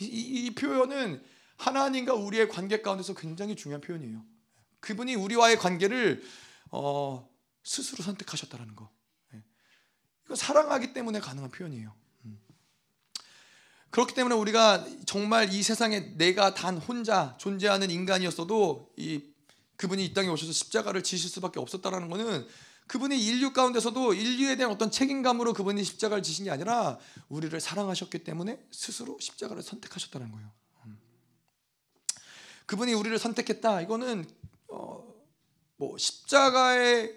이, 0.00 0.06
이, 0.06 0.46
이 0.46 0.54
표현은 0.54 1.22
하나님과 1.62 2.14
우리의 2.14 2.48
관계 2.48 2.82
가운데서 2.82 3.14
굉장히 3.14 3.54
중요한 3.54 3.80
표현이에요. 3.80 4.24
그분이 4.80 5.14
우리와의 5.14 5.58
관계를 5.58 6.22
어, 6.70 7.28
스스로 7.62 8.02
선택하셨다는 8.02 8.74
거. 8.74 8.90
예. 9.34 9.42
이거 10.24 10.34
사랑하기 10.34 10.92
때문에 10.92 11.20
가능한 11.20 11.52
표현이에요. 11.52 11.94
음. 12.24 12.40
그렇기 13.90 14.14
때문에 14.14 14.34
우리가 14.34 14.84
정말 15.06 15.52
이 15.52 15.62
세상에 15.62 16.16
내가 16.16 16.54
단 16.54 16.78
혼자 16.78 17.36
존재하는 17.38 17.90
인간이었어도 17.90 18.92
이 18.96 19.22
그분이 19.76 20.04
이 20.04 20.14
땅에 20.14 20.28
오셔서 20.28 20.52
십자가를 20.52 21.04
지실 21.04 21.30
수밖에 21.30 21.60
없었다라는 21.60 22.08
것은 22.08 22.46
그분이 22.88 23.24
인류 23.24 23.52
가운데서도 23.52 24.14
인류에 24.14 24.56
대한 24.56 24.72
어떤 24.72 24.90
책임감으로 24.90 25.52
그분이 25.52 25.84
십자가를 25.84 26.24
지신 26.24 26.46
게 26.46 26.50
아니라 26.50 26.98
우리를 27.28 27.58
사랑하셨기 27.60 28.24
때문에 28.24 28.66
스스로 28.72 29.16
십자가를 29.20 29.62
선택하셨다는 29.62 30.32
거예요. 30.32 30.61
음. 32.62 32.66
그분이 32.66 32.94
우리를 32.94 33.18
선택했다. 33.18 33.82
이거는 33.82 34.24
어, 34.68 35.04
뭐 35.76 35.98
십자가의 35.98 37.12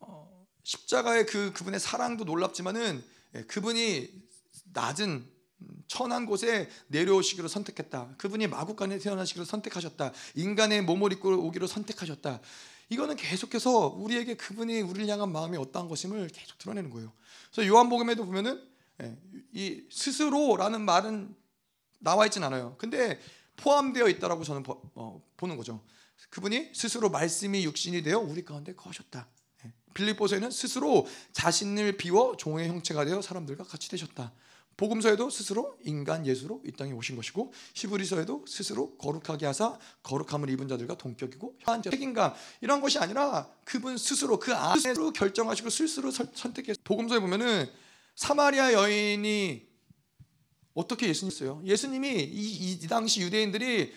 어, 0.00 0.46
십자가의 0.62 1.26
그 1.26 1.52
그분의 1.52 1.80
사랑도 1.80 2.24
놀랍지만은 2.24 3.02
예, 3.34 3.42
그분이 3.44 4.10
낮은 4.72 5.32
천한 5.86 6.26
곳에 6.26 6.68
내려오시기로 6.88 7.48
선택했다. 7.48 8.14
그분이 8.18 8.46
마국간에 8.48 8.98
태어나시기로 8.98 9.44
선택하셨다. 9.44 10.12
인간의 10.34 10.82
몸을 10.82 11.12
입고 11.12 11.30
오기로 11.46 11.66
선택하셨다. 11.66 12.40
이거는 12.90 13.16
계속해서 13.16 13.88
우리에게 13.88 14.34
그분이 14.36 14.82
우리를 14.82 15.08
향한 15.08 15.32
마음이 15.32 15.56
어떠한 15.56 15.88
것임을 15.88 16.28
계속 16.28 16.58
드러내는 16.58 16.90
거예요. 16.90 17.12
그래서 17.50 17.68
요한복음에도 17.68 18.26
보면은 18.26 18.62
예, 19.02 19.16
이 19.52 19.82
스스로라는 19.90 20.82
말은 20.82 21.34
나와 21.98 22.26
있진 22.26 22.44
않아요. 22.44 22.76
근데 22.78 23.18
포함되어 23.56 24.08
있다라고 24.08 24.44
저는 24.44 24.64
어, 24.94 25.22
보는 25.36 25.56
거죠. 25.56 25.82
그분이 26.30 26.70
스스로 26.72 27.10
말씀이 27.10 27.64
육신이 27.64 28.02
되어 28.02 28.18
우리 28.18 28.44
가운데 28.44 28.74
거하셨다. 28.74 29.26
예. 29.64 29.72
빌립보서에는 29.94 30.50
스스로 30.50 31.06
자신을 31.32 31.96
비워 31.96 32.36
종의 32.36 32.68
형체가 32.68 33.04
되어 33.04 33.22
사람들과 33.22 33.64
같이 33.64 33.88
되셨다. 33.88 34.32
복음서에도 34.76 35.30
스스로 35.30 35.76
인간 35.84 36.26
예수로 36.26 36.62
이 36.66 36.72
땅에 36.72 36.92
오신 36.92 37.14
것이고 37.16 37.52
히브리서에도 37.74 38.44
스스로 38.48 38.96
거룩하게 38.96 39.46
하사 39.46 39.78
거룩함을 40.02 40.50
입은 40.50 40.68
자들과 40.68 40.96
동격이고 40.96 41.58
현재 41.60 41.90
책임감 41.90 42.34
이런 42.60 42.80
것이 42.80 42.98
아니라 42.98 43.48
그분 43.64 43.96
스스로 43.96 44.38
그 44.38 44.52
안으로 44.52 45.12
결정하시고 45.12 45.70
스스로 45.70 46.10
선택해서 46.10 46.80
복음서에 46.82 47.20
보면은 47.20 47.70
사마리아 48.16 48.72
여인이 48.72 49.73
어떻게 50.74 51.08
예수님이었어요? 51.08 51.62
예수님이 51.64 52.22
이, 52.24 52.72
이 52.72 52.86
당시 52.88 53.20
유대인들이 53.20 53.92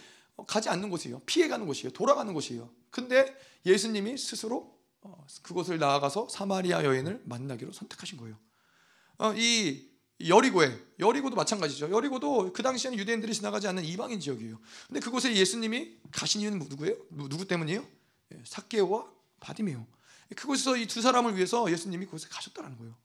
가지 0.46 0.70
않는 0.70 0.90
곳이에요. 0.90 1.20
피해가는 1.26 1.66
곳이에요. 1.66 1.92
돌아가는 1.92 2.32
곳이에요. 2.34 2.70
근데 2.92 3.36
예수님이 3.66 4.18
스스로 4.18 4.78
어, 5.02 5.26
그곳을 5.42 5.80
나아가서 5.80 6.30
사마리아 6.30 6.84
여인을 6.84 7.22
만나기로 7.26 7.72
선택하신 7.72 8.18
거예요. 8.20 8.38
어, 9.18 9.34
이 9.36 9.90
여리고에 10.28 10.76
여리고도 11.00 11.36
마찬가지죠. 11.36 11.92
여리고도 11.92 12.54
그 12.54 12.64
당시에는 12.64 12.98
유대인들이 12.98 13.34
지나가지 13.34 13.68
않는 13.68 13.84
이방인 13.86 14.20
지역이에요. 14.20 14.60
근데 14.88 15.00
그곳에 15.00 15.36
예수님이 15.36 15.98
가신 16.12 16.42
이유는 16.42 16.60
누구예요? 16.60 16.96
누구 17.10 17.46
때문이에요? 17.46 17.86
예, 18.34 18.42
사케오와 18.46 19.12
바디메오. 19.40 19.86
그곳에서 20.36 20.76
이 20.76 20.88
두 20.88 21.02
사람을 21.02 21.36
위해서 21.36 21.72
예수님이 21.72 22.06
그곳에 22.06 22.28
가셨다는 22.30 22.78
거예요. 22.78 22.96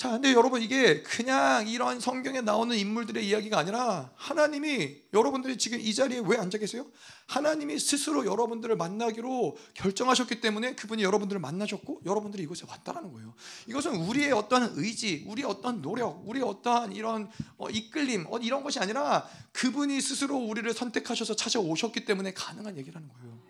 자, 0.00 0.12
근데 0.12 0.32
여러분 0.32 0.62
이게 0.62 1.02
그냥 1.02 1.68
이런 1.68 2.00
성경에 2.00 2.40
나오는 2.40 2.74
인물들의 2.74 3.28
이야기가 3.28 3.58
아니라 3.58 4.10
하나님이 4.14 4.96
여러분들이 5.12 5.58
지금 5.58 5.78
이 5.78 5.92
자리에 5.92 6.22
왜 6.24 6.38
앉아 6.38 6.56
계세요? 6.56 6.86
하나님이 7.26 7.78
스스로 7.78 8.24
여러분들을 8.24 8.76
만나기로 8.76 9.58
결정하셨기 9.74 10.40
때문에 10.40 10.74
그분이 10.74 11.02
여러분들을 11.02 11.38
만나셨고 11.38 12.00
여러분들이 12.06 12.44
이곳에 12.44 12.64
왔다라는 12.66 13.12
거예요. 13.12 13.34
이것은 13.66 13.94
우리의 13.96 14.32
어떠한 14.32 14.72
의지, 14.76 15.26
우리의 15.28 15.46
어떤 15.46 15.82
노력, 15.82 16.26
우리의 16.26 16.46
어떠한 16.46 16.92
이런 16.92 17.28
어, 17.58 17.68
이끌림 17.68 18.24
어, 18.30 18.38
이런 18.38 18.62
것이 18.62 18.78
아니라 18.78 19.28
그분이 19.52 20.00
스스로 20.00 20.38
우리를 20.38 20.72
선택하셔서 20.72 21.36
찾아오셨기 21.36 22.06
때문에 22.06 22.32
가능한 22.32 22.78
얘기라는 22.78 23.06
거예요. 23.06 23.49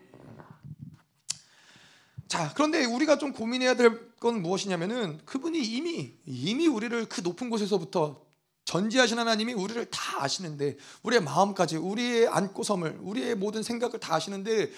자, 2.30 2.52
그런데 2.54 2.84
우리가 2.86 3.18
좀 3.18 3.32
고민해야 3.32 3.74
될 3.74 4.10
건 4.20 4.42
무엇이냐면은 4.42 5.18
그분이 5.24 5.58
이미 5.58 6.14
이미 6.26 6.66
우리를 6.66 7.08
그 7.08 7.22
높은 7.22 7.48
곳에서부터 7.48 8.22
전지하신 8.66 9.18
하나님이 9.18 9.54
우리를 9.54 9.82
다 9.90 10.22
아시는데 10.22 10.76
우리의 11.02 11.22
마음까지 11.22 11.78
우리의 11.78 12.28
안고섬을 12.28 12.98
우리의 13.00 13.34
모든 13.34 13.62
생각을 13.62 13.98
다 13.98 14.14
아시는데 14.14 14.70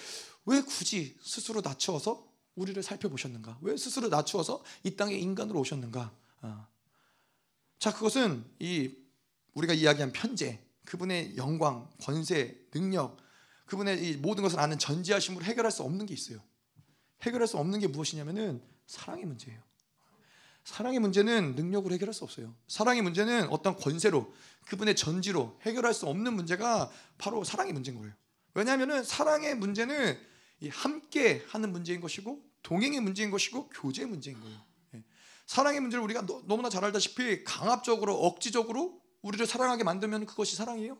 왜 0.45 0.61
굳이 0.61 1.17
스스로 1.21 1.59
낮추어서 1.59 2.25
우리를 2.55 2.81
살펴보셨는가? 2.81 3.59
왜 3.61 3.75
스스로 3.75 4.07
낮추어서 4.07 4.63
이 4.83 4.95
땅에 4.95 5.13
인간으로 5.15 5.59
오셨는가? 5.59 6.11
아. 6.41 6.67
자, 7.77 7.93
그것은 7.93 8.45
이 8.59 8.95
우리가 9.55 9.73
이야기한 9.73 10.13
편재, 10.13 10.63
그분의 10.85 11.35
영광, 11.35 11.89
권세, 12.01 12.57
능력, 12.71 13.17
그분의 13.65 14.07
이 14.07 14.17
모든 14.17 14.43
것을 14.43 14.59
아는 14.59 14.79
전지하심으로 14.79 15.43
해결할 15.43 15.71
수 15.71 15.83
없는 15.83 16.05
게 16.05 16.13
있어요. 16.13 16.39
해결할 17.23 17.47
수 17.47 17.57
없는 17.57 17.79
게 17.79 17.87
무엇이냐면은 17.87 18.61
사랑의 18.85 19.25
문제예요. 19.25 19.59
사랑의 20.63 20.99
문제는 20.99 21.55
능력으로 21.55 21.93
해결할 21.93 22.13
수 22.13 22.23
없어요. 22.23 22.55
사랑의 22.67 23.01
문제는 23.01 23.49
어떤 23.49 23.75
권세로 23.75 24.33
그분의 24.67 24.95
전지로 24.95 25.57
해결할 25.63 25.93
수 25.93 26.05
없는 26.07 26.33
문제가 26.33 26.89
바로 27.17 27.43
사랑의 27.43 27.73
문제인 27.73 27.97
거예요. 27.97 28.13
왜냐하면은 28.53 29.03
사랑의 29.03 29.55
문제는 29.55 30.17
함께 30.69 31.43
하는 31.49 31.71
문제인 31.71 31.99
것이고 31.99 32.41
동행의 32.61 33.01
문제인 33.01 33.29
것이고 33.29 33.69
교제의 33.69 34.07
문제인 34.07 34.39
거예요. 34.39 34.57
예. 34.95 35.03
사랑의 35.45 35.81
문제를 35.81 36.03
우리가 36.03 36.25
너무나 36.45 36.69
잘 36.69 36.85
알다시피 36.85 37.43
강압적으로 37.43 38.15
억지적으로 38.15 39.01
우리를 39.21 39.45
사랑하게 39.45 39.83
만들면 39.83 40.25
그것이 40.25 40.55
사랑이에요? 40.55 40.97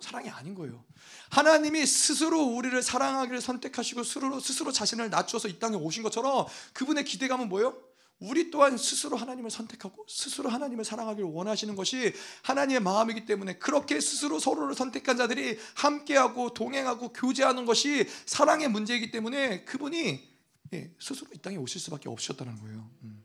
사랑이 0.00 0.28
아닌 0.30 0.54
거예요. 0.54 0.84
하나님이 1.30 1.86
스스로 1.86 2.42
우리를 2.42 2.82
사랑하기를 2.82 3.40
선택하시고 3.40 4.02
스스로, 4.02 4.40
스스로 4.40 4.72
자신을 4.72 5.10
낮춰서 5.10 5.48
이 5.48 5.58
땅에 5.58 5.76
오신 5.76 6.02
것처럼 6.02 6.46
그분의 6.74 7.04
기대감은 7.04 7.48
뭐예요? 7.48 7.76
우리 8.18 8.50
또한 8.50 8.78
스스로 8.78 9.16
하나님을 9.16 9.50
선택하고 9.50 10.06
스스로 10.08 10.48
하나님을 10.48 10.84
사랑하기를 10.84 11.28
원하시는 11.28 11.74
것이 11.76 12.14
하나님의 12.42 12.80
마음이기 12.80 13.26
때문에 13.26 13.58
그렇게 13.58 14.00
스스로 14.00 14.38
서로를 14.38 14.74
선택한 14.74 15.18
자들이 15.18 15.58
함께하고 15.74 16.54
동행하고 16.54 17.12
교제하는 17.12 17.66
것이 17.66 18.08
사랑의 18.24 18.68
문제이기 18.68 19.10
때문에 19.10 19.64
그분이 19.64 20.36
예, 20.72 20.94
스스로 20.98 21.28
이 21.34 21.38
땅에 21.38 21.56
오실 21.56 21.80
수밖에 21.80 22.08
없으셨다는 22.08 22.58
거예요. 22.58 22.90
음. 23.02 23.24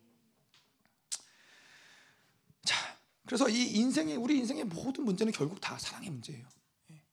자, 2.64 2.76
그래서 3.26 3.50
이 3.50 3.64
인생의 3.78 4.18
우리 4.18 4.38
인생의 4.40 4.66
모든 4.66 5.06
문제는 5.06 5.32
결국 5.32 5.60
다 5.62 5.78
사랑의 5.80 6.10
문제예요. 6.10 6.46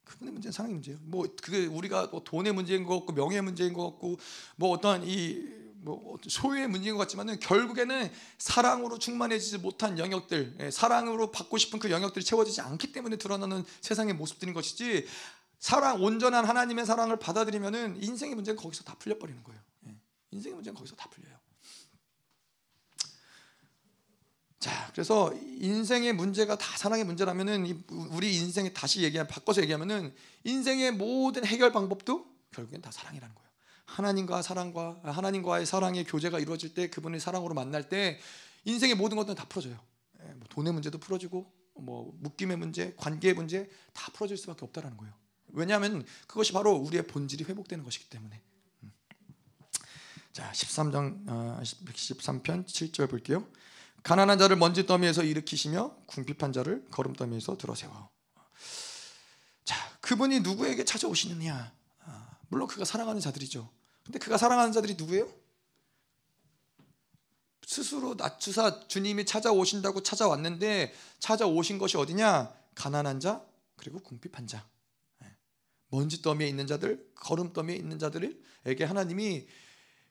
그분의 0.09 0.33
문제는 0.33 0.53
사랑의 0.53 0.75
문제예요. 0.75 0.99
뭐 1.03 1.27
그게 1.41 1.67
우리가 1.67 2.09
뭐 2.09 2.23
돈의 2.25 2.53
문제인 2.53 2.85
것 2.85 2.99
같고 2.99 3.13
명예의 3.13 3.43
문제인 3.43 3.73
것 3.73 3.85
같고 3.85 4.19
뭐 4.57 4.71
어떤 4.71 5.07
이뭐 5.07 6.19
소유의 6.27 6.69
문제인 6.69 6.97
것 6.97 7.01
같지만은 7.03 7.39
결국에는 7.39 8.11
사랑으로 8.39 8.99
충만해지지 8.99 9.59
못한 9.59 9.99
영역들, 9.99 10.57
예, 10.61 10.71
사랑으로 10.71 11.31
받고 11.31 11.59
싶은 11.59 11.79
그 11.79 11.91
영역들이 11.91 12.25
채워지지 12.25 12.61
않기 12.63 12.93
때문에 12.93 13.17
드러나는 13.17 13.65
세상의 13.81 14.15
모습들인 14.15 14.55
것이지 14.55 15.07
사랑 15.59 16.03
온전한 16.03 16.45
하나님의 16.45 16.87
사랑을 16.87 17.19
받아들이면은 17.19 18.03
인생의 18.03 18.35
문제는 18.35 18.61
거기서 18.61 18.85
다 18.85 18.97
풀려 18.99 19.19
버리는 19.19 19.43
거예요. 19.45 19.61
예, 19.89 19.97
인생의 20.31 20.55
문제는 20.57 20.75
거기서 20.77 20.97
다 20.97 21.09
풀려요. 21.11 21.38
자, 24.59 24.91
그래서 24.93 25.33
인생의 25.61 26.15
문제가 26.15 26.59
다 26.59 26.77
사랑의 26.77 27.05
문제라면은 27.05 27.85
우리 28.11 28.37
인생에 28.37 28.73
다시 28.73 29.03
얘기하면 29.03 29.29
바꿔서 29.29 29.63
얘기하면은 29.63 30.13
인생의 30.45 30.93
모든 30.93 31.45
해결 31.45 31.71
방법도 31.71 32.27
결국엔 32.51 32.83
다 32.83 32.91
사랑이라는 32.91 33.35
거예요. 33.35 33.49
하나님과 33.85 34.43
사랑과 34.43 35.01
하나님과의 35.05 35.65
사랑의 35.65 36.05
교제가 36.05 36.41
이루어질 36.41 36.75
때 36.75 36.91
그분의 36.91 37.21
사랑으로 37.21 37.55
만날 37.55 37.89
때 37.89 38.19
인생의 38.65 38.97
모든 38.97 39.17
것들은 39.17 39.37
다 39.37 39.47
풀어져요. 39.49 39.79
예, 40.23 40.33
뭐 40.35 40.47
돈의 40.51 40.73
문제도 40.73 40.99
풀어지고 40.99 41.51
뭐 41.75 42.13
묶임의 42.19 42.57
문제, 42.57 42.95
관계의 42.97 43.35
문제 43.35 43.71
다 43.93 44.11
풀어질 44.13 44.37
수밖에 44.37 44.65
없다라는 44.65 44.97
거예요. 44.97 45.15
왜냐하면 45.49 46.05
그것이 46.27 46.53
바로 46.53 46.73
우리의 46.73 47.07
본질이 47.07 47.45
회복되는 47.45 47.85
것이기 47.85 48.11
때문에. 48.11 48.43
음. 48.83 48.93
자, 50.33 50.51
13장 50.53 51.25
113편 51.63 52.67
7절 52.67 53.09
볼게요. 53.09 53.47
가난한 54.03 54.39
자를 54.39 54.57
먼지 54.57 54.87
더미에서 54.87 55.23
일으키시며 55.23 55.97
궁핍한 56.07 56.53
자를 56.53 56.85
걸음 56.91 57.15
더미에서 57.15 57.57
들어세워. 57.57 58.11
자, 59.65 59.77
그분이 60.01 60.41
누구에게 60.41 60.85
찾아오시느냐? 60.85 61.73
아, 62.05 62.31
물론 62.49 62.69
그가 62.69 62.85
사랑하는 62.85 63.21
자들이죠. 63.21 63.69
근데 64.05 64.19
그가 64.19 64.39
사랑하는 64.39 64.73
자들이 64.73 64.95
누구예요? 64.95 65.29
스스로 67.67 68.15
낮추사 68.15 68.89
주님이 68.89 69.27
찾아오신다고 69.27 70.03
찾아왔는데 70.03 70.95
찾아오신 71.19 71.77
것이 71.77 71.99
어디냐? 71.99 72.51
가난한 72.75 73.21
자 73.21 73.45
그리고 73.77 74.01
궁핍한 74.01 74.47
자. 74.47 74.67
예. 75.23 75.37
먼지 75.89 76.23
더미에 76.23 76.49
있는 76.49 76.67
자들, 76.67 77.13
걸음 77.15 77.53
더미에 77.53 77.77
있는 77.77 77.99
자들에게 77.99 78.85
하나님이 78.85 79.47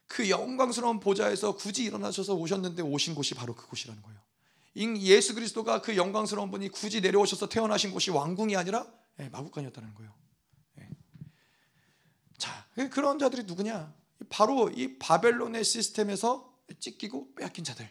그 0.07 0.29
영광스러운 0.29 0.99
보좌에서 0.99 1.55
굳이 1.55 1.83
일어나셔서 1.83 2.33
오셨는데 2.33 2.81
오신 2.81 3.13
곳이 3.15 3.35
바로 3.35 3.55
그곳이라는 3.55 4.01
거예요. 4.01 4.19
예수 4.99 5.33
그리스도가 5.33 5.81
그 5.81 5.97
영광스러운 5.97 6.51
분이 6.51 6.69
굳이 6.69 7.01
내려오셔서 7.01 7.49
태어나신 7.49 7.91
곳이 7.91 8.11
왕궁이 8.11 8.55
아니라 8.55 8.85
예, 9.19 9.29
마국간이었다는 9.29 9.95
거예요. 9.95 10.13
예. 10.79 10.89
자, 12.37 12.65
그런 12.91 13.17
자들이 13.17 13.43
누구냐? 13.43 13.93
바로 14.29 14.69
이 14.69 14.97
바벨론의 14.99 15.63
시스템에서 15.63 16.53
찢기고 16.79 17.33
빼앗긴 17.35 17.63
자들. 17.63 17.89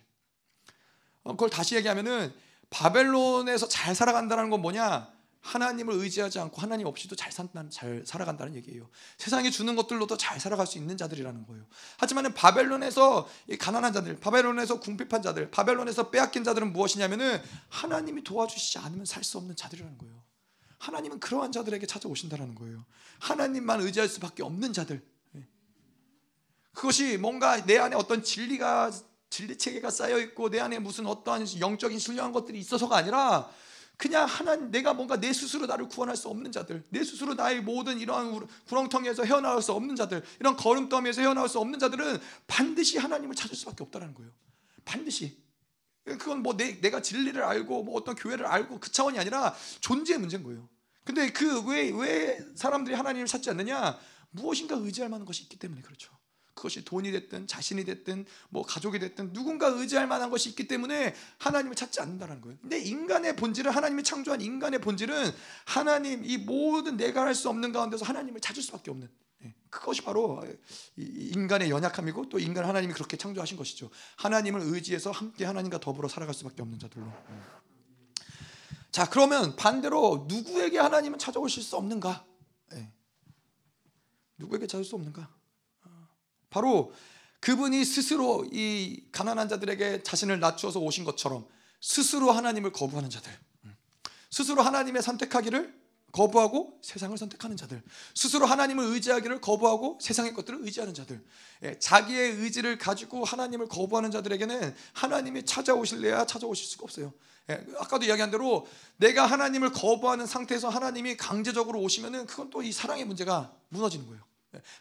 어, 1.25 1.33
그걸 1.33 1.51
다시 1.51 1.75
얘기하면은 1.75 2.33
바벨론에서 2.71 3.69
잘 3.69 3.95
살아간다는 3.95 4.51
건 4.51 4.62
뭐냐? 4.62 5.12
하나님을 5.47 5.94
의지하지 5.94 6.40
않고 6.40 6.61
하나님 6.61 6.86
없이도 6.88 7.14
잘, 7.14 7.30
산다, 7.30 7.64
잘 7.70 8.03
살아간다는 8.05 8.57
얘기예요. 8.57 8.88
세상이 9.16 9.53
주는 9.53 9.76
것들로도 9.76 10.16
잘 10.16 10.40
살아갈 10.40 10.66
수 10.66 10.76
있는 10.76 10.97
자들이라는 10.97 11.47
거예요. 11.47 11.64
하지만 11.99 12.34
바벨론에서 12.34 13.28
가난한 13.59 13.92
자들, 13.92 14.18
바벨론에서 14.18 14.80
궁핍한 14.80 15.22
자들, 15.22 15.53
바벨론에서 15.53 16.11
빼앗긴 16.11 16.42
자들은 16.42 16.72
무엇이냐면은 16.72 17.40
하나님이 17.68 18.24
도와주시지 18.24 18.78
않으면 18.78 19.05
살 19.07 19.26
수 19.26 19.38
없는 19.38 19.57
자들이라는 19.57 19.99
거예요. 19.99 20.22
하나님은 20.78 21.20
그러한 21.20 21.51
자들에게 21.51 21.84
찾아오신다라는 21.86 22.55
거예요. 22.55 22.84
하나님만 23.18 23.80
의지할 23.80 24.09
수밖에 24.09 24.42
없는 24.42 24.72
자들. 24.72 25.03
예. 25.36 25.47
그것이 26.72 27.16
뭔가 27.16 27.64
내 27.64 27.78
안에 27.78 27.97
어떤 27.97 28.22
진리가 28.22 28.92
진리 29.30 29.59
체계가 29.59 29.90
쌓여 29.90 30.18
있고 30.18 30.51
내 30.51 30.61
안에 30.61 30.78
무슨 30.78 31.07
어떠한 31.07 31.47
영적인 31.61 31.99
신령한 31.99 32.32
것들이 32.32 32.59
있어서가 32.59 32.97
아니라 32.97 33.51
그냥 33.97 34.26
하나님 34.26 34.70
내가 34.70 34.92
뭔가 34.92 35.18
내 35.18 35.32
스스로 35.32 35.66
나를 35.66 35.88
구원할 35.88 36.16
수 36.16 36.28
없는 36.28 36.53
자들 36.53 36.84
내 36.90 37.03
스스로 37.03 37.34
나의 37.34 37.62
모든 37.62 37.99
이러한 37.99 38.47
구렁텅이에서 38.68 39.24
헤어나올 39.24 39.62
수 39.62 39.72
없는 39.72 39.97
자들 39.97 40.22
이런 40.38 40.57
걸음더미에서 40.57 41.22
헤어나올 41.22 41.49
수 41.49 41.59
없는 41.59 41.78
자들은 41.78 42.20
반드시 42.47 42.99
하나님을 42.99 43.34
찾을 43.34 43.57
수밖에 43.57 43.82
없다는 43.84 44.14
거예요. 44.14 44.30
반드시. 44.84 45.38
그건 46.05 46.42
뭐 46.42 46.57
내, 46.57 46.80
내가 46.80 47.03
진리를 47.03 47.42
알고 47.42 47.82
뭐 47.82 47.97
어떤 47.97 48.14
교회를 48.14 48.47
알고 48.47 48.78
그 48.78 48.92
차원이 48.92 49.18
아니라 49.18 49.55
존재의 49.80 50.20
문제인 50.20 50.42
거예요. 50.44 50.68
근데 51.05 51.30
그 51.32 51.62
왜 51.66 51.90
왜 51.90 52.38
사람들이 52.55 52.94
하나님을 52.94 53.26
찾지 53.26 53.51
않느냐? 53.51 53.99
무엇인가 54.30 54.76
의지할 54.76 55.09
만한 55.09 55.24
것이 55.26 55.42
있기 55.44 55.59
때문에 55.59 55.80
그렇죠 55.82 56.16
그것이 56.57 56.84
돈이 56.84 57.12
됐든 57.12 57.46
자신이 57.46 57.84
됐든 57.84 58.24
뭐 58.48 58.64
가족이 58.64 58.98
됐든 58.98 59.34
누군가 59.34 59.68
의지할 59.68 60.09
만한 60.09 60.30
것이 60.30 60.48
있기 60.48 60.66
때문에 60.66 61.14
하나님을 61.38 61.76
찾지 61.76 62.00
않는다는 62.00 62.40
거예요. 62.40 62.57
근데 62.62 62.80
인간의 62.80 63.36
본질은 63.36 63.70
하나님이 63.70 64.02
창조한 64.02 64.40
인간의 64.40 64.80
본질은 64.80 65.30
하나님 65.66 66.24
이 66.24 66.38
모든 66.38 66.96
내가 66.96 67.22
할 67.22 67.36
수 67.36 67.50
없는 67.50 67.70
가운데서 67.70 68.07
하나님을 68.07 68.40
찾을 68.40 68.62
수밖에 68.62 68.90
없는 68.90 69.11
예, 69.44 69.54
그것이 69.68 70.00
바로 70.00 70.42
인간의 70.96 71.68
연약함이고 71.68 72.30
또 72.30 72.38
인간 72.38 72.64
하나님이 72.64 72.94
그렇게 72.94 73.18
창조하신 73.18 73.59
것이죠. 73.59 73.90
하나님을 74.16 74.62
의지해서 74.62 75.11
함께 75.11 75.44
하나님과 75.44 75.78
더불어 75.80 76.09
살아갈 76.09 76.34
수밖에 76.34 76.62
없는 76.62 76.78
자들로. 76.78 77.04
예. 77.07 77.34
자 78.90 79.07
그러면 79.11 79.54
반대로 79.57 80.24
누구에게 80.26 80.78
하나님은 80.78 81.18
찾아오실 81.18 81.62
수 81.62 81.76
없는가? 81.76 82.24
예. 82.72 82.90
누구에게 84.38 84.66
찾을 84.66 84.86
수 84.86 84.94
없는가? 84.94 85.36
바로 86.57 86.90
그분이 87.40 87.84
스스로 87.84 88.46
이 88.50 89.04
가난한 89.12 89.50
자들에게 89.50 90.02
자신을 90.02 90.40
낮추어서 90.40 90.80
오신 90.80 91.04
것처럼 91.04 91.46
스스로 91.82 92.32
하나님을 92.32 92.72
거부하는 92.72 93.11
자들, 93.11 93.30
스스로 94.30 94.62
하나님의 94.62 95.02
선택하기를 95.02 95.78
거부하고 96.12 96.80
세상을 96.80 97.18
선택하는 97.18 97.59
자들, 97.59 97.82
스스로 98.14 98.46
하나님을 98.46 98.86
의지하기를 98.86 99.42
거부하고 99.42 99.98
세상의 100.00 100.32
것들을 100.32 100.61
의지하는 100.62 100.94
자들, 100.94 101.22
예, 101.64 101.78
자기의 101.78 102.36
의지를 102.36 102.78
가지고 102.78 103.22
하나님을 103.22 103.68
거부하는 103.68 104.11
자들에게는 104.11 104.74
하나님이 104.94 105.44
찾아오실래야 105.44 106.24
찾아오실 106.24 106.66
수가 106.66 106.84
없어요. 106.84 107.12
예, 107.50 107.66
아까도 107.76 108.07
이야기한 108.07 108.30
대로 108.30 108.66
내가 108.96 109.26
하나님을 109.26 109.72
거부하는 109.72 110.24
상태에서 110.24 110.70
하나님이 110.70 111.18
강제적으로 111.18 111.80
오시면은 111.80 112.24
그건 112.24 112.48
또 112.48 112.62
이 112.62 112.72
사랑의 112.72 113.04
문제가 113.04 113.52
무너지는 113.68 114.07
거예요. 114.07 114.24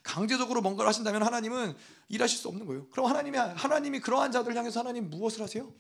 강제적으로 0.04 0.62
뭔가를 0.62 0.88
하신다면 0.90 1.24
하나님은 1.24 1.76
일하실 2.10 2.38
수 2.38 2.48
없는 2.48 2.66
거예요. 2.66 2.88
그럼 2.90 3.08
하나님이 3.08 3.38
하나님이 3.38 4.00
그러한 4.00 4.32
자들 4.32 4.56
향해서 4.56 4.82
하나님 4.82 5.10
무엇을 5.10 5.42
하세요? 5.42 5.74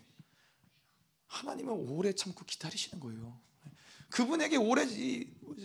하나님은 1.27 1.73
오래 1.89 2.13
참고 2.13 2.45
기다리시는 2.45 2.99
거예요. 2.99 3.39
그분에게 4.09 4.57
오래 4.57 4.85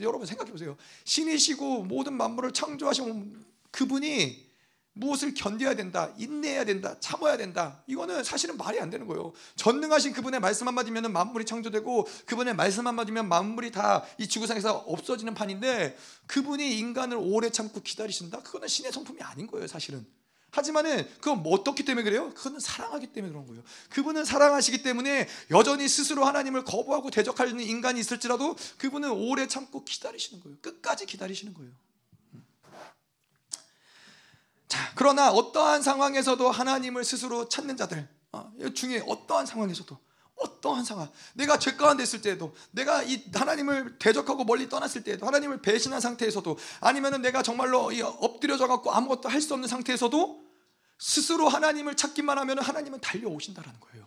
여러분 0.01 0.27
생각해 0.27 0.51
보세요. 0.51 0.77
신이시고 1.05 1.85
모든 1.85 2.15
만물을 2.15 2.53
창조하신 2.53 3.45
그분이 3.71 4.50
무엇을 4.93 5.35
견뎌야 5.35 5.75
된다, 5.75 6.13
인내해야 6.19 6.65
된다, 6.65 6.97
참아야 7.01 7.37
된다. 7.37 7.83
이거는 7.87 8.25
사실은 8.25 8.57
말이 8.57 8.81
안 8.81 8.91
되는 8.91 9.07
거예요. 9.07 9.33
전능하신 9.57 10.13
그분의 10.13 10.41
말씀 10.41 10.67
한마디면 10.67 11.13
만물이 11.13 11.47
창조되고 11.47 12.09
그분의 12.27 12.55
말씀 12.55 12.87
한마디면 12.87 13.29
만물이 13.29 13.71
다 13.71 14.05
이 14.19 14.27
지구상에서 14.29 14.77
없어지는 14.87 15.35
판인데 15.35 15.97
그분이 16.27 16.79
인간을 16.79 17.17
오래 17.19 17.51
참고 17.51 17.81
기다리신다? 17.81 18.43
그거는 18.43 18.69
신의 18.69 18.93
성품이 18.93 19.23
아닌 19.23 19.47
거예요, 19.47 19.67
사실은. 19.67 20.05
하지만은 20.51 21.07
그건 21.21 21.43
뭐 21.43 21.55
어떻기 21.55 21.85
때문에 21.85 22.03
그래요? 22.03 22.35
그거는 22.35 22.59
사랑하기 22.59 23.09
때문에 23.13 23.33
그런 23.33 23.47
거예요. 23.47 23.63
그분은 23.91 24.25
사랑하시기 24.25 24.83
때문에 24.83 25.29
여전히 25.53 25.89
스스로 25.89 26.25
하나님을 26.25 26.65
거부하고 26.65 27.11
대적하는 27.11 27.61
인간이 27.61 28.01
있을지라도 28.01 28.57
그분은 28.79 29.11
오래 29.11 29.47
참고 29.47 29.85
기다리시는 29.85 30.43
거예요. 30.43 30.59
끝까지 30.61 31.07
기다리시는 31.07 31.55
거예요. 31.55 31.71
자, 34.71 34.93
그러나 34.95 35.31
어떠한 35.33 35.83
상황에서도 35.83 36.49
하나님을 36.49 37.05
스스로 37.05 37.49
찾는 37.49 37.77
자들 37.77 38.09
어, 38.33 38.53
중에 38.73 39.03
어떠한 39.07 39.45
상황에서도 39.45 39.99
어떠한 40.37 40.85
상황 40.85 41.11
내가 41.35 41.59
죄 41.59 41.73
가운데 41.75 42.05
있을 42.05 42.23
때에도 42.23 42.55
내가 42.71 43.03
이 43.03 43.25
하나님을 43.35 43.99
대적하고 43.99 44.45
멀리 44.45 44.69
떠났을 44.69 45.03
때에도 45.03 45.27
하나님을 45.27 45.61
배신한 45.61 46.01
상태에서도 46.01 46.57
아니면은 46.81 47.21
내가 47.21 47.43
정말로 47.43 47.91
엎드려져 48.21 48.69
갖고 48.69 48.93
아무것도 48.93 49.29
할 49.29 49.43
수 49.43 49.55
없는 49.55 49.69
상태에서도 49.69 50.41
스스로 51.01 51.49
하나님을 51.49 51.97
찾기만 51.97 52.39
하면 52.39 52.61
하나님은 52.61 53.01
달려오신다라는 53.01 53.81
거예요. 53.81 54.07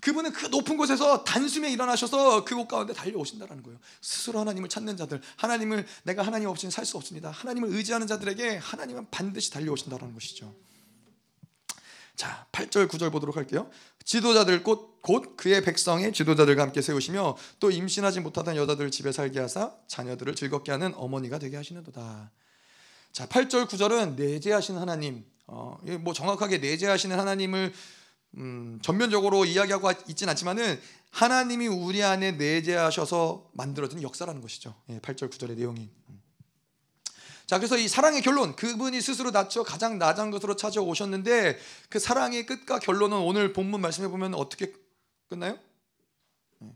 그분은 0.00 0.32
그 0.32 0.46
높은 0.46 0.76
곳에서 0.76 1.24
단숨에 1.24 1.70
일어나셔서 1.72 2.44
그곳 2.44 2.68
가운데 2.68 2.92
달려오신다라는 2.92 3.62
거예요. 3.62 3.78
스스로 4.00 4.40
하나님을 4.40 4.68
찾는 4.68 4.96
자들, 4.96 5.20
하나님을 5.36 5.86
내가 6.04 6.22
하나님 6.22 6.48
없이는 6.48 6.70
살 6.70 6.84
수 6.84 6.96
없습니다. 6.98 7.30
하나님을 7.30 7.70
의지하는 7.70 8.06
자들에게 8.06 8.56
하나님은 8.58 9.06
반드시 9.10 9.50
달려오신다라는 9.50 10.12
것이죠. 10.14 10.54
자, 12.16 12.46
8절 12.52 12.88
9절 12.88 13.10
보도록 13.10 13.36
할게요. 13.36 13.70
지도자들 14.04 14.62
곧, 14.62 15.00
곧 15.02 15.36
그의 15.36 15.62
백성의 15.64 16.12
지도자들과 16.12 16.62
함께 16.62 16.80
세우시며 16.82 17.36
또 17.58 17.70
임신하지 17.70 18.20
못하던 18.20 18.56
여자들 18.56 18.90
집에 18.90 19.10
살게 19.10 19.40
하사 19.40 19.72
자녀들을 19.88 20.34
즐겁게 20.34 20.70
하는 20.70 20.94
어머니가 20.94 21.38
되게 21.38 21.56
하시는도다. 21.56 22.30
자, 23.12 23.26
8절 23.28 23.66
9절은 23.66 24.16
내재하신 24.16 24.76
하나님, 24.76 25.24
어, 25.46 25.78
뭐 26.00 26.12
정확하게 26.12 26.58
내재하시는 26.58 27.18
하나님을 27.18 27.72
음, 28.36 28.78
전면적으로 28.82 29.44
이야기하고 29.44 29.92
있진 30.08 30.28
않지만은 30.28 30.80
하나님이 31.10 31.68
우리 31.68 32.02
안에 32.02 32.32
내재하셔서 32.32 33.50
만들어진 33.52 34.02
역사라는 34.02 34.40
것이죠. 34.40 34.74
예, 34.90 34.98
8절 34.98 35.30
9절의 35.30 35.56
내용이. 35.56 35.88
음. 36.08 36.22
자, 37.46 37.58
그래서 37.58 37.76
이 37.76 37.86
사랑의 37.86 38.22
결론, 38.22 38.56
그분이 38.56 39.00
스스로 39.00 39.30
낮춰 39.30 39.62
가장 39.62 39.98
낮은 39.98 40.30
것으로 40.30 40.56
찾아오셨는데 40.56 41.58
그 41.88 41.98
사랑의 41.98 42.46
끝과 42.46 42.78
결론은 42.78 43.18
오늘 43.18 43.52
본문 43.52 43.80
말씀해 43.80 44.08
보면 44.08 44.34
어떻게 44.34 44.72
끝나요? 45.28 45.58
예. 46.62 46.74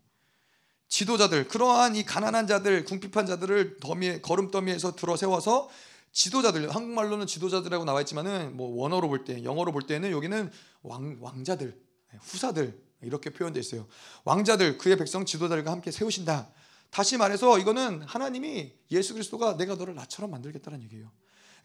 지도자들, 0.89 1.49
그러한 1.49 1.97
이 1.97 2.05
가난한 2.05 2.47
자들, 2.47 2.85
궁핍한 2.85 3.27
자들을 3.27 3.79
더미 3.81 4.23
걸음더미에서 4.23 4.95
들어 4.95 5.17
세워서 5.17 5.69
지도자들 6.13 6.75
한국말로는 6.75 7.27
지도자들이라고 7.27 7.85
나와 7.85 8.01
있지만은 8.01 8.57
뭐 8.57 8.81
원어로 8.81 9.09
볼 9.09 9.25
때, 9.25 9.45
영어로 9.45 9.73
볼 9.73 9.83
때는 9.83 10.11
여기는 10.11 10.51
왕 10.83 11.19
왕자들, 11.21 11.81
후사들 12.21 12.83
이렇게 13.03 13.31
표현되어 13.31 13.61
있어요. 13.61 13.87
왕자들 14.25 14.79
그의 14.79 14.97
백성 14.97 15.25
지도자들과 15.25 15.71
함께 15.71 15.91
세우신다. 15.91 16.51
다시 16.91 17.17
말해서 17.17 17.59
이거는 17.59 18.03
하나님이 18.03 18.73
예수 18.91 19.13
그리스도가 19.13 19.57
내가 19.57 19.75
너를 19.75 19.95
나처럼 19.95 20.31
만들겠다는 20.31 20.83
얘기예요. 20.83 21.11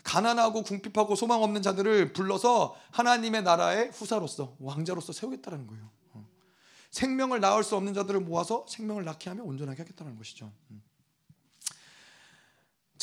가난하고 0.04 0.64
궁핍하고 0.64 1.16
소망 1.16 1.42
없는 1.44 1.62
자들을 1.62 2.12
불러서 2.14 2.76
하나님의 2.92 3.44
나라의 3.44 3.92
후사로서 3.92 4.58
왕자로서 4.60 5.14
세우겠다는 5.14 5.66
거예요. 5.66 5.90
어. 6.12 6.28
생명을 6.92 7.40
낳을 7.40 7.64
수 7.64 7.78
없는 7.78 7.94
자들을 7.94 8.20
모아서 8.20 8.66
생명을 8.68 9.06
낳게 9.06 9.30
하며 9.30 9.44
온전하게 9.44 9.84
하겠다는 9.84 10.18
것이죠. 10.18 10.52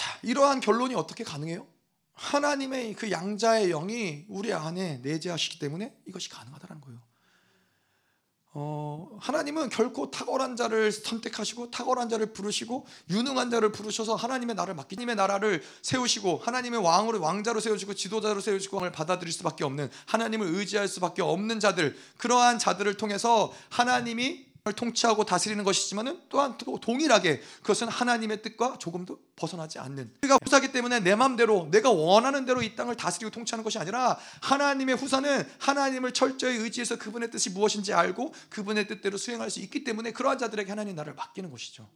음. 0.00 0.02
자, 0.02 0.18
이러한 0.22 0.60
결론이 0.60 0.94
어떻게 0.94 1.24
가능해요? 1.24 1.66
하나님의 2.14 2.94
그 2.94 3.10
양자의 3.10 3.68
영이 3.68 4.24
우리 4.28 4.52
안에 4.52 4.98
내재하시기 5.02 5.58
때문에 5.58 5.94
이것이 6.06 6.30
가능하다는 6.30 6.80
거예요. 6.80 7.00
어, 8.52 9.16
하나님은 9.20 9.68
결코 9.68 10.10
탁월한 10.10 10.56
자를 10.56 10.90
선택하시고 10.90 11.70
탁월한 11.70 12.08
자를 12.08 12.32
부르시고 12.32 12.84
유능한 13.08 13.48
자를 13.48 13.70
부르셔서 13.70 14.16
하나님의 14.16 14.56
나라를 14.56 14.74
맡기 14.74 14.96
님의 14.96 15.14
나라를 15.14 15.62
세우시고 15.82 16.38
하나님의 16.38 16.82
왕으로 16.82 17.20
왕자로 17.20 17.60
세우시고 17.60 17.94
지도자로 17.94 18.40
세우시고 18.40 18.78
왕을 18.78 18.90
받아들일 18.90 19.32
수밖에 19.32 19.62
없는 19.62 19.88
하나님을 20.06 20.48
의지할 20.48 20.88
수밖에 20.88 21.22
없는 21.22 21.60
자들 21.60 21.96
그러한 22.16 22.58
자들을 22.58 22.96
통해서 22.96 23.52
하나님이 23.68 24.49
통치하고 24.76 25.24
다스리는 25.24 25.62
것이지만은 25.64 26.20
또한 26.28 26.56
동일하게 26.58 27.40
그것은 27.62 27.88
하나님의 27.88 28.42
뜻과 28.42 28.78
조금도 28.78 29.18
벗어나지 29.36 29.78
않는 29.78 30.12
우리가 30.22 30.38
후사기 30.44 30.70
때문에 30.72 31.00
내 31.00 31.14
마음대로 31.14 31.68
내가 31.70 31.90
원하는 31.90 32.44
대로 32.44 32.62
이 32.62 32.76
땅을 32.76 32.96
다스리고 32.96 33.30
통치하는 33.30 33.64
것이 33.64 33.78
아니라 33.78 34.18
하나님의 34.42 34.96
후사는 34.96 35.48
하나님을 35.58 36.12
철저히 36.12 36.56
의지해서 36.56 36.98
그분의 36.98 37.30
뜻이 37.30 37.50
무엇인지 37.50 37.92
알고 37.92 38.34
그분의 38.50 38.86
뜻대로 38.86 39.16
수행할 39.16 39.50
수 39.50 39.60
있기 39.60 39.84
때문에 39.84 40.12
그러한 40.12 40.38
자들에게 40.38 40.70
하나님 40.70 40.94
나를 40.94 41.14
맡기는 41.14 41.50
것이죠. 41.50 41.88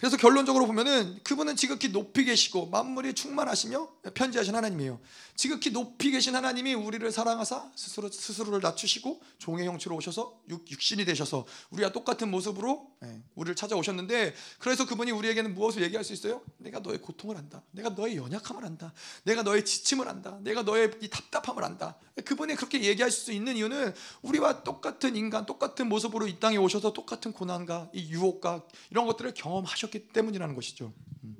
그래서 0.00 0.16
결론적으로 0.16 0.66
보면은 0.66 1.20
그분은 1.22 1.56
지극히 1.56 1.92
높이 1.92 2.24
계시고 2.24 2.68
만물이 2.68 3.12
충만하시며 3.12 3.88
편지하신 4.14 4.54
하나님이에요. 4.54 4.98
지극히 5.36 5.70
높이 5.70 6.10
계신 6.10 6.34
하나님이 6.34 6.72
우리를 6.72 7.10
사랑하사 7.12 7.70
스스로 7.76 8.10
스스로를 8.10 8.60
낮추시고 8.60 9.20
종의 9.38 9.66
형체로 9.66 9.96
오셔서 9.96 10.40
육, 10.48 10.64
신이 10.80 11.04
되셔서 11.04 11.44
우리와 11.70 11.92
똑같은 11.92 12.30
모습으로 12.30 12.90
예, 13.04 13.22
우리를 13.34 13.54
찾아오셨는데 13.56 14.34
그래서 14.58 14.86
그분이 14.86 15.10
우리에게는 15.10 15.54
무엇을 15.54 15.82
얘기할 15.82 16.02
수 16.02 16.14
있어요? 16.14 16.42
내가 16.56 16.80
너의 16.80 17.00
고통을 17.02 17.36
안다. 17.36 17.62
내가 17.70 17.90
너의 17.90 18.16
연약함을 18.16 18.64
안다. 18.64 18.94
내가 19.24 19.42
너의 19.42 19.66
지침을 19.66 20.08
안다. 20.08 20.38
내가 20.42 20.62
너의 20.62 20.92
이 21.02 21.08
답답함을 21.08 21.62
안다. 21.62 21.96
그분이 22.24 22.54
그렇게 22.56 22.82
얘기할 22.82 23.10
수 23.10 23.32
있는 23.32 23.56
이유는 23.56 23.94
우리와 24.22 24.62
똑같은 24.62 25.16
인간, 25.16 25.46
똑같은 25.46 25.88
모습으로 25.88 26.26
이 26.26 26.38
땅에 26.38 26.56
오셔서 26.56 26.92
똑같은 26.92 27.32
고난과 27.32 27.90
이 27.92 28.10
유혹과 28.10 28.64
이런 28.90 29.06
것들을 29.06 29.34
경험하셨기 29.34 29.89
때문이라는 29.98 30.54
것이죠. 30.54 30.92
음. 31.24 31.36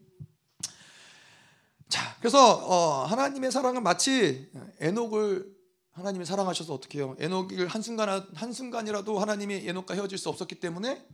자, 1.88 2.16
그래서 2.18 2.54
어, 2.54 3.04
하나님의 3.04 3.50
사랑은 3.50 3.82
마치 3.82 4.50
에녹을 4.78 5.60
하나님이 5.92 6.24
사랑하셔서 6.24 6.72
어떻게 6.72 6.98
해요? 6.98 7.16
에녹을 7.18 7.66
한순간 7.68 8.26
한순간이라도 8.34 9.18
하나님이 9.18 9.68
에녹과 9.68 9.94
헤어질 9.94 10.18
수 10.18 10.28
없었기 10.28 10.56
때문에 10.60 11.06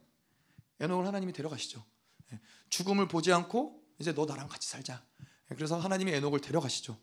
에녹을 0.80 1.07
하나님이 1.07 1.32
데려가시죠. 1.32 1.84
예, 2.32 2.41
죽음을 2.68 3.09
보지 3.09 3.32
않고 3.32 3.80
이제 3.99 4.14
너 4.14 4.26
나랑 4.26 4.49
같이 4.49 4.68
살자. 4.68 5.03
예, 5.51 5.55
그래서 5.55 5.78
하나님이 5.78 6.12
에녹을 6.12 6.41
데려가시죠. 6.41 6.97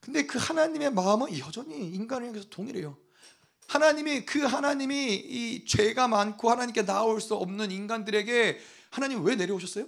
근데 0.00 0.26
그 0.26 0.38
하나님의 0.38 0.92
마음은 0.92 1.38
여전히 1.38 1.90
인간을 1.90 2.28
향해서 2.28 2.48
동일해요. 2.48 2.96
하나님이 3.66 4.24
그 4.24 4.40
하나님이 4.40 5.14
이 5.14 5.64
죄가 5.64 6.08
많고 6.08 6.50
하나님께 6.50 6.84
나올 6.84 7.20
수 7.20 7.34
없는 7.36 7.70
인간들에게 7.70 8.58
하나님 8.90 9.24
왜 9.24 9.36
내려오셨어요? 9.36 9.86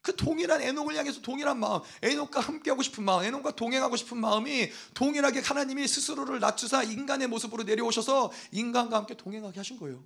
그 0.00 0.14
동일한 0.16 0.62
에녹을 0.62 0.96
향해서 0.96 1.20
동일한 1.20 1.58
마음, 1.58 1.80
에녹과 2.02 2.40
함께하고 2.40 2.82
싶은 2.82 3.04
마음, 3.04 3.24
에녹과 3.24 3.56
동행하고 3.56 3.96
싶은 3.96 4.16
마음이 4.18 4.70
동일하게 4.94 5.40
하나님이 5.40 5.86
스스로를 5.88 6.40
낮추사 6.40 6.84
인간의 6.84 7.28
모습으로 7.28 7.64
내려오셔서 7.64 8.30
인간과 8.52 8.96
함께 8.98 9.14
동행하게 9.16 9.58
하신 9.58 9.78
거예요. 9.78 10.02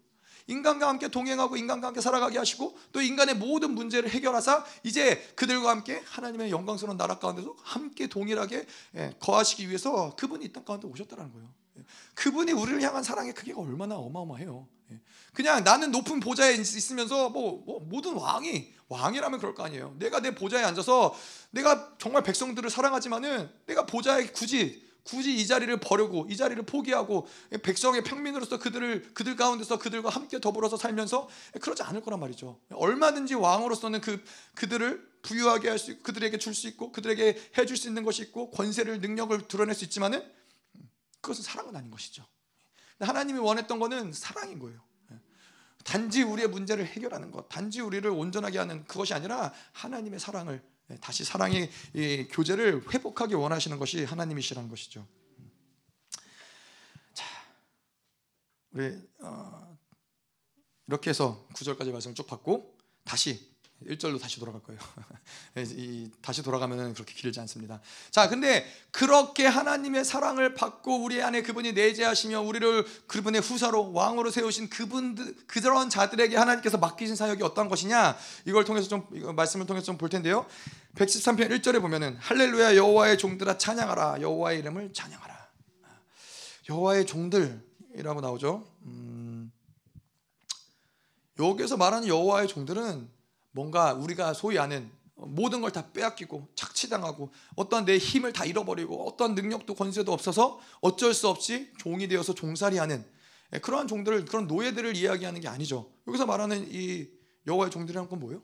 인간과 0.47 0.89
함께 0.89 1.09
동행하고 1.09 1.57
인간과 1.57 1.89
함께 1.89 2.01
살아가게 2.01 2.39
하시고 2.39 2.77
또 2.93 3.01
인간의 3.01 3.37
모든 3.37 3.73
문제를 3.75 4.11
해결하사 4.11 4.65
이제 4.83 5.33
그들과 5.37 5.71
함께 5.71 6.03
하나님의 6.07 6.51
영광스러운 6.51 6.97
나라 6.97 7.19
가운데서 7.19 7.55
함께 7.63 8.07
동일하게 8.07 8.67
예, 8.97 9.15
거하시기 9.21 9.69
위해서 9.69 10.15
그분이 10.17 10.45
이 10.47 10.53
땅 10.53 10.65
가운데 10.65 10.87
오셨다는 10.87 11.33
거예요. 11.33 11.49
예, 11.79 11.83
그분이 12.15 12.53
우리를 12.53 12.83
향한 12.83 13.03
사랑의 13.03 13.35
크기가 13.35 13.61
얼마나 13.61 13.97
어마어마해요. 13.97 14.67
예, 14.93 15.01
그냥 15.33 15.65
나는 15.65 15.91
높은 15.91 16.21
보좌에 16.21 16.55
있으면서 16.55 17.31
뭐, 17.31 17.63
뭐 17.65 17.81
모든 17.81 18.15
왕이 18.15 18.75
왕이라면 18.89 19.39
그럴 19.41 19.55
거 19.55 19.65
아니에요. 19.65 19.95
내가 19.99 20.21
내 20.21 20.35
보좌에 20.35 20.63
앉아서 20.65 21.15
내가 21.51 21.95
정말 21.99 22.23
백성들을 22.23 22.69
사랑하지만은 22.69 23.51
내가 23.67 23.87
보좌에 23.87 24.27
굳이 24.27 24.92
굳이 25.05 25.35
이 25.35 25.47
자리를 25.47 25.75
버리고 25.81 26.27
이 26.31 26.37
자리를 26.37 26.63
포기하고 26.65 27.27
백성의 27.63 28.05
평민으로서 28.05 28.59
그들을 28.59 29.15
그들 29.15 29.37
가운데서 29.37 29.79
그들과 29.79 30.11
함께 30.11 30.41
더불어서 30.41 30.77
살면서 30.77 31.29
그러지 31.61 31.83
않을 31.83 32.03
거란 32.03 32.21
말이죠. 32.21 32.61
얼마든지 32.71 33.35
왕으로서는 33.35 34.01
그 34.01 34.23
그들을 34.55 35.13
부유하게 35.23 35.69
할 35.69 35.79
수 35.79 35.93
있고 35.93 36.03
그들에게 36.03 36.39
줄 36.39 36.55
수 36.55 36.69
있고 36.69 36.93
그들에게 36.93 37.53
해줄 37.59 37.77
수 37.77 37.89
있는 37.89 38.05
것이 38.05 38.23
있고 38.23 38.51
권세를 38.51 39.01
능력을 39.01 39.49
드러낼 39.49 39.75
수 39.75 39.85
있지만은 39.85 40.23
그것은 41.21 41.43
사랑은 41.45 41.75
아닌 41.77 41.91
것이죠. 41.91 42.25
하나님이 43.01 43.39
원했던 43.39 43.79
것은 43.79 44.13
사랑인 44.13 44.59
거예요. 44.59 44.81
단지 45.85 46.23
우리의 46.23 46.49
문제를 46.49 46.87
해결하는 46.87 47.33
것, 47.33 47.49
단지 47.49 47.81
우리를 47.81 48.09
온전하게 48.09 48.59
하는 48.59 48.85
그것이 48.85 49.15
아니라 49.15 49.53
하나님의 49.73 50.21
사랑을 50.21 50.63
네, 50.63 50.72
다시 51.01 51.25
사랑의 51.25 51.71
교제를 52.31 52.83
회복하기 52.93 53.35
원하시는 53.35 53.79
것이 53.79 54.05
하나님이시라는 54.05 54.69
것이죠. 54.69 55.07
자, 57.13 57.25
우리 58.73 58.97
어, 59.21 59.79
이렇게 60.87 61.11
해서 61.11 61.47
9절까지 61.55 61.93
말씀 61.93 62.15
쭉 62.15 62.27
받고 62.27 62.79
다시 63.05 63.52
1절로 63.89 64.21
다시 64.21 64.39
돌아갈 64.39 64.63
거예요. 64.63 64.81
이, 65.77 66.11
다시 66.21 66.43
돌아가면 66.43 66.93
그렇게 66.93 67.15
길지 67.15 67.41
않습니다. 67.41 67.81
자, 68.11 68.29
근데 68.29 68.67
그렇게 68.91 69.47
하나님의 69.47 70.05
사랑을 70.05 70.55
받고 70.55 71.03
우리 71.03 71.23
안에 71.23 71.43
그분이 71.43 71.73
내재하시며 71.73 72.43
우리를 72.43 72.85
그분의 73.07 73.41
후사로 73.41 73.93
왕으로 73.93 74.31
세우신 74.31 74.69
그분들 74.69 75.37
그런 75.47 75.89
자들에게 75.89 76.37
하나님께서 76.37 76.77
맡기신 76.77 77.17
사역이 77.17 77.43
어떤 77.43 77.69
것이냐? 77.69 78.17
이걸 78.45 78.65
통해서 78.65 78.89
좀 78.89 79.07
말씀을 79.35 79.65
통해서 79.67 79.87
좀 79.87 80.03
볼 80.03 80.09
텐데요. 80.09 80.47
113편 80.97 81.49
1절에 81.49 81.81
보면은 81.81 82.17
할렐루야 82.17 82.75
여호와의 82.75 83.19
종들아 83.19 83.57
찬양하라 83.57 84.21
여호와의 84.21 84.59
이름을 84.59 84.93
찬양하라. 84.93 85.33
여호와의 86.69 87.07
종들이라고 87.07 88.21
나오죠. 88.21 88.67
음, 88.83 89.53
여기서 91.39 91.77
말하는 91.77 92.09
여호와의 92.09 92.49
종들은 92.49 93.09
뭔가 93.53 93.93
우리가 93.95 94.35
소위 94.35 94.59
아는 94.59 94.91
모든 95.15 95.61
걸 95.61 95.71
다 95.71 95.93
빼앗기고 95.93 96.49
착취당하고 96.57 97.31
어떤 97.55 97.85
내 97.85 97.97
힘을 97.97 98.33
다 98.33 98.45
잃어버리고 98.45 99.07
어떤 99.07 99.35
능력도 99.35 99.75
권세도 99.75 100.13
없어서 100.13 100.61
어쩔 100.81 101.15
수 101.15 101.29
없이 101.29 101.71
종이 101.79 102.09
되어서 102.09 102.35
종살이하는 102.35 103.05
예, 103.55 103.59
그러한 103.59 103.87
종들을 103.87 104.25
그런 104.25 104.47
노예들을 104.47 104.97
이야기하는 104.97 105.41
게 105.41 105.49
아니죠. 105.49 105.93
여기서 106.09 106.27
말하는 106.27 106.67
이 106.71 107.09
여호와의 107.47 107.71
종들이란 107.71 108.09
건 108.09 108.19
뭐예요? 108.21 108.43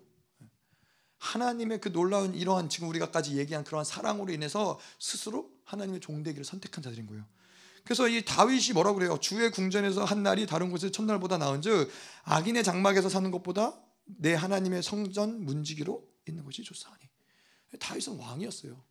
하나님의 1.19 1.81
그 1.81 1.91
놀라운 1.91 2.35
이러한 2.35 2.69
지금 2.69 2.89
우리가까지 2.91 3.37
얘기한 3.39 3.65
그러한 3.65 3.85
사랑으로 3.85 4.33
인해서 4.33 4.79
스스로 5.01 5.51
하나님의 5.65 6.01
종되기를 6.01 6.45
선택한 6.45 6.83
자들인 6.85 7.07
거예요. 7.07 7.25
그래서 7.85 8.07
이 8.07 8.23
다윗이 8.25 8.73
뭐라고 8.75 8.99
그래요? 8.99 9.19
주의 9.21 9.51
궁전에서 9.51 10.05
한 10.05 10.23
날이 10.23 10.47
다른 10.47 10.71
곳의 10.71 10.93
첫날보다 10.93 11.39
나은즉 11.39 11.91
악인의 12.25 12.63
장막에서 12.63 13.09
사는 13.09 13.31
것보다 13.31 13.75
내 14.17 14.35
하나님의 14.35 14.83
성전 14.83 15.45
문지기로 15.45 16.07
있는 16.27 16.45
것이 16.45 16.63
좋사하니 16.63 16.99
다윗은 17.79 18.19
왕이었어요. 18.19 18.83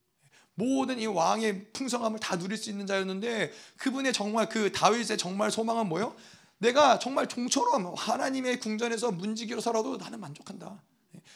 모든 0.53 0.99
이 0.99 1.05
왕의 1.05 1.71
풍성함을 1.73 2.19
다 2.19 2.37
누릴 2.37 2.57
수 2.57 2.69
있는 2.69 2.87
자였는데 2.87 3.51
그분의 3.77 4.13
정말 4.13 4.49
그 4.49 4.71
다윗의 4.71 5.17
정말 5.17 5.51
소망은 5.51 5.87
뭐요? 5.87 6.15
내가 6.57 6.97
정말 6.97 7.27
종처럼 7.27 7.93
하나님의 7.95 8.59
궁전에서 8.59 9.11
문지기로 9.11 9.61
살아도 9.61 9.97
나는 9.97 10.19
만족한다. 10.19 10.81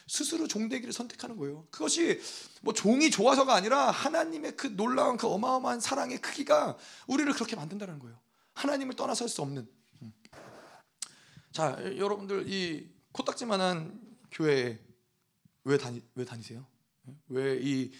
스스로 0.07 0.47
종되기를 0.47 0.91
선택하는 0.93 1.37
거예요. 1.37 1.67
그것이 1.69 2.19
뭐 2.61 2.73
종이 2.73 3.11
좋아서가 3.11 3.53
아니라 3.53 3.91
하나님의 3.91 4.57
그 4.57 4.75
놀라운 4.75 5.17
그 5.17 5.27
어마어마한 5.27 5.79
사랑의 5.79 6.19
크기가 6.19 6.77
우리를 7.07 7.31
그렇게 7.33 7.55
만든다는 7.55 7.99
거예요. 7.99 8.19
하나님을 8.53 8.95
떠나서 8.95 9.25
할 9.25 9.29
수 9.29 9.41
없는. 9.41 9.67
음. 10.01 10.13
자, 11.51 11.77
여러분들 11.97 12.51
이 12.51 12.90
코딱지만한 13.11 13.99
교회에 14.31 14.79
왜 15.63 15.77
다니 15.77 16.01
왜 16.15 16.25
다니세요? 16.25 16.65
왜 17.29 17.59
이 17.61 17.91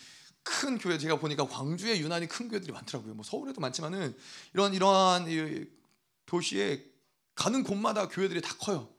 큰 0.44 0.78
교회 0.78 0.98
제가 0.98 1.20
보니까 1.20 1.48
광주에 1.48 2.00
유난히 2.00 2.28
큰 2.28 2.48
교회들이 2.48 2.72
많더라고요. 2.72 3.14
뭐 3.14 3.24
서울에도 3.24 3.62
많지만은 3.62 4.18
이런 4.54 4.74
이러한 4.74 5.28
도시에 6.26 6.86
가는 7.36 7.64
곳마다 7.64 8.08
교회들이 8.08 8.42
다 8.42 8.56
커요. 8.58 8.92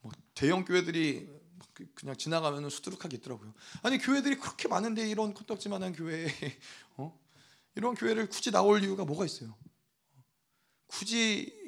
뭐 0.00 0.12
대형 0.34 0.64
교회들이 0.64 1.28
그 1.74 1.86
그냥 1.94 2.16
지나가면 2.16 2.68
수두룩하게 2.68 3.18
있더라고요. 3.18 3.54
아니 3.82 3.98
교회들이 3.98 4.36
그렇게 4.36 4.68
많은데 4.68 5.08
이런 5.08 5.34
코딱지만한 5.34 5.92
교회 5.92 6.26
어? 6.96 7.18
이런 7.76 7.94
교회를 7.94 8.28
굳이 8.28 8.50
나올 8.50 8.82
이유가 8.82 9.04
뭐가 9.04 9.24
있어요? 9.24 9.56
굳이 10.88 11.61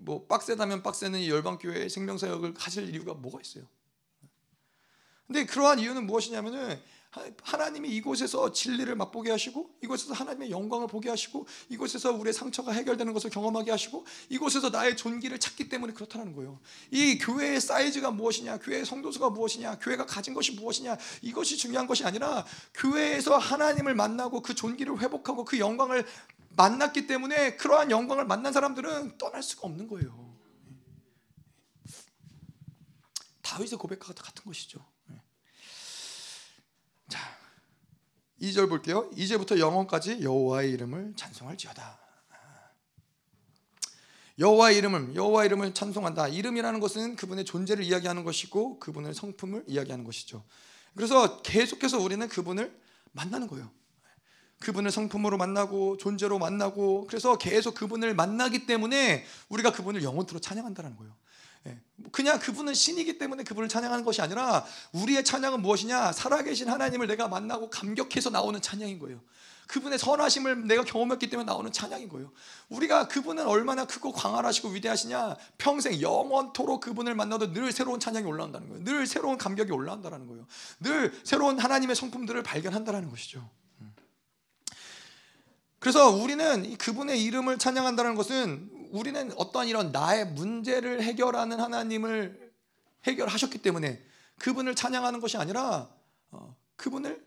뭐 0.00 0.26
빡세다면 0.26 0.82
빡세는 0.82 1.26
열방 1.26 1.58
교회 1.58 1.88
생명 1.88 2.18
사역을 2.18 2.54
하실 2.56 2.92
이유가 2.94 3.14
뭐가 3.14 3.40
있어요? 3.40 3.64
근데 5.26 5.46
그러한 5.46 5.78
이유는 5.78 6.06
무엇이냐면은 6.06 6.80
하나님이 7.42 7.88
이곳에서 7.88 8.52
진리를 8.52 8.94
맛보게 8.94 9.32
하시고 9.32 9.68
이곳에서 9.82 10.14
하나님의 10.14 10.50
영광을 10.50 10.86
보게 10.86 11.08
하시고 11.08 11.44
이곳에서 11.68 12.12
우리의 12.12 12.32
상처가 12.32 12.70
해결되는 12.70 13.12
것을 13.12 13.30
경험하게 13.30 13.72
하시고 13.72 14.06
이곳에서 14.28 14.70
나의 14.70 14.96
존귀를 14.96 15.40
찾기 15.40 15.68
때문에 15.68 15.92
그렇다는 15.92 16.34
거예요. 16.34 16.60
이 16.92 17.18
교회의 17.18 17.60
사이즈가 17.60 18.12
무엇이냐, 18.12 18.58
교회의 18.58 18.86
성도수가 18.86 19.30
무엇이냐, 19.30 19.78
교회가 19.80 20.06
가진 20.06 20.34
것이 20.34 20.52
무엇이냐 20.52 20.96
이것이 21.22 21.56
중요한 21.56 21.88
것이 21.88 22.04
아니라 22.04 22.46
교회에서 22.74 23.38
하나님을 23.38 23.96
만나고 23.96 24.42
그 24.42 24.54
존귀를 24.54 25.00
회복하고 25.00 25.44
그 25.44 25.58
영광을 25.58 26.06
만났기 26.50 27.06
때문에 27.06 27.56
그러한 27.56 27.90
영광을 27.90 28.24
만난 28.24 28.52
사람들은 28.52 29.18
떠날 29.18 29.42
수가 29.42 29.66
없는 29.68 29.88
거예요. 29.88 30.30
다윗의 33.42 33.78
고백과 33.78 34.12
같은 34.14 34.44
것이죠. 34.44 34.84
자, 37.08 37.18
2절 38.40 38.68
볼게요. 38.68 39.10
이제부터 39.14 39.58
영원까지 39.58 40.22
여호와의 40.22 40.70
이름을 40.72 41.14
찬송할지어다. 41.16 41.98
여호와의 44.38 44.78
이름을 44.78 45.14
여호와 45.14 45.44
이름을 45.44 45.74
찬송한다. 45.74 46.28
이름이라는 46.28 46.80
것은 46.80 47.16
그분의 47.16 47.44
존재를 47.44 47.84
이야기하는 47.84 48.24
것이고 48.24 48.78
그분의 48.78 49.12
성품을 49.14 49.64
이야기하는 49.66 50.04
것이죠. 50.04 50.44
그래서 50.94 51.42
계속해서 51.42 51.98
우리는 51.98 52.26
그분을 52.28 52.80
만나는 53.12 53.48
거예요. 53.48 53.70
그분을 54.60 54.90
성품으로 54.90 55.38
만나고 55.38 55.96
존재로 55.96 56.38
만나고 56.38 57.06
그래서 57.08 57.36
계속 57.38 57.74
그분을 57.74 58.14
만나기 58.14 58.66
때문에 58.66 59.24
우리가 59.48 59.72
그분을 59.72 60.02
영원토록 60.02 60.42
찬양한다는 60.42 60.96
거예요. 60.96 61.12
예. 61.66 61.78
그냥 62.12 62.38
그분은 62.38 62.74
신이기 62.74 63.18
때문에 63.18 63.42
그분을 63.42 63.68
찬양하는 63.68 64.04
것이 64.04 64.22
아니라 64.22 64.64
우리의 64.92 65.24
찬양은 65.24 65.60
무엇이냐? 65.60 66.12
살아계신 66.12 66.68
하나님을 66.68 67.06
내가 67.06 67.28
만나고 67.28 67.70
감격해서 67.70 68.30
나오는 68.30 68.60
찬양인 68.60 68.98
거예요. 68.98 69.20
그분의 69.66 69.98
선하심을 69.98 70.66
내가 70.66 70.84
경험했기 70.84 71.30
때문에 71.30 71.46
나오는 71.46 71.70
찬양인 71.70 72.08
거예요. 72.08 72.32
우리가 72.70 73.06
그분은 73.08 73.46
얼마나 73.46 73.84
크고 73.84 74.12
광활하시고 74.12 74.70
위대하시냐? 74.70 75.36
평생 75.58 76.00
영원토록 76.00 76.80
그분을 76.80 77.14
만나도 77.14 77.52
늘 77.52 77.70
새로운 77.70 78.00
찬양이 78.00 78.26
올라온다는 78.26 78.68
거예요. 78.68 78.84
늘 78.84 79.06
새로운 79.06 79.38
감격이 79.38 79.70
올라온다는 79.70 80.26
거예요. 80.26 80.46
늘 80.80 81.18
새로운 81.24 81.58
하나님의 81.58 81.94
성품들을 81.94 82.42
발견한다는 82.42 83.10
것이죠. 83.10 83.48
그래서 85.80 86.10
우리는 86.10 86.76
그분의 86.76 87.22
이름을 87.24 87.58
찬양한다는 87.58 88.14
것은 88.14 88.70
우리는 88.92 89.32
어떤 89.36 89.66
이런 89.66 89.92
나의 89.92 90.26
문제를 90.26 91.02
해결하는 91.02 91.58
하나님을 91.58 92.52
해결하셨기 93.06 93.58
때문에 93.58 94.00
그분을 94.38 94.74
찬양하는 94.74 95.20
것이 95.20 95.38
아니라 95.38 95.88
어, 96.30 96.54
그분을 96.76 97.24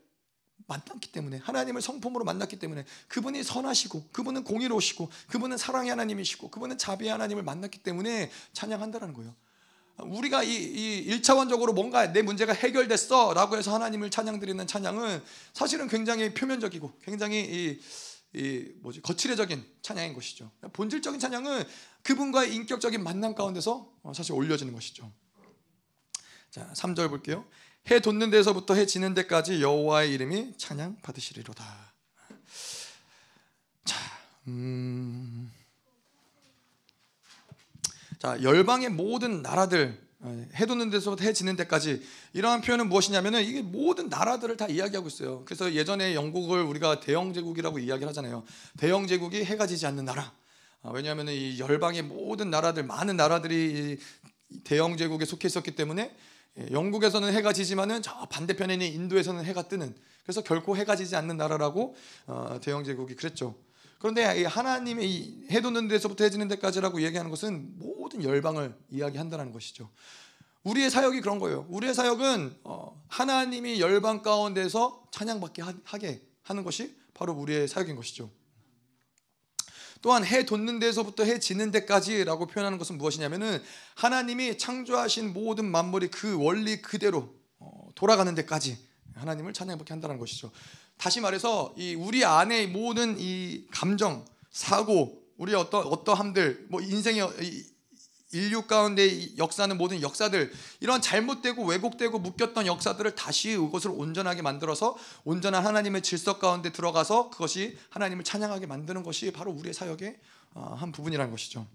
만났기 0.66 1.10
때문에 1.12 1.38
하나님을 1.38 1.82
성품으로 1.82 2.24
만났기 2.24 2.58
때문에 2.58 2.84
그분이 3.08 3.42
선하시고 3.42 4.08
그분은 4.12 4.44
공의로우시고 4.44 5.10
그분은 5.28 5.58
사랑의 5.58 5.90
하나님이시고 5.90 6.50
그분은 6.50 6.78
자비의 6.78 7.10
하나님을 7.10 7.42
만났기 7.42 7.82
때문에 7.82 8.30
찬양한다는 8.52 9.14
거예요. 9.14 9.34
우리가 9.98 10.42
이, 10.42 10.54
이 10.54 11.20
1차원적으로 11.20 11.72
뭔가 11.72 12.12
내 12.12 12.22
문제가 12.22 12.52
해결됐어 12.52 13.34
라고 13.34 13.56
해서 13.56 13.74
하나님을 13.74 14.10
찬양드리는 14.10 14.66
찬양은 14.66 15.22
사실은 15.52 15.88
굉장히 15.88 16.34
표면적이고 16.34 16.92
굉장히 17.04 17.40
이, 17.40 17.80
이 18.34 18.72
뭐지 18.80 19.00
거칠해적인 19.00 19.64
찬양인 19.82 20.12
것이죠. 20.12 20.50
본질적인 20.72 21.20
찬양은 21.20 21.64
그분과의 22.02 22.54
인격적인 22.54 23.02
만남 23.02 23.34
가운데서 23.34 23.92
사실 24.14 24.32
올려지는 24.32 24.72
것이죠. 24.74 25.12
자, 26.50 26.70
3절 26.74 27.08
볼게요. 27.08 27.44
해 27.90 28.00
돋는 28.00 28.30
데서부터 28.30 28.74
해 28.74 28.86
지는 28.86 29.14
데까지 29.14 29.62
여호와의 29.62 30.12
이름이 30.12 30.56
찬양 30.56 30.96
받으시리로다. 31.02 31.64
자, 33.84 33.98
음, 34.48 35.52
자 38.18 38.40
열방의 38.42 38.90
모든 38.90 39.42
나라들 39.42 40.03
해 40.54 40.66
돋는 40.66 40.90
데서부터 40.90 41.24
해 41.24 41.32
지는 41.32 41.56
데까지 41.56 42.02
이러한 42.32 42.62
표현은 42.62 42.88
무엇이냐면은 42.88 43.44
이게 43.44 43.62
모든 43.62 44.08
나라들을 44.08 44.56
다 44.56 44.66
이야기하고 44.66 45.08
있어요. 45.08 45.42
그래서 45.44 45.72
예전에 45.74 46.14
영국을 46.14 46.62
우리가 46.62 47.00
대영 47.00 47.32
제국이라고 47.34 47.78
이야기를 47.78 48.08
하잖아요. 48.08 48.44
대영 48.78 49.06
제국이 49.06 49.44
해가 49.44 49.66
지지 49.66 49.86
않는 49.86 50.04
나라. 50.04 50.32
아, 50.82 50.90
왜냐하면 50.90 51.28
이 51.28 51.58
열방의 51.58 52.02
모든 52.02 52.50
나라들 52.50 52.84
많은 52.84 53.16
나라들이 53.16 53.98
대영 54.64 54.96
제국에 54.96 55.24
속해 55.24 55.46
있었기 55.46 55.72
때문에 55.76 56.14
예, 56.58 56.68
영국에서는 56.70 57.32
해가 57.32 57.52
지지만은 57.52 58.02
저 58.02 58.26
반대편에 58.30 58.74
있는 58.74 58.86
인도에서는 58.86 59.44
해가 59.44 59.68
뜨는 59.68 59.94
그래서 60.22 60.42
결코 60.42 60.76
해가 60.76 60.96
지지 60.96 61.16
않는 61.16 61.36
나라라고 61.36 61.96
어, 62.26 62.58
대영 62.62 62.84
제국이 62.84 63.14
그랬죠. 63.14 63.56
그런데 64.04 64.44
하나님의 64.44 65.46
해 65.50 65.62
돋는 65.62 65.88
데서부터 65.88 66.24
해지는 66.24 66.46
데까지라고 66.48 67.00
얘기하는 67.00 67.30
것은 67.30 67.78
모든 67.78 68.22
열방을 68.22 68.76
이야기한다는 68.90 69.50
것이죠. 69.50 69.88
우리의 70.62 70.90
사역이 70.90 71.22
그런 71.22 71.38
거예요. 71.38 71.64
우리의 71.70 71.94
사역은 71.94 72.54
어, 72.64 73.02
하나님이 73.08 73.80
열방 73.80 74.20
가운데서 74.20 75.06
찬양받게 75.10 75.62
하게 75.84 76.20
하는 76.42 76.64
것이 76.64 76.94
바로 77.14 77.32
우리의 77.32 77.66
사역인 77.66 77.96
것이죠. 77.96 78.30
또한 80.02 80.22
해 80.26 80.44
돋는 80.44 80.80
데서부터 80.80 81.24
해 81.24 81.38
지는 81.38 81.70
데까지라고 81.70 82.46
표현하는 82.46 82.76
것은 82.76 82.98
무엇이냐면은 82.98 83.62
하나님이 83.94 84.58
창조하신 84.58 85.32
모든 85.32 85.64
만물이 85.64 86.08
그 86.08 86.36
원리 86.38 86.82
그대로 86.82 87.34
어, 87.58 87.88
돌아가는 87.94 88.34
데까지 88.34 88.76
하나님을 89.14 89.54
찬양받게 89.54 89.94
한다는 89.94 90.18
것이죠. 90.18 90.50
다시 90.96 91.20
말해서 91.20 91.74
이 91.76 91.94
우리 91.94 92.24
안에 92.24 92.66
모든 92.66 93.16
이 93.18 93.66
감정, 93.70 94.24
사고, 94.50 95.22
우리 95.36 95.54
어떤 95.54 95.84
어떠함들, 95.86 96.66
뭐 96.70 96.80
인생의 96.80 97.28
인류 98.34 98.62
가운데 98.62 99.36
역사는 99.38 99.78
모든 99.78 100.02
역사들 100.02 100.52
이런 100.80 101.00
잘못되고 101.00 101.64
왜곡되고 101.64 102.18
묶였던 102.18 102.66
역사들을 102.66 103.14
다시 103.14 103.54
그것을 103.56 103.92
온전하게 103.92 104.42
만들어서 104.42 104.96
온전한 105.24 105.64
하나님의 105.64 106.02
질서 106.02 106.38
가운데 106.38 106.72
들어가서 106.72 107.30
그것이 107.30 107.78
하나님을 107.90 108.24
찬양하게 108.24 108.66
만드는 108.66 109.04
것이 109.04 109.30
바로 109.32 109.52
우리의 109.52 109.72
사역의 109.72 110.16
어, 110.54 110.74
한 110.78 110.92
부분이라는 110.92 111.30
것이죠. 111.30 111.66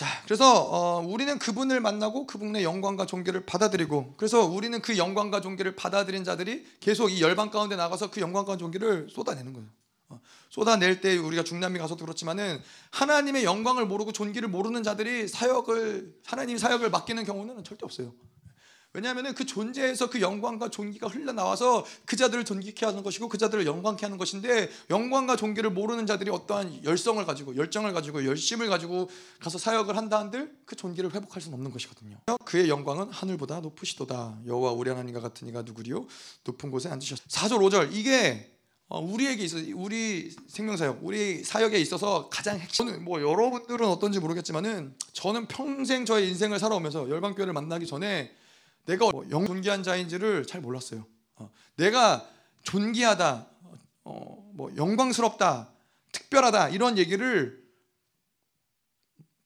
음. 0.00 0.06
자, 0.06 0.06
그래서 0.24 0.62
어, 0.62 1.00
우리는 1.06 1.38
그분을 1.38 1.80
만나고 1.80 2.26
그분의 2.26 2.64
영광과 2.64 3.04
존귀를 3.04 3.44
받아들이고, 3.44 4.14
그래서 4.16 4.46
우리는 4.46 4.80
그 4.80 4.96
영광과 4.96 5.42
존귀를 5.42 5.76
받아들인 5.76 6.24
자들이 6.24 6.64
계속 6.80 7.10
이 7.10 7.20
열방 7.20 7.50
가운데 7.50 7.76
나가서 7.76 8.10
그 8.10 8.20
영광과 8.20 8.56
존귀를 8.56 9.08
쏟아내는 9.10 9.52
거예요. 9.52 9.68
어, 10.08 10.20
쏟아낼 10.48 11.00
때 11.02 11.18
우리가 11.18 11.44
중남미 11.44 11.78
가서도 11.78 12.04
그렇지만은 12.04 12.60
하나님의 12.90 13.44
영광을 13.44 13.86
모르고 13.86 14.12
존귀를 14.12 14.48
모르는 14.48 14.82
자들이 14.82 15.28
사역을 15.28 16.20
하나님 16.24 16.56
사역을 16.56 16.88
맡기는 16.88 17.22
경우는 17.24 17.62
절대 17.62 17.84
없어요. 17.84 18.12
왜냐하면 18.92 19.34
그 19.34 19.46
존재에서 19.46 20.10
그 20.10 20.20
영광과 20.20 20.68
존귀가 20.68 21.06
흘러나와서 21.06 21.84
그 22.04 22.16
자들을 22.16 22.44
존귀케 22.44 22.84
하는 22.86 23.04
것이고 23.04 23.28
그 23.28 23.38
자들을 23.38 23.64
영광케 23.64 24.04
하는 24.04 24.18
것인데 24.18 24.68
영광과 24.90 25.36
존귀를 25.36 25.70
모르는 25.70 26.06
자들이 26.06 26.30
어떠한 26.30 26.82
열성을 26.82 27.24
가지고 27.24 27.54
열정을 27.54 27.92
가지고 27.92 28.24
열심을 28.24 28.68
가지고 28.68 29.08
가서 29.38 29.58
사역을 29.58 29.96
한다 29.96 30.18
한들 30.18 30.56
그 30.64 30.74
존귀를 30.74 31.14
회복할 31.14 31.40
수는 31.40 31.54
없는 31.54 31.70
것이거든요. 31.70 32.18
그의 32.44 32.68
영광은 32.68 33.10
하늘보다 33.10 33.60
높으시도다. 33.60 34.40
여호와 34.46 34.72
우리 34.72 34.90
하나님과 34.90 35.20
같은 35.20 35.46
이가 35.46 35.62
누구리요? 35.62 36.06
높은 36.44 36.72
곳에 36.72 36.88
앉으셨. 36.88 37.28
4절 37.28 37.58
5절 37.58 37.92
이게 37.92 38.56
어, 38.88 38.98
우리에게 39.00 39.44
있어 39.44 39.56
우리 39.76 40.34
생명사역, 40.48 40.98
우리 41.02 41.44
사역에 41.44 41.78
있어서 41.78 42.28
가장 42.28 42.58
핵심. 42.58 43.04
뭐 43.04 43.20
여러분들은 43.20 43.86
어떤지 43.86 44.18
모르겠지만은 44.18 44.96
저는 45.12 45.46
평생 45.46 46.04
저의 46.04 46.28
인생을 46.30 46.58
살아오면서 46.58 47.08
열방교회를 47.08 47.52
만나기 47.52 47.86
전에 47.86 48.32
내가 48.86 49.10
뭐영 49.10 49.46
존귀한 49.46 49.82
자인지를 49.82 50.46
잘 50.46 50.60
몰랐어요. 50.60 51.06
어, 51.36 51.50
내가 51.76 52.28
존귀하다, 52.62 53.46
어, 54.04 54.50
뭐 54.54 54.74
영광스럽다, 54.76 55.70
특별하다 56.12 56.70
이런 56.70 56.98
얘기를 56.98 57.60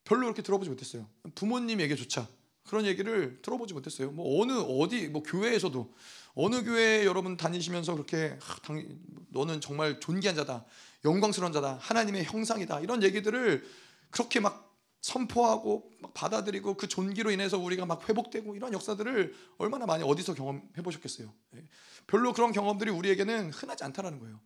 별로 0.04 0.22
그렇게 0.22 0.42
들어보지 0.42 0.70
못했어요. 0.70 1.08
부모님에게조차 1.34 2.28
그런 2.64 2.86
얘기를 2.86 3.40
들어보지 3.42 3.74
못했어요. 3.74 4.10
뭐 4.10 4.42
어느 4.42 4.52
어디 4.52 5.08
뭐 5.08 5.22
교회에서도 5.22 5.92
어느 6.34 6.64
교회 6.64 7.04
여러분 7.04 7.36
다니시면서 7.36 7.92
그렇게 7.94 8.38
아, 8.40 8.56
당, 8.62 8.84
너는 9.28 9.60
정말 9.60 10.00
존귀한 10.00 10.34
자다, 10.36 10.64
영광스러운 11.04 11.52
자다, 11.52 11.78
하나님의 11.80 12.24
형상이다 12.24 12.80
이런 12.80 13.02
얘기들을 13.02 13.64
그렇게 14.10 14.40
막 14.40 14.73
선포하고 15.04 15.90
막 16.00 16.14
받아들이고 16.14 16.78
그 16.78 16.88
존귀로 16.88 17.30
인해서 17.30 17.58
우리가 17.58 17.84
막 17.84 18.08
회복되고 18.08 18.56
이런 18.56 18.72
역사들을 18.72 19.34
얼마나 19.58 19.84
많이 19.84 20.02
어디서 20.02 20.32
경험해 20.32 20.82
보셨겠어요? 20.82 21.30
예. 21.56 21.64
별로 22.06 22.32
그런 22.32 22.52
경험들이 22.52 22.90
우리에게는 22.90 23.50
흔하지 23.50 23.84
않다라는 23.84 24.18
거예요. 24.18 24.40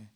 예. 0.00 0.08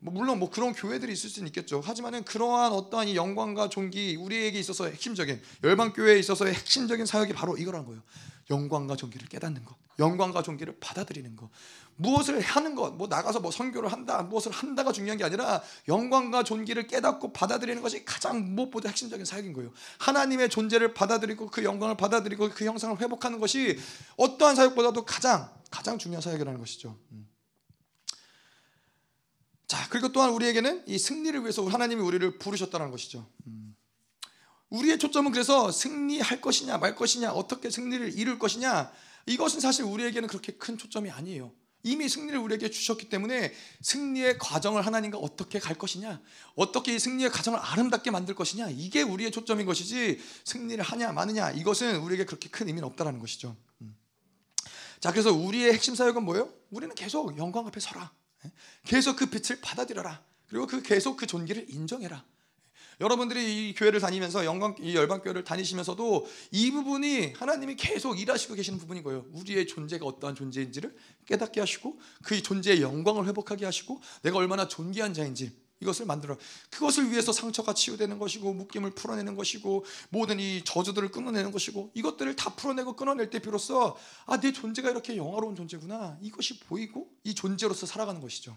뭐 0.00 0.12
물론 0.12 0.40
뭐 0.40 0.50
그런 0.50 0.72
교회들이 0.72 1.12
있을 1.12 1.30
수는 1.30 1.46
있겠죠. 1.46 1.80
하지만은 1.80 2.24
그러한 2.24 2.72
어떠한 2.72 3.06
이 3.06 3.14
영광과 3.14 3.68
존귀 3.68 4.16
우리에게 4.16 4.58
있어서 4.58 4.86
핵심적인 4.86 5.40
열방 5.62 5.92
교회에 5.92 6.18
있어서의 6.18 6.52
핵심적인 6.52 7.06
사역이 7.06 7.32
바로 7.32 7.56
이거라는 7.56 7.86
거예요. 7.86 8.02
영광과 8.50 8.96
존귀를 8.96 9.28
깨닫는 9.28 9.64
것, 9.64 9.76
영광과 10.00 10.42
존귀를 10.42 10.78
받아들이는 10.80 11.36
것. 11.36 11.48
무엇을 11.96 12.40
하는 12.40 12.74
것, 12.74 12.94
뭐 12.94 13.08
나가서 13.08 13.40
뭐 13.40 13.50
선교를 13.50 13.90
한다, 13.90 14.22
무엇을 14.22 14.52
한다가 14.52 14.92
중요한 14.92 15.16
게 15.16 15.24
아니라 15.24 15.62
영광과 15.88 16.42
존귀를 16.44 16.86
깨닫고 16.86 17.32
받아들이는 17.32 17.82
것이 17.82 18.04
가장 18.04 18.54
무엇보다 18.54 18.88
핵심적인 18.90 19.24
사역인 19.24 19.52
거예요. 19.54 19.72
하나님의 19.98 20.50
존재를 20.50 20.94
받아들이고 20.94 21.48
그 21.50 21.64
영광을 21.64 21.96
받아들이고 21.96 22.50
그 22.50 22.64
형상을 22.64 23.00
회복하는 23.00 23.40
것이 23.40 23.78
어떠한 24.16 24.56
사역보다도 24.56 25.04
가장 25.04 25.50
가장 25.70 25.98
중요한 25.98 26.22
사역이라는 26.22 26.58
것이죠. 26.60 26.98
음. 27.12 27.28
자, 29.66 29.88
그리고 29.88 30.12
또한 30.12 30.30
우리에게는 30.30 30.84
이 30.86 30.98
승리를 30.98 31.40
위해서 31.40 31.66
하나님이 31.66 32.00
우리를 32.02 32.38
부르셨다는 32.38 32.90
것이죠. 32.90 33.26
음. 33.46 33.74
우리의 34.70 34.98
초점은 34.98 35.32
그래서 35.32 35.72
승리할 35.72 36.40
것이냐 36.40 36.78
말 36.78 36.94
것이냐 36.94 37.32
어떻게 37.32 37.70
승리를 37.70 38.18
이룰 38.18 38.38
것이냐 38.38 38.92
이것은 39.26 39.60
사실 39.60 39.84
우리에게는 39.84 40.28
그렇게 40.28 40.52
큰 40.52 40.76
초점이 40.76 41.10
아니에요. 41.10 41.52
이미 41.86 42.08
승리를 42.08 42.36
우리에게 42.36 42.68
주셨기 42.68 43.08
때문에 43.08 43.54
승리의 43.80 44.38
과정을 44.38 44.84
하나님과 44.84 45.18
어떻게 45.18 45.60
갈 45.60 45.78
것이냐, 45.78 46.20
어떻게 46.56 46.92
이 46.92 46.98
승리의 46.98 47.30
과정을 47.30 47.60
아름답게 47.60 48.10
만들 48.10 48.34
것이냐, 48.34 48.70
이게 48.70 49.02
우리의 49.02 49.30
초점인 49.30 49.66
것이지 49.66 50.20
승리를 50.44 50.82
하냐 50.82 51.12
마느냐 51.12 51.52
이것은 51.52 51.98
우리에게 52.00 52.24
그렇게 52.24 52.48
큰 52.48 52.66
의미는 52.66 52.88
없다라는 52.88 53.20
것이죠. 53.20 53.56
음. 53.82 53.96
자, 54.98 55.12
그래서 55.12 55.32
우리의 55.32 55.72
핵심 55.74 55.94
사역은 55.94 56.24
뭐예요? 56.24 56.52
우리는 56.70 56.92
계속 56.96 57.38
영광 57.38 57.68
앞에 57.68 57.78
서라. 57.78 58.10
예? 58.44 58.50
계속 58.84 59.14
그 59.14 59.26
빛을 59.26 59.60
받아들여라. 59.60 60.24
그리고 60.48 60.66
그 60.66 60.82
계속 60.82 61.16
그 61.16 61.28
존귀를 61.28 61.66
인정해라. 61.68 62.24
여러분들이 63.00 63.68
이 63.68 63.74
교회를 63.74 64.00
다니면서 64.00 64.44
영광 64.44 64.74
이 64.80 64.94
열방 64.94 65.20
교회를 65.20 65.44
다니시면서도 65.44 66.26
이 66.52 66.70
부분이 66.70 67.34
하나님이 67.36 67.76
계속 67.76 68.18
일하시고 68.18 68.54
계시는 68.54 68.78
부분인 68.78 69.02
거예요. 69.02 69.26
우리의 69.32 69.66
존재가 69.66 70.06
어떠한 70.06 70.34
존재인지를 70.34 70.96
깨닫게 71.26 71.60
하시고 71.60 71.98
그 72.22 72.40
존재의 72.42 72.80
영광을 72.80 73.26
회복하게 73.26 73.66
하시고 73.66 74.00
내가 74.22 74.38
얼마나 74.38 74.66
존귀한 74.66 75.12
자인지 75.12 75.52
이것을 75.80 76.06
만들어 76.06 76.38
그것을 76.70 77.10
위해서 77.10 77.32
상처가 77.32 77.74
치유되는 77.74 78.18
것이고 78.18 78.54
묶임을 78.54 78.92
풀어내는 78.92 79.36
것이고 79.36 79.84
모든 80.08 80.40
이 80.40 80.62
저주들을 80.64 81.10
끊어내는 81.10 81.52
것이고 81.52 81.90
이것들을 81.92 82.34
다 82.34 82.54
풀어내고 82.54 82.96
끊어낼 82.96 83.28
때 83.28 83.40
비로소 83.40 83.94
아 84.24 84.40
내 84.40 84.52
존재가 84.52 84.90
이렇게 84.90 85.16
영화로운 85.18 85.54
존재구나 85.54 86.16
이것이 86.22 86.60
보이고 86.60 87.10
이 87.24 87.34
존재로서 87.34 87.84
살아가는 87.84 88.22
것이죠. 88.22 88.56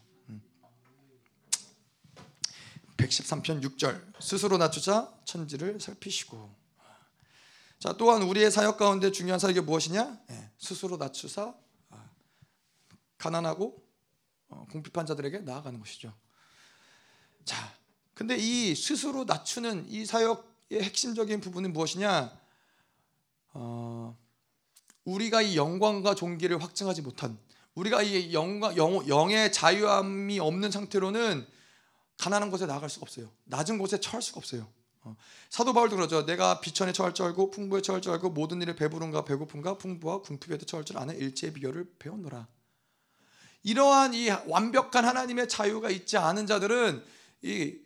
113편 2.99 3.63
6절 3.63 4.21
스스로 4.21 4.57
낮추자 4.57 5.11
천지를 5.23 5.79
살피시고. 5.79 6.59
자 7.79 7.93
또한 7.97 8.23
우리의 8.23 8.51
사역 8.51 8.77
가운데 8.77 9.09
중요한 9.11 9.39
사역이 9.39 9.61
무엇이냐? 9.61 10.19
네, 10.27 10.51
스스로 10.57 10.97
낮추사 10.97 11.53
아, 11.91 12.09
가난하고 13.17 13.81
어, 14.49 14.67
궁핍한 14.69 15.05
자들에게 15.05 15.39
나아가는 15.39 15.79
것이죠. 15.79 16.13
자 17.45 17.55
근데 18.13 18.35
이 18.37 18.75
스스로 18.75 19.23
낮추는 19.23 19.87
이 19.87 20.05
사역의 20.05 20.83
핵심적인 20.83 21.39
부분은 21.39 21.71
무엇이냐? 21.71 22.37
어, 23.53 24.17
우리가 25.05 25.41
이 25.41 25.55
영광과 25.55 26.15
존귀를 26.15 26.61
확증하지 26.61 27.01
못한 27.01 27.39
우리가 27.75 28.01
이 28.01 28.33
영광 28.33 28.75
영, 28.75 29.07
영의 29.07 29.53
자유함이 29.53 30.39
없는 30.39 30.69
상태로는 30.69 31.47
가난한 32.19 32.51
곳에 32.51 32.65
나갈 32.65 32.89
수가 32.89 33.03
없어요. 33.03 33.31
낮은 33.45 33.77
곳에 33.77 33.99
처할 33.99 34.21
수가 34.21 34.37
없어요. 34.39 34.67
어. 35.01 35.15
사도 35.49 35.73
바울도 35.73 35.95
그러죠. 35.95 36.25
내가 36.25 36.59
비천에 36.59 36.91
처할 36.91 37.13
줄 37.13 37.25
알고 37.25 37.49
풍부에 37.51 37.81
처할 37.81 38.01
줄 38.01 38.11
알고 38.11 38.31
모든 38.31 38.61
일에 38.61 38.75
배부른가 38.75 39.23
배고픈가 39.23 39.77
풍부와 39.77 40.21
궁핍에도 40.21 40.65
처할 40.65 40.85
줄 40.85 40.97
아는 40.97 41.17
일체의 41.17 41.53
비결을 41.53 41.95
배웠노라. 41.97 42.47
이러한 43.63 44.13
이 44.13 44.29
완벽한 44.47 45.05
하나님의 45.05 45.47
자유가 45.47 45.89
있지 45.89 46.17
않은 46.17 46.45
자들은 46.45 47.03
이 47.41 47.77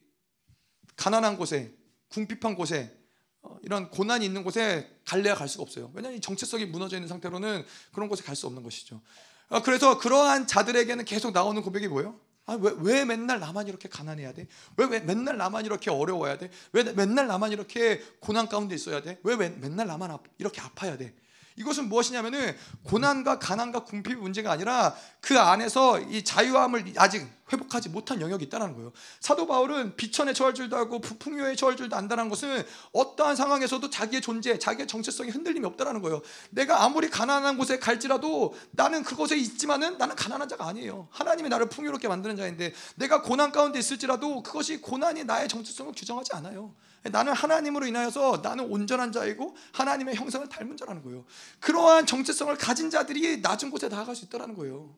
가난한 0.96 1.38
곳에 1.38 1.74
궁핍한 2.10 2.56
곳에 2.56 2.96
어, 3.42 3.58
이런 3.62 3.92
고난이 3.92 4.26
있는 4.26 4.44
곳에 4.44 4.90
갈래야 5.06 5.36
갈 5.36 5.48
수가 5.48 5.64
없어요. 5.64 5.92
왜냐하면 5.94 6.22
정체성이 6.22 6.66
무너져 6.66 6.96
있는 6.96 7.08
상태로는 7.08 7.66
그런 7.92 8.10
곳에 8.10 8.24
갈 8.24 8.36
수 8.36 8.48
없는 8.48 8.64
것이죠. 8.64 9.02
어, 9.50 9.62
그래서 9.62 10.00
그러한 10.00 10.48
자들에게는 10.48 11.06
계속 11.06 11.32
나오는 11.34 11.62
고백이 11.62 11.88
뭐예요? 11.88 12.20
아, 12.46 12.58
왜, 12.60 12.72
왜 12.78 13.06
맨날 13.06 13.40
나만 13.40 13.68
이렇게 13.68 13.88
가난해야 13.88 14.34
돼? 14.34 14.48
왜, 14.76 14.86
왜 14.86 15.00
맨날 15.00 15.38
나만 15.38 15.66
이렇게 15.66 15.90
어려워야 15.90 16.38
돼? 16.38 16.50
왜 16.74 16.84
맨날 16.84 17.28
나만 17.28 17.52
이렇게 17.52 18.02
고난 18.20 18.50
가운데 18.50 18.76
있어야 18.76 19.02
돼? 19.02 19.20
왜, 19.24 19.36
왜 19.36 19.50
맨날 19.50 19.88
나만 19.88 20.12
아, 20.12 20.20
이렇게 20.38 20.60
아파야 20.60 20.98
돼? 20.98 21.14
이것은 21.56 21.88
무엇이냐면은 21.88 22.56
고난과 22.84 23.40
가난과 23.40 23.84
궁핍이 23.86 24.16
문제가 24.16 24.52
아니라 24.52 24.96
그 25.22 25.40
안에서 25.40 26.00
이 26.00 26.24
자유함을 26.24 26.94
아직 26.98 27.28
회복하지 27.52 27.90
못한 27.90 28.22
영역이 28.22 28.46
있다는 28.46 28.74
거예요. 28.74 28.92
사도 29.20 29.48
바울은 29.48 29.96
비천에 29.96 30.34
처할 30.34 30.54
줄도 30.54 30.78
알고 30.78 31.02
풍요에 31.02 31.56
처할 31.56 31.76
줄도 31.76 31.96
안다는 31.96 32.30
것은 32.30 32.64
어떠한 32.94 33.36
상황에서도 33.36 33.90
자기의 33.90 34.22
존재, 34.22 34.58
자기의 34.58 34.88
정체성이 34.88 35.30
흔들림이 35.30 35.66
없다는 35.66 36.02
거예요. 36.02 36.22
내가 36.52 36.84
아무리 36.84 37.10
가난한 37.10 37.58
곳에 37.58 37.80
갈지라도 37.80 38.54
나는 38.72 39.04
그곳에 39.04 39.38
있지만은 39.38 39.98
나는 39.98 40.16
가난한 40.16 40.48
자가 40.48 40.68
아니에요. 40.68 41.08
하나님이 41.12 41.50
나를 41.50 41.70
풍요롭게 41.70 42.08
만드는 42.08 42.36
자인데 42.36 42.74
내가 42.96 43.22
고난 43.22 43.52
가운데 43.52 43.80
있을지라도 43.80 44.44
그것이 44.44 44.82
고난이 44.82 45.26
나의 45.26 45.48
정체성을 45.50 45.94
규정하지 45.96 46.34
않아요. 46.36 46.74
나는 47.12 47.34
하나님으로 47.34 47.86
인하여서 47.86 48.40
나는 48.42 48.66
온전한 48.66 49.12
자이고 49.12 49.56
하나님의 49.74 50.16
형상을 50.16 50.48
닮은 50.48 50.78
자라는 50.78 51.04
거예요. 51.04 51.26
그러한 51.60 52.06
정체성을 52.06 52.56
가진 52.58 52.90
자들이 52.90 53.42
낮은 53.42 53.72
곳에 53.72 53.90
나아갈 53.90 54.16
수 54.16 54.26
있다는 54.26 54.56
거예요. 54.56 54.96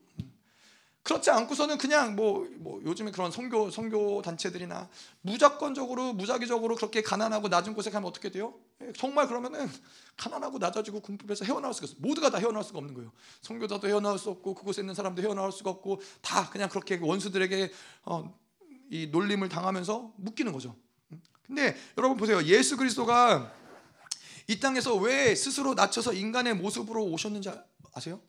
그렇지 1.06 1.30
않고서는 1.30 1.78
그냥 1.78 2.16
뭐, 2.16 2.48
뭐 2.58 2.82
요즘에 2.84 3.12
그런 3.12 3.30
선교 3.30 3.70
선교 3.70 4.24
단체들이나 4.24 4.90
무조건적으로 5.22 6.14
무작위적으로 6.14 6.76
그렇게 6.76 7.04
가난하고 7.04 7.48
낮은 7.48 7.76
곳에 7.76 7.92
가면 7.92 8.10
어떻게 8.10 8.32
돼요? 8.32 8.56
예, 8.82 8.92
정말 8.98 9.28
그러면은 9.28 9.70
가난하고 10.18 10.58
낮아지고 10.58 11.02
궁핍해서 11.02 11.46
헤어나올 11.46 11.76
수가 11.76 11.86
없어. 11.86 11.96
모두가 12.00 12.32
다 12.32 12.40
헤어나올 12.40 12.64
수가 12.64 12.80
없는 12.80 12.96
거예요. 12.96 13.12
선교자도 13.44 13.88
헤어나올 13.88 14.18
수 14.18 14.32
없고 14.32 14.56
그곳에 14.56 14.82
있는 14.82 14.96
사람도 14.96 15.22
헤어나올 15.22 15.52
수가 15.52 15.70
없고 15.70 16.02
다 16.22 16.50
그냥 16.50 16.70
그렇게 16.70 16.98
원수들에게 17.00 17.72
어, 18.06 18.36
이 18.90 19.06
놀림을 19.12 19.48
당하면서 19.48 20.14
묶이는 20.16 20.52
거죠. 20.54 20.76
근데 21.44 21.78
여러분 22.00 22.18
보세요. 22.18 22.42
예수 22.46 22.78
그리스도가 22.78 23.54
이 24.48 24.60
땅에서 24.60 24.96
왜 24.96 25.36
스스로 25.36 25.76
낮춰서 25.76 26.14
인간의 26.14 26.56
모습으로 26.56 27.04
오셨는지 27.06 27.52
아세요? 27.94 28.20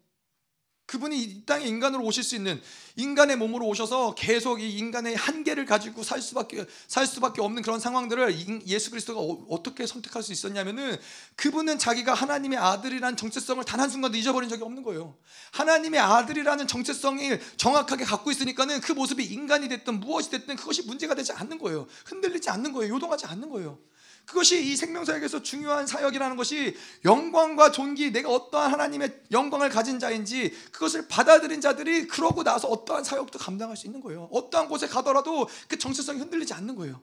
그분이 0.87 1.19
이 1.19 1.45
땅에 1.47 1.65
인간으로 1.67 2.05
오실 2.05 2.25
수 2.25 2.37
있는 2.37 2.61
인간의 2.97 3.37
몸으로 3.37 3.67
오셔서 3.67 4.15
계속 4.15 4.61
이 4.61 4.77
인간의 4.79 5.15
한계를 5.17 5.67
가지고 5.67 6.03
살 6.03 6.21
수밖에 6.21 6.65
살 6.89 7.07
수밖에 7.07 7.41
없는 7.41 7.63
그런 7.63 7.79
상황들을 7.81 8.67
예수 8.67 8.91
그리스도가 8.91 9.21
어, 9.21 9.63
떻게 9.63 9.87
선택할 9.87 10.23
수 10.23 10.33
있었냐면은 10.33 10.97
그분은 11.37 11.79
자기가 11.79 12.15
하나님의 12.15 12.59
아들이라는 12.59 13.17
정체성을 13.17 13.65
단 13.65 13.77
한 13.77 13.91
순간도 13.91 14.17
잊어버린 14.17 14.49
적이 14.49 14.65
없는 14.65 14.83
거예요. 14.83 15.17
하나님의 15.53 16.01
아들이라는 16.01 16.67
정체성을 16.67 17.41
정확하게 17.57 18.05
갖고 18.05 18.31
있으니까는 18.31 18.81
그 18.81 18.93
모습이 18.93 19.25
인간이 19.25 19.69
됐든 19.69 20.01
무엇이 20.01 20.31
됐든 20.31 20.57
그것이 20.57 20.83
문제가 20.83 21.15
되지 21.15 21.33
않는 21.33 21.59
거예요. 21.59 21.87
흔들리지 22.07 22.49
않는 22.51 22.73
거예요. 22.73 22.95
요동하지 22.95 23.27
않는 23.27 23.51
거예요. 23.51 23.79
그것이 24.27 24.71
이 24.71 24.77
생명사역에서 24.77 25.43
중요한 25.43 25.87
사역이라는 25.87 26.37
것이 26.37 26.77
영광과 27.05 27.71
존귀, 27.71 28.11
내가 28.11 28.29
어떠한 28.29 28.73
하나님의 28.73 29.23
영광을 29.31 29.71
가진 29.71 30.01
자인지 30.01 30.53
그것을 30.73 31.07
받아들인 31.07 31.61
자들이 31.61 32.09
그러고 32.09 32.43
나서 32.43 32.69
어떠한 32.69 33.05
사역도 33.05 33.39
감당할 33.39 33.77
수 33.77 33.87
있는 33.87 34.01
거예요. 34.01 34.29
어떠한 34.33 34.69
곳에 34.69 34.89
가더라도 34.89 35.49
그 35.69 35.79
정체성이 35.79 36.19
흔들리지 36.19 36.53
않는 36.55 36.75
거예요. 36.75 37.01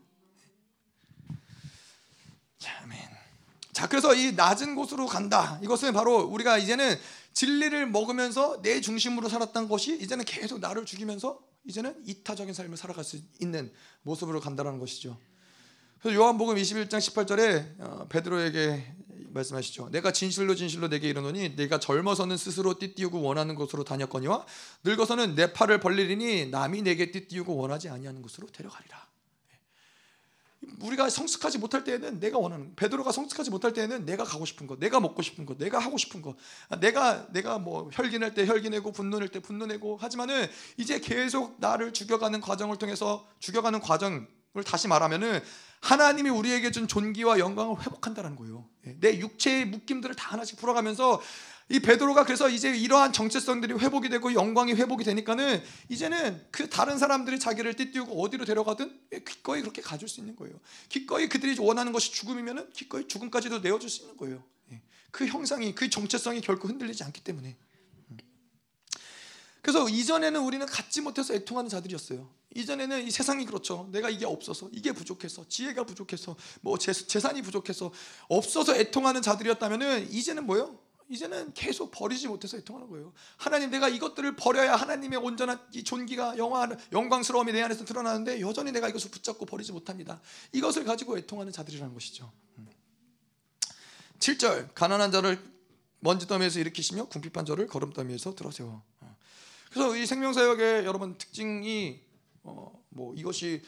아멘. 2.84 3.00
자, 3.72 3.88
그래서 3.88 4.14
이 4.14 4.34
낮은 4.34 4.76
곳으로 4.76 5.08
간다. 5.08 5.60
이것은 5.64 5.94
바로 5.94 6.20
우리가 6.20 6.58
이제는 6.58 7.00
진리를 7.32 7.88
먹으면서 7.88 8.62
내 8.62 8.82
중심으로 8.82 9.30
살았던 9.30 9.70
것이 9.70 9.96
이제는 9.96 10.26
계속 10.26 10.60
나를 10.60 10.86
죽이면서 10.86 11.40
이제는 11.66 12.04
이타적인 12.06 12.54
삶을 12.54 12.76
살아갈 12.78 13.06
수 13.06 13.18
있는 13.40 13.74
모습으로 14.02 14.42
간다는 14.42 14.78
것이죠. 14.80 15.18
그래서 16.04 16.20
요한복음 16.20 16.58
21장 16.58 16.98
18절에 16.98 17.80
어, 17.80 18.08
베드로에게 18.10 18.94
말씀하시죠. 19.30 19.88
내가 19.90 20.12
진실로 20.12 20.54
진실로 20.54 20.90
내게 20.90 21.08
이르노니 21.08 21.56
내가 21.56 21.80
젊어서는 21.80 22.36
스스로 22.36 22.78
띠띠우고 22.78 23.22
원하는 23.22 23.56
곳으로 23.56 23.86
다녔거니와 23.86 24.46
늙어서는 24.84 25.36
내 25.36 25.54
팔을 25.54 25.80
벌리리니 25.80 26.48
남이 26.48 26.82
내게 26.82 27.10
띠띠우고 27.12 27.56
원하지 27.56 27.88
아니하는 27.88 28.22
곳으로 28.22 28.48
데려가리라. 28.48 29.08
우리가 30.82 31.10
성숙하지 31.10 31.60
못할 31.60 31.86
때에는 31.86 32.20
내가 32.20 32.38
원하는 32.38 32.76
베드로가 32.76 33.14
성숙하지 33.14 33.50
못할 33.50 33.72
때에는 33.72 34.04
내가 34.04 34.26
가고 34.26 34.44
싶은 34.44 34.68
것, 34.68 34.80
내가 34.80 35.00
먹고 35.00 35.22
싶은 35.22 35.46
것, 35.46 35.58
내가 35.58 35.80
하고 35.80 35.98
싶은 35.98 36.22
것, 36.22 36.36
내가 36.82 37.32
내가 37.32 37.60
뭐 37.60 37.90
혈기낼 37.94 38.34
때 38.34 38.46
혈기내고 38.46 38.92
분노낼 38.92 39.30
때 39.30 39.40
분노내고 39.40 39.96
하지만은 40.02 40.48
이제 40.76 41.00
계속 41.00 41.62
나를 41.62 41.94
죽여가는 41.94 42.42
과정을 42.42 42.76
통해서 42.78 43.26
죽여가는 43.40 43.80
과정을 43.80 44.43
다시 44.62 44.88
말하면은 44.88 45.42
하나님이 45.80 46.30
우리에게 46.30 46.72
준 46.72 46.88
존귀와 46.88 47.40
영광을 47.40 47.82
회복한다는 47.82 48.36
거예요. 48.36 48.66
예, 48.86 48.96
내 49.00 49.20
육체의 49.20 49.66
묶임들을 49.66 50.16
다 50.16 50.32
하나씩 50.32 50.58
풀어가면서 50.58 51.22
이 51.70 51.80
베드로가 51.80 52.26
그래서 52.26 52.50
이제 52.50 52.70
이러한 52.70 53.14
정체성들이 53.14 53.74
회복이 53.74 54.10
되고 54.10 54.34
영광이 54.34 54.74
회복이 54.74 55.04
되니까는 55.04 55.64
이제는 55.90 56.46
그 56.52 56.70
다른 56.70 56.98
사람들이 56.98 57.40
자기를 57.40 57.76
띠띠우고 57.76 58.22
어디로 58.22 58.46
데려가든 58.46 59.00
기꺼이 59.26 59.62
그렇게 59.62 59.82
가줄 59.82 60.08
수 60.08 60.20
있는 60.20 60.36
거예요. 60.36 60.60
기꺼이 60.90 61.28
그들이 61.28 61.58
원하는 61.60 61.92
것이 61.92 62.12
죽음이면은 62.12 62.70
기꺼이 62.72 63.08
죽음까지도 63.08 63.60
내어줄 63.60 63.90
수 63.90 64.04
있는 64.04 64.18
거예요. 64.18 64.44
예, 64.72 64.82
그 65.12 65.26
형상이 65.26 65.74
그 65.74 65.90
정체성이 65.90 66.42
결코 66.42 66.68
흔들리지 66.68 67.04
않기 67.04 67.22
때문에. 67.22 67.58
그래서 69.62 69.88
이전에는 69.88 70.42
우리는 70.42 70.66
갖지 70.66 71.00
못해서 71.00 71.34
애통하는 71.34 71.70
자들이었어요. 71.70 72.30
이전에는 72.56 73.08
이 73.08 73.12
세상이 73.12 73.46
그렇죠. 73.46 73.88
내가 73.92 74.10
이게 74.10 74.26
없어서, 74.26 74.70
이게 74.72 74.92
부족해서, 74.92 75.48
지혜가 75.48 75.84
부족해서, 75.86 76.36
뭐 76.62 76.78
재산이 76.78 77.42
부족해서 77.42 77.92
없어서 78.28 78.76
애통하는 78.76 79.22
자들이었다면은 79.22 80.12
이제는 80.12 80.46
뭐요? 80.46 80.80
이제는 81.10 81.54
계속 81.54 81.92
버리지 81.92 82.28
못해서 82.28 82.58
애통하는 82.58 82.90
거예요. 82.90 83.14
하나님 83.38 83.70
내가 83.70 83.90
이것들을 83.90 84.36
버려야 84.36 84.76
하나님의 84.76 85.20
온전한 85.20 85.60
이 85.74 85.84
존귀가 85.84 86.38
영화 86.38 86.68
영광스러움이 86.92 87.52
내 87.52 87.62
안에서 87.62 87.86
드러나는데 87.86 88.42
여전히 88.42 88.72
내가 88.72 88.90
이것을 88.90 89.12
붙잡고 89.12 89.46
버리지 89.46 89.74
못합니다. 89.74 90.22
이것을 90.54 90.86
가지고 90.86 91.18
애통하는 91.18 91.52
자들이라는 91.52 91.94
것이죠. 91.94 92.32
7절 94.20 94.74
가난한 94.74 95.12
자를 95.12 95.44
먼지 96.00 96.26
더미에서 96.28 96.60
일으키시며 96.60 97.06
궁핍한 97.06 97.46
자를 97.46 97.68
걸음더미에서 97.68 98.36
들어세워. 98.36 98.82
그래서 99.72 99.96
이 99.96 100.06
생명사역의 100.06 100.86
여러분 100.86 101.18
특징이 101.18 102.00
어, 102.44 102.84
뭐 102.90 103.14
이것이 103.16 103.62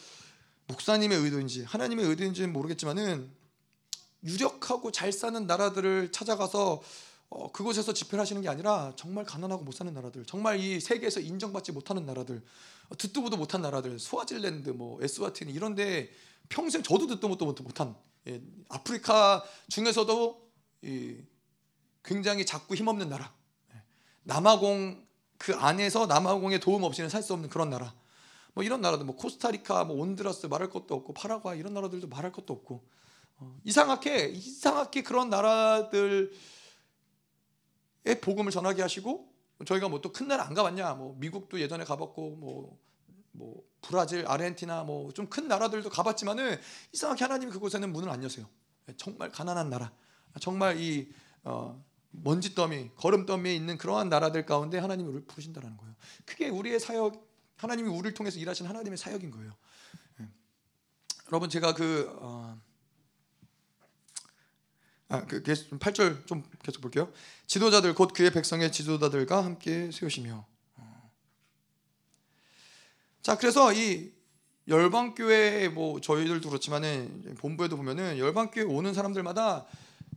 목사님의 0.67 1.17
의도인지 1.19 1.63
하나님의 1.63 2.05
의도인지는 2.05 2.53
모르겠지만은 2.53 3.29
유력하고 4.23 4.91
잘 4.91 5.11
사는 5.11 5.45
나라들을 5.45 6.11
찾아가서 6.11 6.81
어, 7.29 7.51
그곳에서 7.51 7.93
집회를 7.93 8.21
하시는 8.21 8.41
게 8.41 8.49
아니라 8.49 8.93
정말 8.95 9.25
가난하고 9.25 9.63
못 9.63 9.73
사는 9.73 9.91
나라들, 9.93 10.25
정말 10.25 10.59
이 10.59 10.79
세계에서 10.79 11.19
인정받지 11.19 11.71
못하는 11.71 12.05
나라들, 12.05 12.43
어, 12.89 12.97
듣도 12.97 13.21
보도 13.21 13.35
못한 13.37 13.61
나라들, 13.61 13.99
스와질랜드, 13.99 14.69
뭐 14.69 15.01
에스와티니 15.01 15.51
이런데 15.51 16.09
평생 16.49 16.83
저도 16.83 17.07
듣도 17.07 17.27
보도 17.27 17.45
못한 17.45 17.95
예, 18.27 18.41
아프리카 18.69 19.43
중에서도 19.69 20.49
이, 20.83 21.17
굉장히 22.03 22.45
작고 22.45 22.75
힘없는 22.75 23.09
나라, 23.09 23.33
예, 23.73 23.81
남아공 24.23 25.05
그 25.37 25.53
안에서 25.55 26.05
남아공의 26.05 26.59
도움 26.59 26.83
없이는 26.83 27.09
살 27.09 27.21
수 27.21 27.33
없는 27.33 27.49
그런 27.49 27.69
나라. 27.69 27.93
뭐 28.55 28.63
이런 28.63 28.81
나라들 28.81 29.05
뭐 29.05 29.15
코스타리카, 29.15 29.83
뭐 29.83 29.97
온두라스 30.01 30.47
말할 30.47 30.69
것도 30.69 30.95
없고 30.95 31.13
파라과이 31.13 31.55
이런 31.55 31.73
나라들도 31.73 32.07
말할 32.07 32.31
것도 32.31 32.53
없고 32.53 32.83
어, 33.37 33.57
이상하게 33.65 34.29
이상하게 34.29 35.03
그런 35.03 35.29
나라들의 35.29 36.31
복음을 38.21 38.51
전하게 38.51 38.81
하시고 38.81 39.29
저희가 39.65 39.89
뭐 39.89 39.99
또 40.01 40.11
큰 40.11 40.27
나라 40.27 40.45
안 40.45 40.53
가봤냐 40.53 40.93
뭐 40.95 41.15
미국도 41.19 41.59
예전에 41.59 41.83
가봤고 41.83 42.31
뭐, 42.37 42.79
뭐 43.33 43.63
브라질, 43.81 44.25
아르헨티나 44.27 44.83
뭐 44.83 45.11
좀 45.11 45.29
큰 45.29 45.47
나라들도 45.47 45.89
가봤지만은 45.89 46.57
이상하게 46.93 47.23
하나님이 47.25 47.51
그곳에는 47.51 47.91
문을 47.91 48.09
안 48.09 48.23
여세요. 48.23 48.47
정말 48.97 49.31
가난한 49.31 49.69
나라, 49.69 49.91
정말 50.39 50.79
이 50.79 51.09
어, 51.43 51.83
먼지 52.11 52.55
더미, 52.55 52.91
걸음 52.95 53.25
더미에 53.25 53.53
있는 53.53 53.77
그러한 53.77 54.07
나라들 54.09 54.45
가운데 54.45 54.77
하나님이 54.77 55.09
우리를 55.09 55.25
부르신다라는 55.27 55.75
거예요. 55.77 55.95
그게 56.25 56.47
우리의 56.49 56.79
사역, 56.79 57.27
하나님이 57.57 57.89
우리를 57.89 58.13
통해서 58.13 58.39
일하신 58.39 58.65
하나님의 58.65 58.97
사역인 58.97 59.31
거예요. 59.31 59.51
예. 60.21 60.27
여러분 61.27 61.49
제가 61.49 61.73
그 61.73 62.09
어, 62.19 62.59
아, 65.07 65.25
그 65.25 65.43
8절 65.43 66.25
좀 66.25 66.43
계속 66.63 66.81
볼게요. 66.81 67.11
지도자들 67.47 67.93
곧 67.93 68.11
그의 68.13 68.31
백성의 68.31 68.71
지도자들과 68.71 69.43
함께 69.43 69.91
세우시며. 69.91 70.45
어. 70.77 71.11
자, 73.21 73.37
그래서 73.37 73.71
이 73.71 74.11
열방 74.67 75.13
교회 75.13 75.69
뭐 75.69 76.01
저희들도 76.01 76.49
그렇지만은 76.49 77.35
본부에도 77.37 77.77
보면은 77.77 78.17
열방 78.17 78.49
교회 78.49 78.65
오는 78.65 78.93
사람들마다 78.93 79.65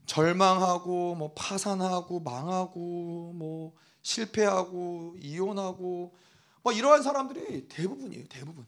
절망하고 0.07 1.17
뭐 1.17 1.35
파산하고 1.35 2.21
망하고 2.21 3.35
뭐 3.35 3.75
실패하고 4.01 5.17
이혼하고 5.21 6.17
뭐 6.69 6.73
이러한 6.75 7.03
사람들이 7.03 7.67
대부분이에요. 7.69 8.27
대부분. 8.29 8.67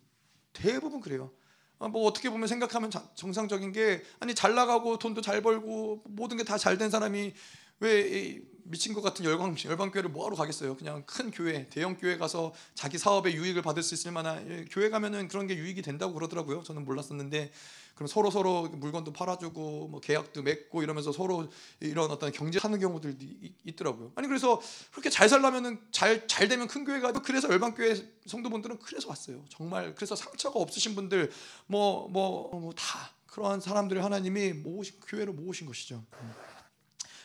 대부분 0.55 1.01
그래요. 1.03 1.31
어, 1.79 1.89
뭐 1.89 2.07
어떻게 2.07 2.31
보면 2.31 2.49
생각하면 2.49 2.91
정상적인 3.15 3.73
게 3.73 4.03
아니 4.21 4.35
잘 4.35 4.55
나가고 4.55 4.99
돈도 4.99 5.21
잘 5.21 5.43
벌고 5.43 6.03
모든 6.07 6.39
게 6.39 6.45
다 6.45 6.57
잘 6.57 6.79
된 6.79 6.89
사람이 6.89 7.35
왜 7.81 8.41
미친 8.65 8.95
것 8.95 9.03
같은 9.03 9.23
열방 9.27 9.55
열방 9.67 9.91
교회를 9.91 10.09
뭐하러 10.11 10.35
가겠어요? 10.35 10.77
그냥 10.79 11.03
큰 11.05 11.31
교회, 11.31 11.69
대형 11.69 11.99
교회 11.99 12.17
가서 12.17 12.55
자기 12.75 12.97
사업의 12.97 13.35
유익을 13.35 13.61
받을 13.61 13.83
수 13.83 13.93
있을 13.93 14.13
만한 14.13 14.49
예, 14.51 14.65
교회 14.71 14.89
가면은 14.89 15.29
그런 15.29 15.47
게 15.47 15.57
유익이 15.57 15.83
된다고 15.83 16.15
그러더라고요. 16.15 16.63
저는 16.63 16.87
몰랐었는데 16.87 17.53
그럼 18.01 18.09
서로 18.09 18.31
서로 18.31 18.63
물건도 18.63 19.13
팔아주고 19.13 19.89
뭐 19.89 20.01
계약도 20.01 20.41
맺고 20.41 20.83
이러면서 20.83 21.13
서로 21.13 21.51
이런 21.81 22.11
어떤 22.11 22.33
경제하는 22.33 22.81
경우들이 22.81 23.55
있더라고요. 23.67 24.13
아니 24.15 24.27
그래서 24.27 24.59
그렇게 24.91 25.11
잘 25.11 25.29
살려면은 25.29 25.79
잘 25.91 26.27
잘 26.27 26.49
되면 26.49 26.67
큰 26.67 26.87
교회가 26.87 27.13
그래서 27.13 27.51
열방 27.51 27.75
교회 27.75 27.95
성도분들은 28.25 28.79
그래서 28.79 29.11
왔어요. 29.11 29.45
정말 29.51 29.95
그래서 29.95 30.17
상처가 30.17 30.59
없으신 30.59 30.95
분들 30.95 31.31
뭐 31.67 32.09
뭐 32.09 32.49
뭐 32.59 32.73
다 32.73 33.13
그러한 33.27 33.61
사람들을 33.61 34.03
하나님이 34.03 34.55
모으신 34.55 34.99
교회로 35.01 35.35
모으신 35.35 35.67
것이죠. 35.67 36.03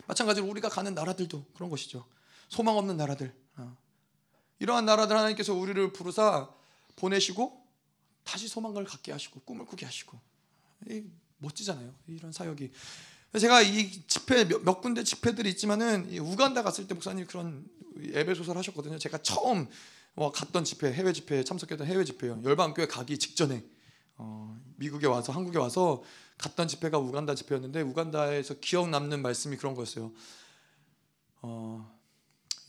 마찬가지로 0.08 0.46
우리가 0.46 0.68
가는 0.68 0.94
나라들도 0.94 1.46
그런 1.54 1.70
것이죠. 1.70 2.06
소망 2.50 2.78
없는 2.78 2.98
나라들. 2.98 3.34
어. 3.56 3.78
이러한 4.60 4.84
나라들 4.86 5.16
하나님께서 5.16 5.54
우리를 5.54 5.94
부르사 5.94 6.50
보내시고 6.98 7.66
다시 8.26 8.50
소망을 8.50 8.84
갖게 8.84 9.14
하시고 9.14 9.40
꿈을 9.46 9.66
꾸게 9.66 9.86
하시고 9.86 10.20
멋지잖아요. 11.38 11.94
이런 12.08 12.32
사역이. 12.32 12.72
제가 13.40 13.62
이 13.62 14.04
집회 14.08 14.46
몇, 14.48 14.64
몇 14.64 14.82
군데 14.82 15.04
집회들이 15.04 15.50
있지만은 15.50 16.18
우간다 16.20 16.64
갔을 16.64 16.88
때 16.88 16.94
목사님 16.94 17.28
그런 17.28 17.68
예배 18.02 18.34
소설 18.34 18.58
하셨거든요. 18.58 18.98
제가 18.98 19.18
처음 19.20 19.68
뭐 20.14 20.32
갔던 20.32 20.64
집회, 20.64 20.92
해외 20.92 21.12
집회 21.12 21.44
참석했던 21.44 21.88
해외 21.88 22.06
집회요. 22.06 22.42
열방교회 22.44 22.88
가기 22.88 23.18
직전에 23.18 23.64
어, 24.18 24.58
미국에 24.78 25.08
와서 25.08 25.34
한국에 25.34 25.58
와서 25.58 26.04
갔던 26.38 26.68
집회가 26.68 26.98
우간다 26.98 27.36
집회였는데 27.36 27.82
우간다에서 27.82 28.56
기억 28.56 28.90
남는 28.90 29.22
말씀이 29.22 29.58
그런 29.58 29.76
거였어요. 29.76 30.12
어, 31.42 32.00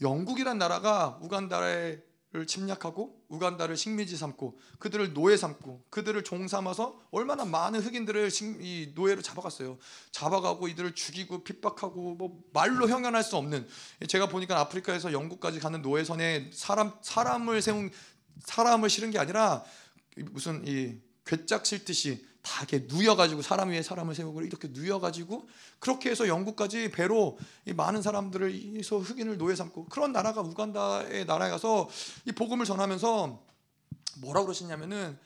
영국이란 0.01 0.59
나라가 0.59 1.19
우간다를 1.23 2.06
침략하고 2.45 3.25
우간다를 3.29 3.77
식민지 3.77 4.17
삼고 4.17 4.59
그들을 4.79 5.15
노예 5.15 5.37
삼고 5.37 5.87
그들을 5.89 6.23
종 6.25 6.49
삼아서 6.49 7.01
얼마나 7.11 7.47
많은 7.47 7.81
흑인들을 7.81 8.31
이 8.61 8.93
노예로 8.95 9.23
잡아갔어요. 9.23 9.79
잡아가고 10.11 10.69
이들을 10.69 10.95
죽이고 10.95 11.45
핍박하고 11.45 12.17
뭐 12.17 12.43
말로 12.53 12.89
형용할 12.89 13.23
수 13.23 13.37
없는 13.37 13.67
제가 14.09 14.29
보니까 14.29 14.61
아프리카에서 14.61 15.13
영국까지 15.13 15.61
가는 15.61 15.81
노예선에 15.81 16.51
사람 16.53 16.93
사람을 17.01 17.63
세운 17.63 17.91
사람을 18.41 18.91
실은 18.91 19.11
게 19.11 19.19
아니라 19.19 19.65
무슨 20.17 20.63
이 20.67 20.99
괴짝 21.25 21.65
실듯이 21.65 22.27
다 22.47 22.63
이렇게 22.63 22.87
누여가지고 22.89 23.43
사람 23.43 23.71
위에 23.71 23.83
사람을 23.83 24.15
세우고 24.15 24.43
이렇게 24.43 24.69
누여가지고 24.71 25.49
그렇게 25.81 26.11
해서 26.11 26.29
영국까지 26.29 26.93
배로 26.93 27.37
이 27.65 27.73
많은 27.73 28.03
사람들을 28.03 28.77
해서 28.77 28.99
흑인을 28.99 29.37
노예 29.37 29.57
삼고 29.57 29.87
그런 29.87 30.13
나라가 30.13 30.43
우간다의 30.43 31.25
나라에 31.25 31.51
가서 31.51 31.89
이 32.25 32.31
복음을 32.31 32.65
전하면서 32.65 33.43
뭐라 34.21 34.43
그러시냐면은 34.43 35.19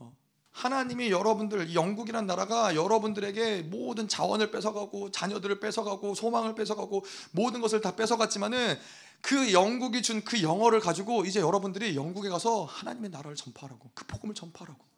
어, 0.00 0.12
하나님이 0.50 1.12
여러분들 1.12 1.74
영국이란 1.74 2.26
나라가 2.26 2.74
여러분들에게 2.74 3.62
모든 3.62 4.08
자원을 4.08 4.50
뺏어가고 4.50 5.12
자녀들을 5.12 5.60
뺏어가고 5.60 6.16
소망을 6.16 6.56
뺏어가고 6.56 7.04
모든 7.30 7.60
것을 7.60 7.82
다 7.82 7.94
뺏어갔지만은 7.94 8.76
그 9.22 9.52
영국이 9.52 10.02
준 10.02 10.24
그 10.24 10.42
영어를 10.42 10.80
가지고 10.80 11.24
이제 11.24 11.38
여러분들이 11.38 11.94
영국에 11.94 12.28
가서 12.28 12.64
하나님의 12.64 13.10
나라를 13.10 13.36
전파하라고 13.36 13.90
그 13.94 14.04
복음을 14.06 14.34
전파하라고 14.34 14.93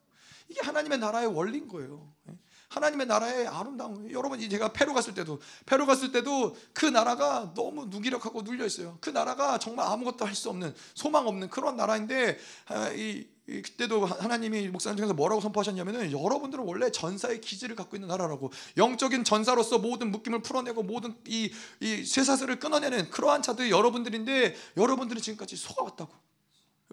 이게 0.49 0.61
하나님의 0.63 0.99
나라의 0.99 1.27
원리인 1.27 1.69
거예요. 1.69 2.13
예. 2.31 2.35
하나님의 2.69 3.07
나라의 3.07 3.47
아름다움. 3.47 4.11
여러분 4.11 4.41
제가 4.41 4.73
페루 4.73 4.93
갔을 4.93 5.15
때도 5.15 5.41
페루 5.67 5.87
갔을 5.87 6.13
때도 6.13 6.57
그 6.73 6.85
나라가 6.87 7.53
너무 7.55 7.87
무기력하고 7.87 8.43
눌려 8.43 8.67
있어요. 8.67 8.99
그 9.01 9.11
나라가 9.11 9.59
정말 9.59 9.87
아무것도 9.87 10.25
할 10.25 10.35
수 10.35 10.51
없는 10.51 10.75
소망 10.95 11.27
없는 11.27 11.49
그런 11.49 11.77
나라인데 11.77 12.39
아, 12.67 12.91
이, 12.91 13.27
이 13.49 13.63
그때도 13.63 14.05
하나님이 14.05 14.69
목사님 14.69 14.97
중에서 14.99 15.15
뭐라고 15.15 15.41
선포하셨냐면은 15.41 16.13
여러분들은 16.13 16.65
원래 16.65 16.91
전사의 16.91 17.41
기질을 17.41 17.75
갖고 17.77 17.97
있는 17.97 18.09
나라라고 18.09 18.53
영적인 18.77 19.25
전사로서 19.25 19.79
모든 19.79 20.11
묶임을 20.11 20.43
풀어내고 20.43 20.83
모든 20.83 21.15
이, 21.27 21.51
이 21.81 22.05
쇠사슬을 22.05 22.59
끊어내는 22.59 23.11
그러한 23.11 23.43
자들이 23.43 23.71
여러분들인데 23.71 24.55
여러분들이 24.77 25.23
지금까지 25.23 25.57
속아왔다고 25.57 26.13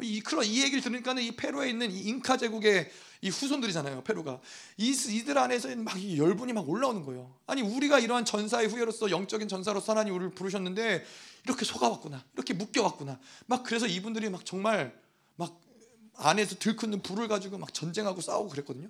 이 0.02 0.22
그런 0.22 0.46
이 0.46 0.62
얘기를 0.64 0.82
들으니까는 0.82 1.22
이 1.22 1.32
페루에 1.36 1.70
있는 1.70 1.91
이 1.91 2.00
잉카 2.02 2.38
제국의 2.38 2.89
이 3.22 3.30
후손들이잖아요. 3.30 4.04
페루가 4.04 4.41
이, 4.78 4.89
이들 4.89 5.38
안에서 5.38 5.76
막 5.78 5.96
열분이 6.18 6.52
막 6.54 6.68
올라오는 6.68 7.06
거예요. 7.06 7.36
아니 7.46 7.62
우리가 7.62 8.00
이러한 8.00 8.26
전사의 8.26 8.68
후예로서 8.68 9.12
영적인 9.12 9.48
전사로서 9.48 9.91
하나님 9.91 10.16
우리를 10.16 10.34
부르셨는데 10.34 11.06
이렇게 11.46 11.66
속아왔구나, 11.66 12.24
이렇게 12.34 12.54
묶여왔구나. 12.54 13.20
막 13.46 13.64
그래서 13.64 13.86
이분들이 13.86 14.30
막 14.30 14.46
정말 14.46 14.98
막 15.36 15.62
안에서 16.16 16.56
들끓는 16.58 17.02
불을 17.02 17.28
가지고 17.28 17.58
막 17.58 17.74
전쟁하고 17.74 18.22
싸우고 18.22 18.50
그랬거든요. 18.50 18.89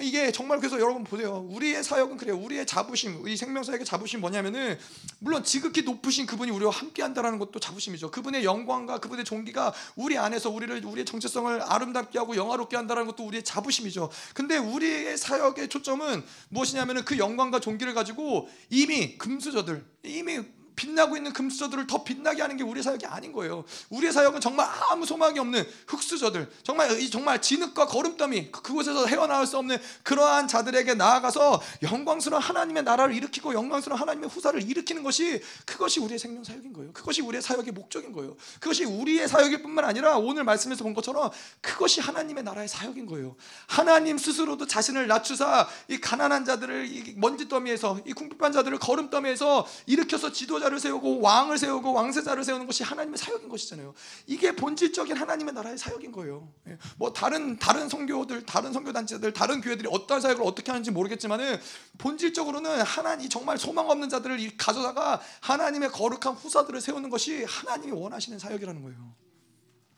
이게 0.00 0.32
정말 0.32 0.58
그래서 0.58 0.80
여러분 0.80 1.04
보세요. 1.04 1.46
우리의 1.50 1.84
사역은 1.84 2.16
그래요. 2.16 2.36
우리의 2.36 2.66
자부심, 2.66 3.26
이 3.28 3.36
생명 3.36 3.62
사역의 3.62 3.84
자부심 3.84 4.20
뭐냐면은 4.20 4.78
물론 5.18 5.44
지극히 5.44 5.82
높으신 5.82 6.26
그분이 6.26 6.50
우리와 6.50 6.70
함께한다라는 6.70 7.38
것도 7.38 7.60
자부심이죠. 7.60 8.10
그분의 8.10 8.44
영광과 8.44 8.98
그분의 8.98 9.24
종기가 9.24 9.72
우리 9.96 10.16
안에서 10.18 10.50
우리를 10.50 10.84
우리의 10.84 11.04
정체성을 11.04 11.62
아름답게 11.62 12.18
하고 12.18 12.36
영화롭게 12.36 12.76
한다라는 12.76 13.06
것도 13.08 13.24
우리의 13.24 13.42
자부심이죠. 13.42 14.10
근데 14.34 14.56
우리의 14.56 15.18
사역의 15.18 15.68
초점은 15.68 16.24
무엇이냐면은 16.48 17.04
그 17.04 17.18
영광과 17.18 17.60
종기를 17.60 17.94
가지고 17.94 18.48
이미 18.70 19.18
금수저들, 19.18 19.84
이미 20.04 20.40
빛나고 20.80 21.16
있는 21.16 21.34
금수저들을 21.34 21.86
더 21.86 22.02
빛나게 22.02 22.40
하는 22.40 22.56
게 22.56 22.64
우리의 22.64 22.82
사역이 22.82 23.04
아닌 23.04 23.32
거예요. 23.32 23.64
우리의 23.90 24.12
사역은 24.14 24.40
정말 24.40 24.66
아무 24.90 25.04
소망이 25.04 25.38
없는 25.38 25.62
흙수저들, 25.86 26.50
정말 26.62 27.10
정말 27.10 27.42
진흙과 27.42 27.86
거름더미 27.86 28.50
그곳에서 28.50 29.04
헤어나올 29.06 29.46
수 29.46 29.58
없는 29.58 29.76
그러한 30.02 30.48
자들에게 30.48 30.94
나아가서 30.94 31.60
영광스러운 31.82 32.42
하나님의 32.42 32.84
나라를 32.84 33.14
일으키고 33.14 33.52
영광스러운 33.52 34.00
하나님의 34.00 34.30
후사를 34.30 34.62
일으키는 34.62 35.02
것이 35.02 35.42
그것이 35.66 36.00
우리의 36.00 36.18
생명 36.18 36.42
사역인 36.44 36.72
거예요. 36.72 36.92
그것이 36.94 37.20
우리의 37.20 37.42
사역의 37.42 37.74
목적인 37.74 38.12
거예요. 38.12 38.36
그것이 38.58 38.84
우리의 38.84 39.28
사역일 39.28 39.62
뿐만 39.62 39.84
아니라 39.84 40.16
오늘 40.16 40.44
말씀에서 40.44 40.82
본 40.82 40.94
것처럼 40.94 41.30
그것이 41.60 42.00
하나님의 42.00 42.42
나라의 42.42 42.68
사역인 42.68 43.04
거예요. 43.04 43.36
하나님 43.66 44.16
스스로도 44.16 44.66
자신을 44.66 45.08
낮추사 45.08 45.68
이 45.88 46.00
가난한 46.00 46.46
자들을 46.46 46.86
이 46.86 47.14
먼지더미에서 47.16 48.00
이 48.06 48.14
궁핍한 48.14 48.52
자들을 48.52 48.78
거름더미에서 48.78 49.66
일으켜서 49.86 50.32
지도자 50.32 50.69
를 50.70 50.78
세우고 50.78 51.20
왕을 51.20 51.58
세우고 51.58 51.92
왕세자를 51.92 52.44
세우는 52.44 52.66
것이 52.66 52.84
하나님의 52.84 53.18
사역인 53.18 53.48
것이잖아요. 53.48 53.92
이게 54.26 54.54
본질적인 54.54 55.16
하나님의 55.16 55.52
나라의 55.52 55.76
사역인 55.76 56.12
거예요. 56.12 56.52
예. 56.68 56.78
뭐 56.96 57.12
다른 57.12 57.58
다른 57.58 57.88
성교들, 57.88 58.46
다른 58.46 58.72
성교 58.72 58.92
단체들, 58.92 59.32
다른 59.32 59.60
교회들이 59.60 59.88
어떤 59.90 60.20
사역을 60.20 60.44
어떻게 60.46 60.70
하는지 60.70 60.90
모르겠지만은 60.90 61.60
본질적으로는 61.98 62.82
하나님 62.82 63.28
정말 63.28 63.58
소망 63.58 63.90
없는 63.90 64.08
자들을 64.08 64.56
가져다가 64.56 65.20
하나님의 65.40 65.90
거룩한 65.90 66.34
후사들을 66.34 66.80
세우는 66.80 67.10
것이 67.10 67.44
하나님이 67.44 67.92
원하시는 67.92 68.38
사역이라는 68.38 68.82
거예요. 68.82 69.14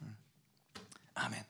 음. 0.02 0.16
아멘. 1.14 1.44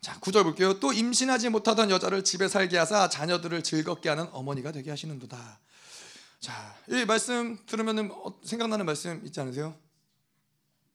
자, 0.00 0.18
구절 0.20 0.44
볼게요. 0.44 0.78
또 0.78 0.92
임신하지 0.92 1.48
못하던 1.48 1.90
여자를 1.90 2.22
집에 2.22 2.48
살게 2.48 2.78
하사 2.78 3.08
자녀들을 3.08 3.62
즐겁게 3.62 4.08
하는 4.08 4.28
어머니가 4.32 4.72
되게 4.72 4.90
하시는도다. 4.90 5.58
자, 6.40 6.76
이 6.88 7.04
말씀 7.04 7.58
들으면 7.66 8.10
어, 8.12 8.40
생각나는 8.44 8.86
말씀 8.86 9.20
있지 9.24 9.40
않으세요? 9.40 9.74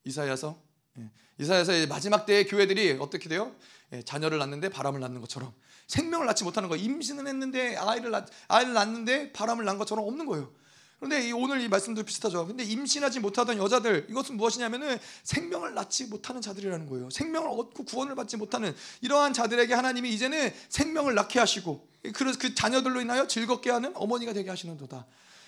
이사야서. 0.05 0.57
예. 0.99 1.09
이사야서의 1.39 1.87
마지막 1.87 2.25
때의 2.25 2.47
교회들이 2.47 2.97
어떻게 2.99 3.27
돼요? 3.27 3.53
예, 3.91 4.01
자녀를 4.03 4.37
낳는데 4.37 4.69
바람을 4.69 4.99
낳는 5.01 5.19
것처럼 5.21 5.53
생명을 5.87 6.25
낳지 6.27 6.43
못하는 6.45 6.69
거. 6.69 6.75
임신을 6.75 7.27
했는데 7.27 7.75
아이를 7.75 8.11
낳 8.11 8.25
아이를 8.47 8.73
낳는데 8.73 9.33
바람을 9.33 9.65
낳은 9.65 9.77
것처럼 9.77 10.07
없는 10.07 10.25
거예요. 10.25 10.51
그런데 10.97 11.29
오늘 11.33 11.59
이 11.59 11.67
말씀도 11.67 12.03
비슷하죠. 12.03 12.47
근데 12.47 12.63
임신하지 12.63 13.19
못하던 13.19 13.57
여자들 13.57 14.07
이것은 14.09 14.37
무엇이냐면은 14.37 14.97
생명을 15.23 15.73
낳지 15.73 16.05
못하는 16.05 16.41
자들이라는 16.41 16.87
거예요. 16.87 17.09
생명을 17.09 17.49
얻고 17.49 17.83
구원을 17.83 18.15
받지 18.15 18.37
못하는 18.37 18.73
이러한 19.01 19.33
자들에게 19.33 19.73
하나님이 19.73 20.13
이제는 20.13 20.53
생명을 20.69 21.13
낳게 21.15 21.39
하시고 21.39 21.85
그, 22.13 22.37
그 22.37 22.55
자녀들로 22.55 23.01
인하여 23.01 23.27
즐겁게 23.27 23.69
하는 23.69 23.91
어머니가 23.95 24.31
되게 24.31 24.49
하시는도다. 24.49 25.05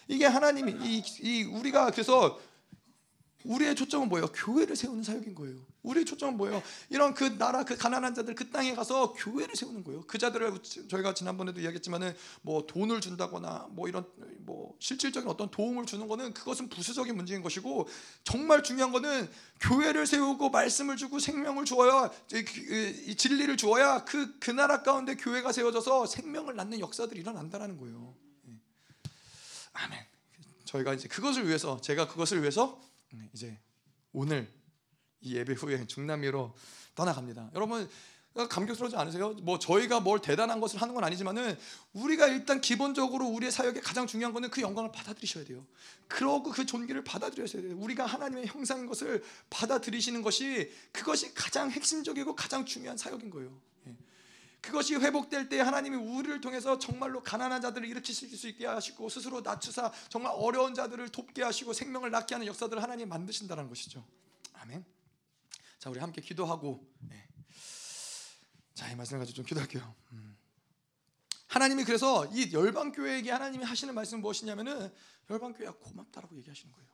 이게 0.08 0.26
하나님이 0.26 0.76
이, 0.82 1.03
이 1.22 1.43
우리가 1.43 1.91
그래서 1.91 2.39
우리의 3.45 3.76
초점은 3.76 4.10
뭐예요? 4.10 4.28
교회를 4.28 4.76
세우는 4.76 5.03
사역인 5.03 5.36
거예요. 5.36 5.56
우리의 5.84 6.06
초점은 6.06 6.36
뭐예요? 6.38 6.64
이런 6.89 7.14
그 7.14 7.38
나라 7.38 7.64
그 7.64 7.78
가난한 7.78 8.16
자들 8.16 8.34
그 8.34 8.49
땅에 8.49 8.74
가서 8.74 9.14
교회를 9.14 9.56
세우는 9.56 9.84
거예요. 9.84 10.01
그 10.08 10.18
자들을 10.18 10.58
저희가 10.89 11.14
지난번에도 11.14 11.62
이야기했지만은 11.62 12.16
뭐 12.41 12.66
돈을 12.66 13.01
준다거나 13.01 13.68
뭐 13.70 13.88
이런 13.88 14.06
뭐 14.39 14.76
실질적인 14.80 15.30
어떤 15.30 15.49
도움을 15.51 15.86
주는 15.86 16.08
거는 16.08 16.34
그것은 16.34 16.70
부수적인 16.70 17.16
문제인 17.16 17.43
것이고 17.43 17.88
정말 18.24 18.64
중요한 18.64 18.91
거는 18.91 19.30
교회를 19.62 20.08
세우고 20.08 20.49
말씀을 20.49 20.97
주고 20.97 21.20
생명을 21.20 21.66
주어야 21.66 22.10
이 23.08 23.16
진리를 23.16 23.56
주어야 23.58 24.03
그그 24.06 24.51
나라 24.51 24.82
가운데 24.82 25.16
교회가 25.16 25.51
세워져서 25.51 26.08
생명을 26.08 26.56
낳는 26.56 26.80
역사들이 26.80 27.20
일어난다라는 27.20 27.78
거예요. 27.78 28.24
아멘. 29.76 30.05
저희가 30.65 30.93
이제 30.93 31.07
그것을 31.07 31.47
위해서 31.47 31.80
제가 31.80 32.07
그것을 32.07 32.41
위해서 32.41 32.82
이제 33.34 33.57
오늘 34.11 34.51
이 35.21 35.36
예배 35.36 35.53
후에 35.53 35.86
중남미로 35.86 36.55
떠나갑니다. 36.95 37.51
여러분 37.55 37.89
감격스러우지 38.49 38.97
않으세요? 38.97 39.30
뭐 39.43 39.59
저희가 39.59 40.01
뭘 40.01 40.19
대단한 40.19 40.59
것을 40.59 40.82
하는 40.82 40.93
건 40.93 41.05
아니지만은 41.05 41.57
우리가 41.93 42.28
일단 42.28 42.59
기본적으로 42.59 43.28
우리의 43.28 43.51
사역에 43.51 43.80
가장 43.80 44.07
중요한 44.07 44.34
거는 44.34 44.49
그 44.49 44.61
영광을 44.61 44.91
받아들이셔야 44.91 45.45
돼요. 45.45 45.65
그러고 46.07 46.51
그 46.51 46.65
존귀를 46.65 47.05
받아들여야 47.05 47.47
돼요. 47.47 47.78
우리가 47.78 48.05
하나님의 48.05 48.47
형상인 48.47 48.88
것을 48.88 49.23
받아들이시는 49.49 50.21
것이 50.21 50.69
그것이 50.91 51.34
가장 51.34 51.71
핵심적이고 51.71 52.36
가장 52.36 52.65
중요한 52.65 52.97
사역인 52.97 53.30
거예요. 53.30 53.57
그것이 54.66 54.95
회복될 54.95 55.47
때 55.47 55.59
하나님이 55.59 55.95
우리를 55.95 56.41
통해서 56.41 56.80
정말로 56.80 57.22
가난한 57.22 57.61
자들을 57.61 57.88
일으키실 57.88 58.36
수 58.36 58.47
있게 58.49 58.66
하시고 58.66 59.09
스스로 59.09 59.41
낮추사 59.41 59.91
정말 60.09 60.34
어려운 60.36 60.74
자들을 60.74 61.09
돕게 61.09 61.43
하시고 61.43 61.74
생명을 61.74 62.11
낳게 62.11 62.36
하는 62.36 62.47
역사들을 62.47 62.82
하나님 62.82 63.09
만드신다는 63.09 63.70
것이죠. 63.70 64.05
아멘. 64.53 64.84
자, 65.78 65.89
우리 65.89 65.99
함께 65.99 66.22
기도하고 66.22 66.84
네. 66.99 67.28
자, 68.74 68.91
이 68.91 68.95
말씀을 68.95 69.20
가지고 69.20 69.36
좀 69.36 69.45
기도할게요. 69.45 69.95
음. 70.13 70.36
하나님이 71.47 71.86
그래서 71.86 72.26
이 72.34 72.51
열방 72.51 72.91
교회에게 72.91 73.32
하나님이 73.32 73.63
하시는 73.63 73.93
말씀은 73.93 74.22
무엇이냐면은 74.22 74.91
열방 75.30 75.53
교회가 75.53 75.74
고맙다라고 75.78 76.36
얘기하시는 76.38 76.74
거예요. 76.74 76.89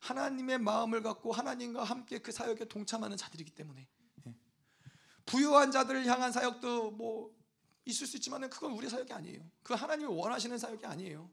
하나님의 0.00 0.58
마음을 0.58 1.02
갖고 1.02 1.32
하나님과 1.32 1.84
함께 1.84 2.18
그 2.18 2.32
사역에 2.32 2.64
동참하는 2.64 3.16
자들이기 3.16 3.50
때문에 3.50 3.88
부유한 5.28 5.70
자들을 5.70 6.06
향한 6.06 6.32
사역도 6.32 6.92
뭐 6.92 7.30
있을 7.84 8.06
수 8.06 8.16
있지만 8.16 8.48
그건 8.48 8.72
우리 8.72 8.88
사역이 8.88 9.12
아니에요. 9.12 9.42
그 9.62 9.74
하나님이 9.74 10.10
원하시는 10.10 10.56
사역이 10.56 10.86
아니에요. 10.86 11.30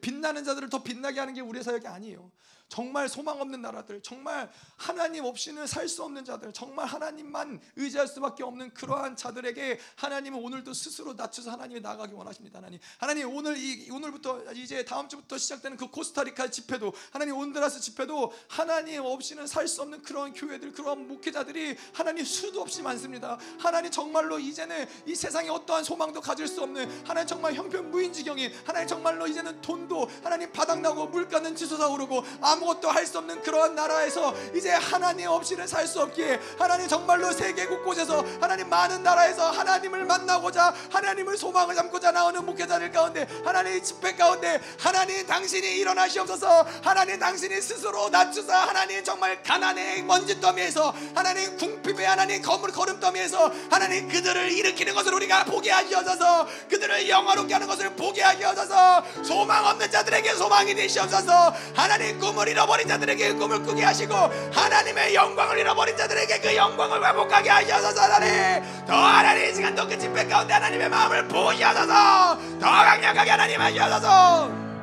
빛나는 0.00 0.44
자들을 0.44 0.70
더 0.70 0.82
빛나게 0.82 1.20
하는 1.20 1.34
게 1.34 1.42
우리의 1.42 1.62
사역이 1.62 1.86
아니에요. 1.86 2.32
정말 2.74 3.08
소망 3.08 3.40
없는 3.40 3.62
나라들, 3.62 4.00
정말 4.02 4.50
하나님 4.76 5.24
없이는 5.24 5.64
살 5.64 5.88
수 5.88 6.02
없는 6.02 6.24
자들, 6.24 6.52
정말 6.52 6.86
하나님만 6.86 7.60
의지할 7.76 8.08
수밖에 8.08 8.42
없는 8.42 8.74
그러한 8.74 9.14
자들에게 9.14 9.78
하나님은 9.94 10.42
오늘도 10.42 10.74
스스로 10.74 11.12
낮춰서 11.12 11.52
하나님이 11.52 11.80
나가기 11.80 12.14
원하십니다. 12.14 12.58
하나님, 12.58 12.80
하나님 12.98 13.32
오늘 13.36 13.56
이 13.56 13.88
오늘부터 13.92 14.52
이제 14.54 14.84
다음 14.84 15.08
주부터 15.08 15.38
시작되는 15.38 15.76
그 15.76 15.86
코스타리카 15.86 16.50
집회도 16.50 16.92
하나님 17.12 17.36
온드라스 17.36 17.78
집회도 17.80 18.32
하나님 18.48 19.04
없이는 19.04 19.46
살 19.46 19.68
수 19.68 19.82
없는 19.82 20.02
그런 20.02 20.32
교회들, 20.32 20.72
그런 20.72 21.06
목회자들이 21.06 21.76
하나님 21.92 22.24
수도 22.24 22.60
없이 22.60 22.82
많습니다. 22.82 23.38
하나님 23.58 23.90
정말로 23.92 24.38
이제는 24.38 24.86
이 25.06 25.14
세상에 25.14 25.48
어떠한 25.48 25.84
소망도 25.84 26.20
가질 26.20 26.48
수 26.48 26.62
없는 26.62 27.06
하나님 27.06 27.28
정말 27.28 27.54
형편 27.54 27.90
무인지경인 27.92 28.52
하나님 28.66 28.88
정말로 28.88 29.28
이제는 29.28 29.60
돈도 29.60 30.10
하나님 30.24 30.50
바닥나고 30.50 31.06
물가는 31.06 31.54
치솟아 31.54 31.88
오르고 31.88 32.24
아무 32.40 32.63
것도 32.64 32.90
할 32.90 33.04
수 33.06 33.18
없는 33.18 33.42
그러한 33.42 33.74
나라에서 33.74 34.34
이제 34.54 34.70
하나님 34.72 35.28
없이는 35.28 35.66
살 35.66 35.86
수 35.86 36.00
없기에 36.00 36.40
하나님 36.58 36.88
정말로 36.88 37.30
세계 37.32 37.66
곳곳에서 37.66 38.24
하나님 38.40 38.68
많은 38.70 39.02
나라에서 39.02 39.50
하나님을 39.50 40.04
만나고자 40.06 40.74
하나님을 40.90 41.36
소망을 41.36 41.74
삼고자 41.74 42.10
나오는 42.12 42.44
목회자들 42.44 42.90
가운데 42.90 43.26
하나님 43.44 43.82
집회 43.82 44.14
가운데 44.14 44.60
하나님 44.80 45.26
당신이 45.26 45.76
일어나시옵소서. 45.76 46.66
하나님 46.82 47.18
당신이 47.18 47.60
스스로 47.60 48.08
낮추사 48.08 48.56
하나님 48.68 49.04
정말 49.04 49.42
가난의 49.42 50.02
먼지더미에서 50.02 50.94
하나님 51.14 51.56
궁핍의 51.58 52.06
하나님 52.06 52.40
거물 52.40 52.72
거름더미에서 52.72 53.52
하나님 53.70 54.08
그들을 54.08 54.50
일으키는 54.50 54.94
것을 54.94 55.12
우리가 55.14 55.44
보게 55.44 55.70
하시옵소서. 55.70 56.46
그들을 56.70 57.08
영화롭게 57.08 57.52
하는 57.52 57.66
것을 57.66 57.90
보게 57.90 58.22
하시옵소서. 58.22 59.04
소망 59.22 59.66
없는 59.66 59.90
자들에게 59.90 60.34
소망이 60.34 60.74
되시옵소서. 60.74 61.54
하나님 61.74 62.18
꿈을 62.18 62.43
잃어버린 62.48 62.88
자들에게 62.88 63.28
그 63.28 63.38
꿈을 63.38 63.62
꾸게 63.62 63.84
하시고 63.84 64.14
하나님의 64.52 65.14
영광을 65.14 65.58
잃어버린 65.58 65.96
자들에게 65.96 66.40
그 66.40 66.56
영광을 66.56 67.04
회복하게 67.06 67.50
하셔서 67.50 68.00
하나님 68.00 68.62
더 68.86 68.94
하나님 68.94 69.50
이 69.50 69.54
시간 69.54 69.74
도그 69.74 69.98
집회 69.98 70.26
가운데 70.26 70.54
하나님의 70.54 70.88
마음을 70.88 71.28
보셔서 71.28 72.38
더 72.60 72.66
강력하게 72.66 73.30
하나님 73.30 73.60
하셔서 73.60 74.73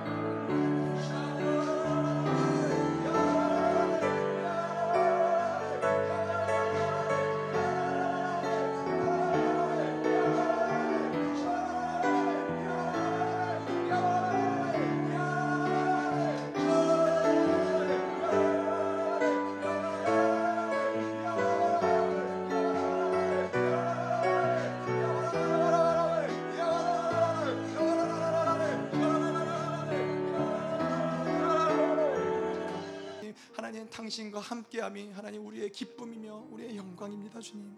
당신과 34.12 34.41
함께함이 34.41 35.12
하나님 35.12 35.45
우리의 35.45 35.72
기쁨이며 35.72 36.47
우리의 36.51 36.76
영광입니다 36.76 37.39
주님. 37.39 37.78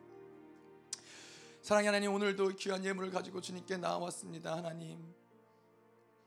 사랑의 1.61 1.85
하나님 1.85 2.11
오늘도 2.11 2.55
귀한 2.55 2.83
예물을 2.83 3.11
가지고 3.11 3.39
주님께 3.39 3.77
나왔습니다 3.77 4.57
하나님. 4.57 5.13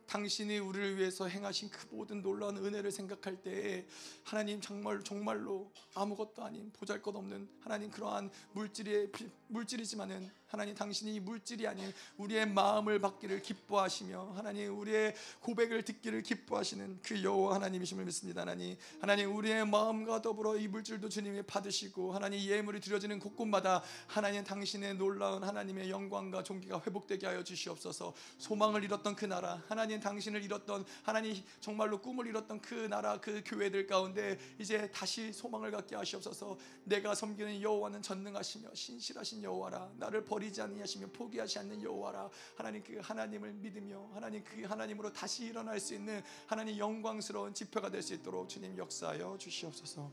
당신이 0.07 0.61
우리를 0.61 0.97
위해서 0.97 1.27
행하신 1.27 1.71
그 1.71 1.89
모든 1.91 2.23
놀라운 2.23 2.57
은혜를 2.57 2.93
생각할 2.93 3.43
때에 3.43 3.85
하나님 4.23 4.61
정말 4.61 5.03
정말로 5.03 5.73
아무것도 5.95 6.45
아닌 6.45 6.71
보잘것없는 6.71 7.49
하나님 7.59 7.91
그러한 7.91 8.31
물질의 8.53 9.11
물질이지만은 9.49 10.31
하나님 10.47 10.77
당신이 10.77 11.17
이 11.17 11.21
물질이 11.21 11.67
아닌 11.67 11.93
우리의 12.19 12.49
마음을 12.49 13.01
받기를 13.01 13.43
기뻐하시며 13.43 14.35
하나님 14.37 14.79
우리의 14.79 15.15
고백을 15.41 15.85
듣기를 15.85 16.23
기뻐하시는 16.23 17.01
그 17.03 17.23
여호와 17.23 17.57
하나님이심을 17.57 18.05
믿습니다. 18.05 18.43
하나님 18.43 18.77
하나님 19.01 19.35
우리의 19.35 19.67
마음과 19.67 20.23
더불어 20.23 20.57
이 20.57 20.69
물질도 20.69 21.09
주님이 21.09 21.43
받으시고 21.43 22.13
하나님 22.13 22.39
예물이 22.39 22.81
드려지는 22.81 23.19
곳곳마다 23.19 23.83
하나님 24.07 24.45
당신의 24.45 24.95
놀라운 24.95 25.43
하나님의 25.43 25.91
영광과 25.91 26.45
존귀가 26.45 26.81
회복되게 26.87 27.27
하여 27.27 27.43
주시옵소서. 27.43 28.15
소망을 28.39 28.85
잃었던 28.85 29.17
그 29.17 29.25
나라 29.25 29.61
하나님 29.67 29.99
당신을 29.99 30.45
잃었던 30.45 30.85
하나님 31.03 31.43
정말로 31.61 32.01
꿈을 32.01 32.29
잃었던 32.29 32.61
그 32.61 32.75
나라 32.89 33.21
그 33.21 33.43
교회들 33.45 33.89
가운데 33.89 34.39
이제 34.61 34.89
다시 34.93 35.33
소망을 35.33 35.73
갖게 35.73 35.97
하시옵소서. 35.97 36.57
내가 36.85 37.17
섬기는 37.17 37.61
여호와는 37.61 38.01
전능하시며 38.03 38.75
신실하신 38.75 39.43
여호와라. 39.43 39.91
나를 39.99 40.25
버 40.25 40.36
리지 40.39 40.63
아니하시며 40.63 41.09
포기하지 41.09 41.59
않는 41.61 41.83
여호와라. 41.83 42.31
하나님 42.57 42.83
그 42.83 42.99
하나님을 43.03 43.53
믿으며 43.55 44.11
하나님 44.15 44.43
그 44.45 44.63
하나님으로 44.63 45.13
다시 45.13 45.45
일어날 45.47 45.79
수 45.81 45.95
있는 45.95 46.23
하나님 46.47 46.77
영광스러운 46.79 47.55
지표가 47.55 47.91
될 47.91 48.03
수 48.03 48.15
있도록 48.15 48.49
주님 48.49 48.77
역사하여 48.79 49.37
주시옵소서. 49.39 50.11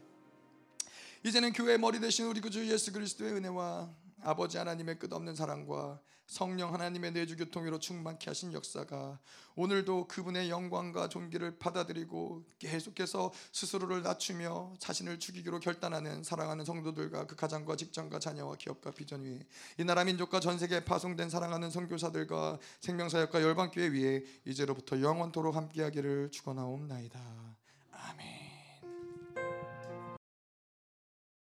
이제는 1.23 1.53
교회의 1.53 1.77
머리 1.77 1.99
되신 1.99 2.25
우리 2.25 2.41
구주 2.41 2.69
예수 2.69 2.91
그리스도의 2.91 3.33
은혜와 3.33 3.89
아버지 4.21 4.57
하나님의 4.57 4.99
끝없는 4.99 5.35
사랑과 5.35 6.01
성령 6.27 6.73
하나님의 6.73 7.11
내주 7.11 7.35
교통으로 7.37 7.79
충만케 7.79 8.29
하신 8.29 8.53
역사가 8.53 9.19
오늘도 9.55 10.07
그분의 10.07 10.49
영광과 10.49 11.09
존귀를 11.09 11.59
받아들이고 11.59 12.43
계속해서 12.59 13.31
스스로를 13.51 14.01
낮추며 14.01 14.73
자신을 14.79 15.19
죽이기로 15.19 15.59
결단하는 15.59 16.23
사랑하는 16.23 16.65
성도들과 16.65 17.27
그 17.27 17.35
가정과 17.35 17.75
직장과 17.75 18.19
자녀와 18.19 18.55
기업과 18.55 18.91
비전 18.91 19.23
위에 19.23 19.45
이 19.77 19.83
나라 19.83 20.03
민족과 20.03 20.39
전 20.39 20.57
세계에 20.57 20.83
파송된 20.85 21.29
사랑하는 21.29 21.69
선교사들과 21.69 22.59
생명사역과 22.81 23.41
열방교회 23.41 23.89
위에 23.89 24.23
이제로부터 24.45 25.01
영원토록 25.01 25.55
함께하기를 25.55 26.31
축원하옵나이다. 26.31 27.19
아멘. 27.91 28.42